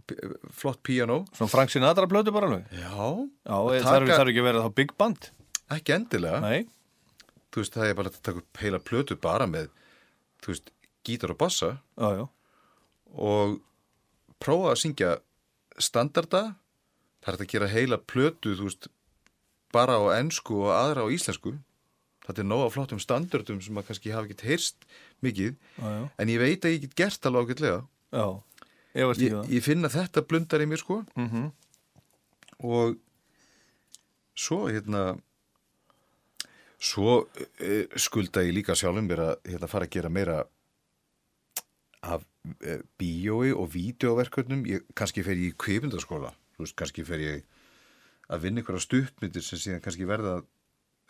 [0.09, 0.19] p-
[0.53, 1.23] flott piano.
[1.37, 2.69] Svona Frank Sinatra plötu bara alveg.
[2.73, 2.91] Já,
[3.47, 5.31] Já, það þarf taka- þarf ekki að vera þá big band.
[5.71, 6.41] ekki endilega.
[6.41, 6.67] Nei,
[7.55, 9.69] Þú veist, það er bara að taka upp heila plötu bara með,
[10.43, 10.71] þú veist,
[11.05, 12.25] gítar og bassa já, já.
[13.15, 13.61] og
[14.43, 15.13] prófa að syngja
[15.81, 16.55] standarda.
[17.25, 18.89] Það er að gera heila plötu, veist,
[19.73, 21.57] bara á ensku og aðra á íslensku.
[22.25, 24.87] Þetta er nóg af flottum standardum sem maður kannski hafa ekkert heyrst
[25.25, 25.57] mikið.
[25.77, 25.93] Já.
[26.21, 27.61] En ég veit að ég get gert alveg.
[27.61, 28.27] Já,
[28.95, 31.03] ég Ég, ég finn að þetta blundar í mér sko.
[31.17, 31.51] Mhm.
[32.65, 32.97] Og
[34.35, 35.17] svo hérna,
[36.79, 40.39] svo uh, skulda ég líka sjálfum mér að hérna, fara að gera meira
[42.05, 44.67] af uh, bíói og vídeoverkvöldnum.
[44.69, 45.79] Ég, kannski fer ég í
[46.59, 47.45] veist, kannski fer ég
[48.31, 50.37] að vinna ykkur á stuttmyndir sem síðan kannski verða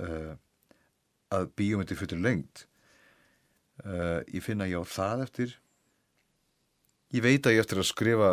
[0.00, 0.32] uh,
[1.34, 2.66] að bíómyndir fyrir lengt.
[3.84, 5.54] Uh, ég finna ég á það eftir
[7.14, 8.28] Ég veit að ég eftir að skrifa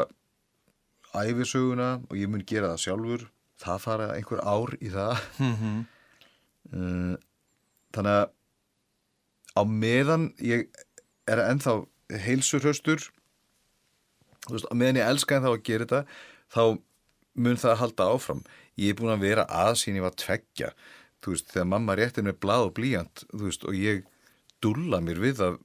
[1.14, 3.26] æfisöguna og ég mun gera það sjálfur.
[3.62, 5.26] Það fara einhver ár í það.
[5.38, 5.82] Mhm.
[6.72, 7.18] Uh,
[7.92, 8.30] Þannig að
[9.52, 10.70] á meðan ég
[11.28, 11.74] er ennþá
[14.52, 16.02] veist, á meðan ég elska ennþá að gera þetta,
[16.52, 16.64] þá
[17.36, 18.42] mun það halda áfram.
[18.78, 20.72] Ég er búin að vera aðsýn ég var tveggja.
[21.22, 24.04] Þú veist, þegar mamma réttir með blað og blíjant, veist, og ég
[24.62, 25.60] dúlla mér við að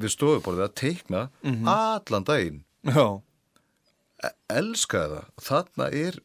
[0.00, 1.68] við stofuborðið að teikna Mhm.
[1.68, 2.64] allan daginn.
[2.84, 3.20] Já,
[4.48, 5.24] Elska það.
[5.44, 6.18] Þarna er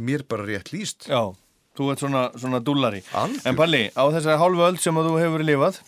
[0.00, 1.06] mér bara rétt líst.
[1.06, 1.34] já.
[1.76, 3.02] Þú ert svona, svona dúllari.
[3.14, 3.46] Algjör.
[3.46, 5.78] En Palli, á þessari hálfu öld sem að þú hefur lifað,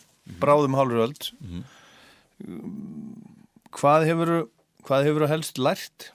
[0.41, 1.31] bráðum hálfu öld,
[3.73, 4.33] hvað hefur
[4.87, 6.11] hvað hefur helst lært?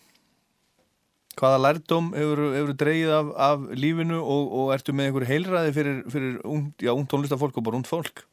[1.38, 6.00] Hvaða lærdóm hefur, hefur dreigið af, af lífinu og, og ertu með einhver heilræði fyrir,
[6.12, 8.26] fyrir ung, tónlistafólk og bara ung fólk?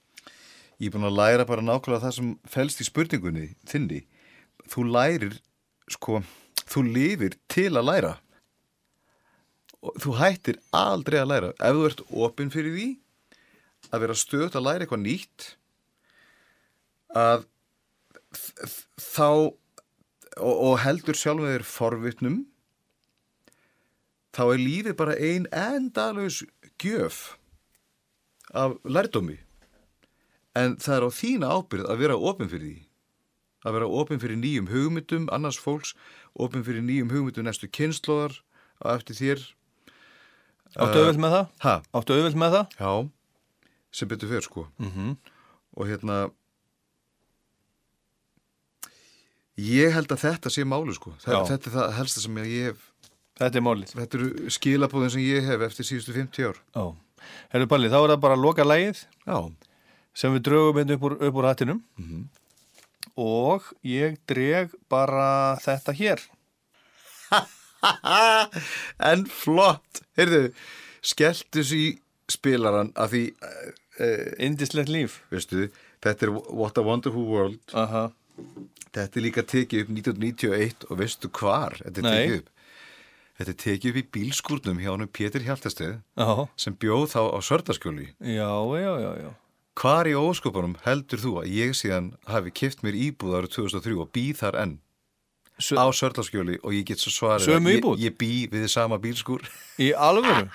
[0.81, 4.03] Ég er búin að læra bara nákvæmlega það sem felst í spurningunni þinni.
[4.73, 5.37] Þú lærir,
[5.93, 6.23] sko,
[6.65, 8.15] þú lifir til að læra.
[9.85, 11.53] Og þú hættir aldrei að læra.
[11.61, 12.89] Ef þú ert opinn fyrir því
[13.93, 15.51] að vera stöðt að læra eitthvað nýtt,
[17.15, 17.45] að
[18.36, 19.28] þá,
[20.39, 22.39] og, og heldur sjálf með þér forvitnum,
[24.35, 26.43] þá er lífið bara ein endalaus
[26.82, 27.36] gjöf
[28.55, 29.39] af lærdómi.
[30.55, 32.82] En það er á þína ábyrð að vera opinn fyrir því.
[33.65, 35.94] Að vera opinn fyrir nýjum hugmyndum, annars fólks,
[36.36, 38.36] opinn fyrir nýjum hugmyndum næstu kynnslóðar
[38.85, 39.44] á eftir þér.
[40.74, 41.51] Áttu auðveld með það?
[41.65, 41.74] Hæ?
[41.94, 42.77] Áttu auðveld með það?
[42.78, 42.93] Já,
[43.94, 44.66] sem betur fyrir sko.
[44.82, 45.16] Mhm.
[45.74, 46.19] Og hérna,
[49.60, 51.12] ég held að þetta sé máli sko.
[51.26, 51.44] Já.
[51.47, 52.90] þetta er það helsta sem ég hef,
[53.35, 53.93] Þetta er málið.
[53.98, 56.59] þetta eru skilabóðin sem ég hef eftir síðustu 50 ár.
[56.74, 56.85] Já.
[57.55, 59.39] Herru Palli, þá er það bara að loka lægið Já.
[60.14, 61.81] sem við draugum hérna upp upp úr hattinum
[63.16, 66.22] og ég dreg bara þetta hér
[69.10, 70.51] en flott heyrðu,
[71.05, 71.89] skelltu sér í
[72.32, 75.68] spilaran að því uh, Indislegt líf veistu,
[76.05, 78.06] þetta er What a Wonderful World Aha.
[79.03, 82.51] Þetta er líka tekið upp 1991 og veistu hvar þetta er tekið upp?
[83.35, 85.97] Þetta er tekið upp í bílskúrnum hjá hann Pétur Hjaltesteð
[86.57, 89.31] sem bjóð þá á Sördaskjóli Já, já, já, já.
[89.75, 94.12] Hvar í óskopunum heldur þú að ég síðan hafi kipt mér íbúð árið 2003 og
[94.15, 94.77] býð þar enn
[95.55, 99.44] á Sördaskjóli og ég get svo svarið ég, ég bý við sama bílskúr.
[99.78, 100.48] Í alvöru?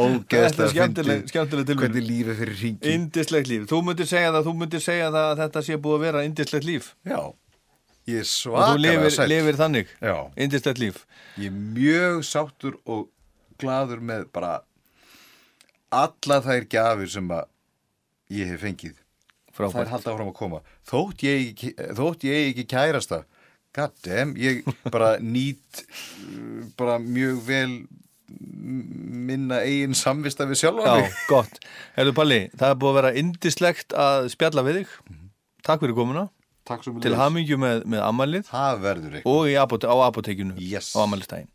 [0.00, 1.24] Er ógeðslega skemmtileg,
[1.66, 5.40] hvernig lífið fyrir ringi Indislegt líf, þú myndir segja það, þú myndir segja það að
[5.42, 6.92] þetta sé búið að vera indislegt líf.
[7.02, 7.18] Já,
[8.08, 9.92] ég er og þú lifir, lifir þannig.
[9.98, 10.16] Já.
[10.46, 11.02] indislegt líf.
[11.36, 13.08] Ég er mjög sáttur og
[13.60, 14.54] gladur með bara
[15.90, 17.50] alla þær gjafir sem að
[18.30, 18.96] ég hef fengið.
[19.50, 19.74] Frábært.
[19.74, 20.62] þær halda áfram að koma.
[20.86, 21.66] Þótt ég,
[21.98, 23.24] þótt ég ekki kærasta
[23.76, 27.74] god damn, ég bara nýt uh, bara mjög vel
[28.30, 31.56] minna eigin samvista við sjálfa Já, gott.
[31.96, 34.94] Herðu Palli, það er búið að vera indislegt að spjalla við þig.
[35.66, 36.28] Takk fyrir komuna.
[36.68, 40.92] Takk svo Til hamingju með, með ammælið Það verður eitthvað og í á apotekinu yes.
[40.94, 41.50] á ammælistægin.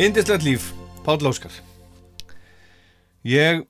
[0.00, 0.70] Indislegt líf,
[1.04, 1.52] Páll Óskar.
[3.20, 3.66] Ég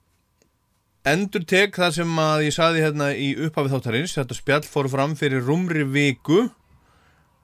[1.03, 4.15] endur tek það sem að ég saði hérna í upphafið þáttarins.
[4.15, 6.45] Þetta spjall fór fram fyrir rúmri viku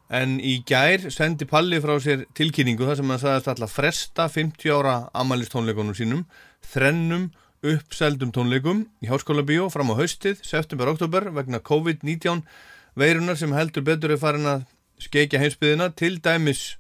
[0.06, 4.78] en í gær sendi Palli frá sér tilkynningu þar sem hann sagðist alltaf fresta 50
[4.78, 6.22] ára ammælistónleikunum sínum,
[6.62, 7.32] þrennum
[7.66, 12.46] uppseldum tónleikum í Háskóla Bíó fram á haustið, september-oktober vegna COVID-19
[12.94, 14.68] veirunar sem heldur betur er farin að
[15.02, 16.76] skeikja heimsbyðina til dæmis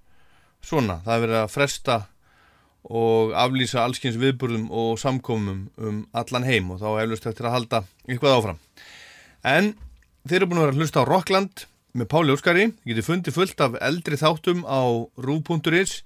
[0.66, 1.96] svona, það er verið að fresta
[2.86, 7.82] og aflýsa allskins viðburðum og samkomum um allan heim og þá heflust eftir að halda
[8.06, 8.60] eitthvað áfram.
[9.46, 9.72] En
[10.26, 11.66] þeir eru búin að vera að hlusta á Rockland
[11.96, 14.82] með Páli Óskari, getur fundið fullt af eldri þáttum á
[15.16, 16.02] rúf.is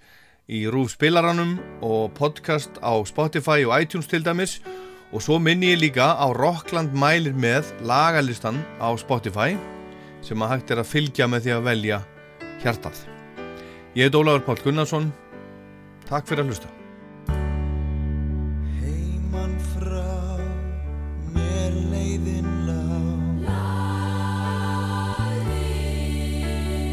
[0.50, 4.58] í rúf spilaranum og podcast á Spotify og iTunes til dæmis
[5.10, 9.58] og svo minni ég líka á Rockland mælir með lagalistan á Spotify
[10.22, 12.04] sem að hægt er að fylgja með því að velja
[12.62, 13.09] hjartað.
[13.90, 15.08] Ég heit Ólaður Pál Gunnarsson.
[16.06, 16.68] Takk fyrir að hlusta.
[18.78, 20.38] Heimann frá
[21.34, 23.74] mér leiðin lág Læri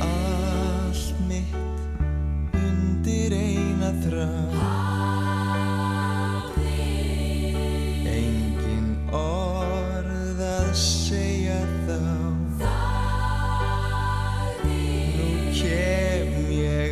[0.09, 1.79] Allt mitt
[2.63, 4.46] undir eina þrá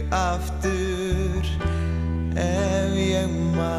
[0.10, 1.46] aftur
[2.36, 3.74] ef ég má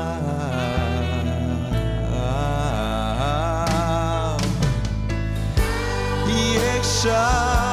[6.26, 7.65] Ég sá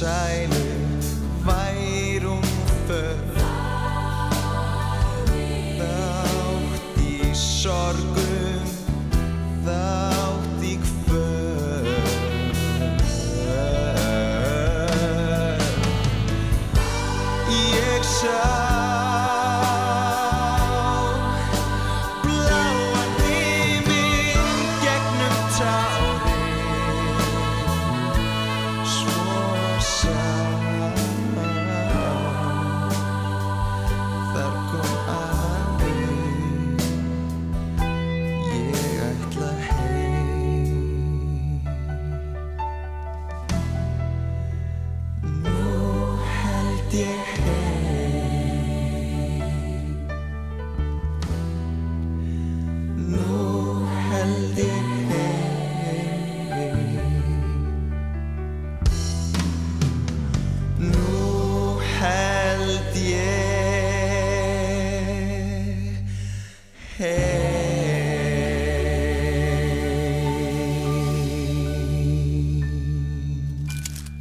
[0.00, 0.39] finna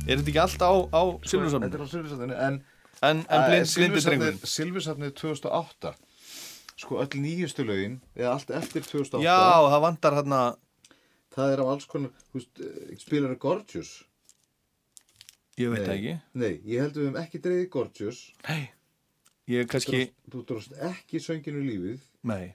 [0.09, 1.69] Er þetta ekki allt á, á Þetta Silfursafninu?
[1.77, 2.59] er á Silfursafninu en
[2.99, 3.43] En, en
[4.03, 4.39] drengurinn?
[4.43, 5.93] Silfursafnið 2008
[6.79, 9.37] Sko öll nýjustu lögin eða allt eftir 2008 Já,
[9.69, 10.41] það vantar hérna
[11.35, 13.91] Það er á alls konar þú veist, eh, Spilar er Gorgeous?
[15.59, 15.87] Ég veit Nei.
[15.87, 16.13] það ekki.
[16.39, 18.19] Nei, ég held að við hefum ekki dreigið Gorgeous.
[18.47, 18.69] Nei.
[19.51, 19.99] Ég kannski
[20.31, 21.99] Þú dróst ekki sönginu lífið.
[22.31, 22.53] Nei.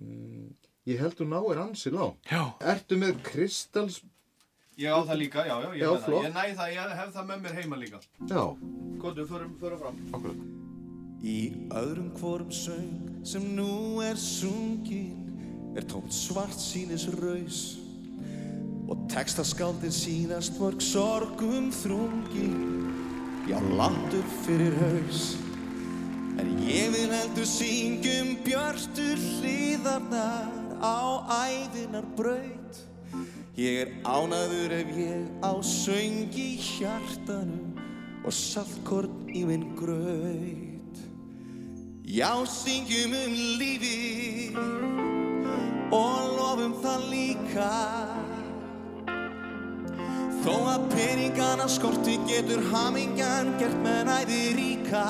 [0.00, 0.50] Mm,
[0.88, 2.42] Ég held þú náir ansi lá Já.
[2.72, 4.00] Ertu með Kristals
[4.80, 6.14] Ég á það líka, já, já, ég, Já, það.
[6.24, 7.98] ég næ það, ég hef það með mér heima líka.
[8.30, 8.42] Já.
[9.02, 9.98] Kvotum, förum, förum fram.
[10.16, 10.40] Akkurat.
[11.22, 11.36] Í
[11.76, 15.28] öðrum hvorum söng sem nú er sungin
[15.76, 17.60] er tómt svart sínis raus
[18.90, 22.88] og textaskáldin sínast mörg sorgum þrungin.
[23.46, 25.36] Já langt upp fyrir haus.
[26.40, 30.48] En ég vil heldur syngjum björtur hlýðarnar
[30.80, 30.96] á
[31.44, 32.61] æðinar braut
[33.56, 37.76] ég er ánaður ef ég á söng í hjartanu
[38.24, 41.00] og saltkorn í minn graut.
[42.08, 44.56] Já, syngjum um lífi
[45.92, 47.72] og lofum það líka.
[50.42, 55.04] Þó að peningana skorti getur hamingjan gert með næði ríka.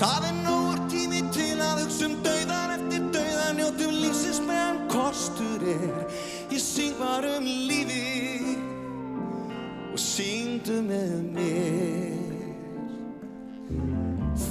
[0.00, 5.62] Það er nógur tími til að hugsa um dauðan eftir dauðan njótum lífsins meðan kostur
[5.66, 6.06] er.
[6.50, 8.54] Ég syng bara um lífi
[9.92, 12.14] og syngdu með mér.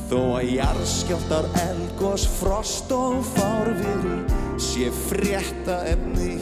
[0.09, 4.19] Þó að jarðskjáltar elgos frost og fárveri
[4.61, 6.35] sé frétta efni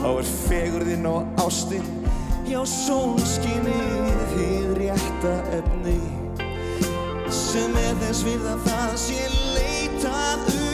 [0.00, 1.86] þá er fegurðin og ástinn
[2.50, 6.00] já sólskinnið hið rétta efni.
[7.30, 10.69] Sem er þess við að það sé leitað og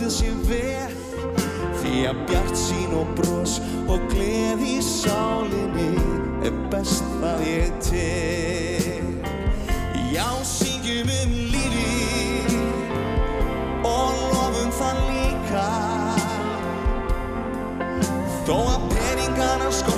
[0.00, 0.92] notið sé vel
[1.76, 5.90] því að bjart sín og bros og gleð í sálinni
[6.46, 9.04] er best það ég til
[10.08, 12.56] Já, syngjum um lífi
[13.84, 15.68] og lofum það líka.
[18.48, 19.89] Þó að peningana skorti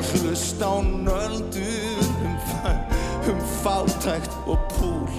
[0.00, 2.36] hlust á nöldur um,
[3.30, 5.10] um fátækt og púl.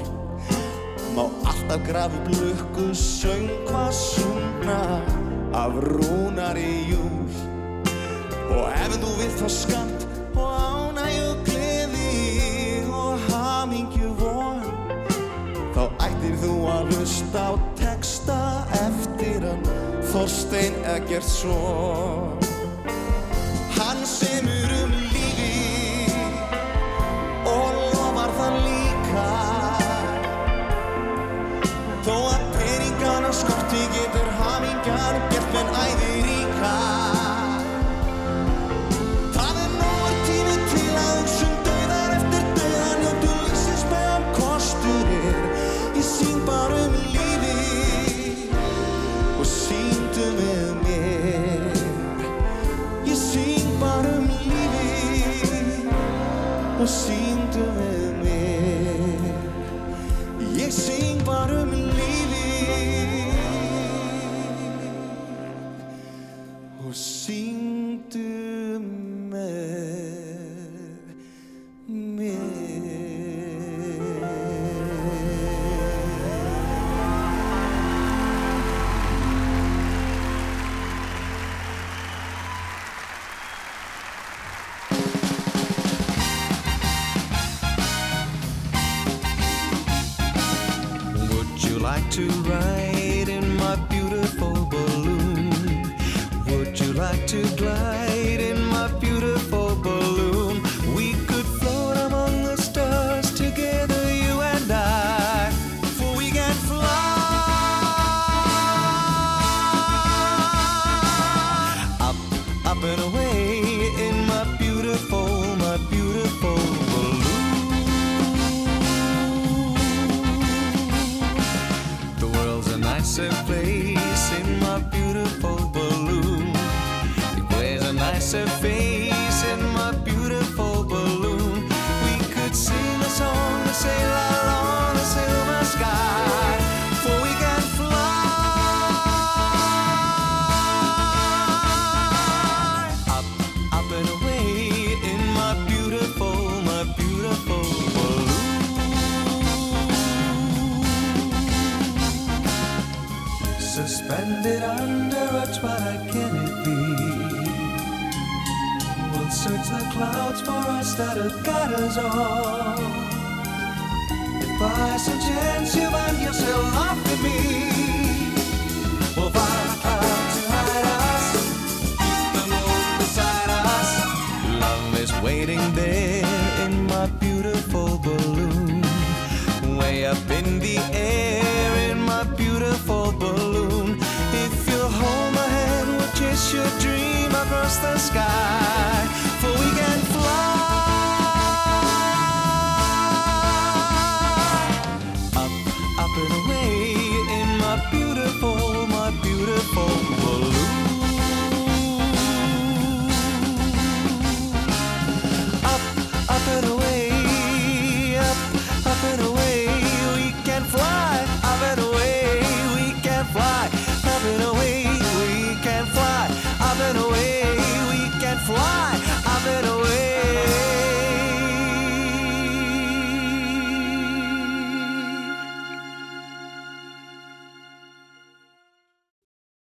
[1.15, 5.01] Má alltaf grafi blökku söngva sunna
[5.53, 7.31] af rúnari júl.
[8.51, 10.01] Og ef þú vilt þá skamt
[10.35, 14.63] og ánægju gleði og hamingju von
[15.75, 18.39] þá ættir þú að hlusta á texta
[18.87, 19.63] eftir hann
[20.11, 22.50] Þorstein Eggertsson.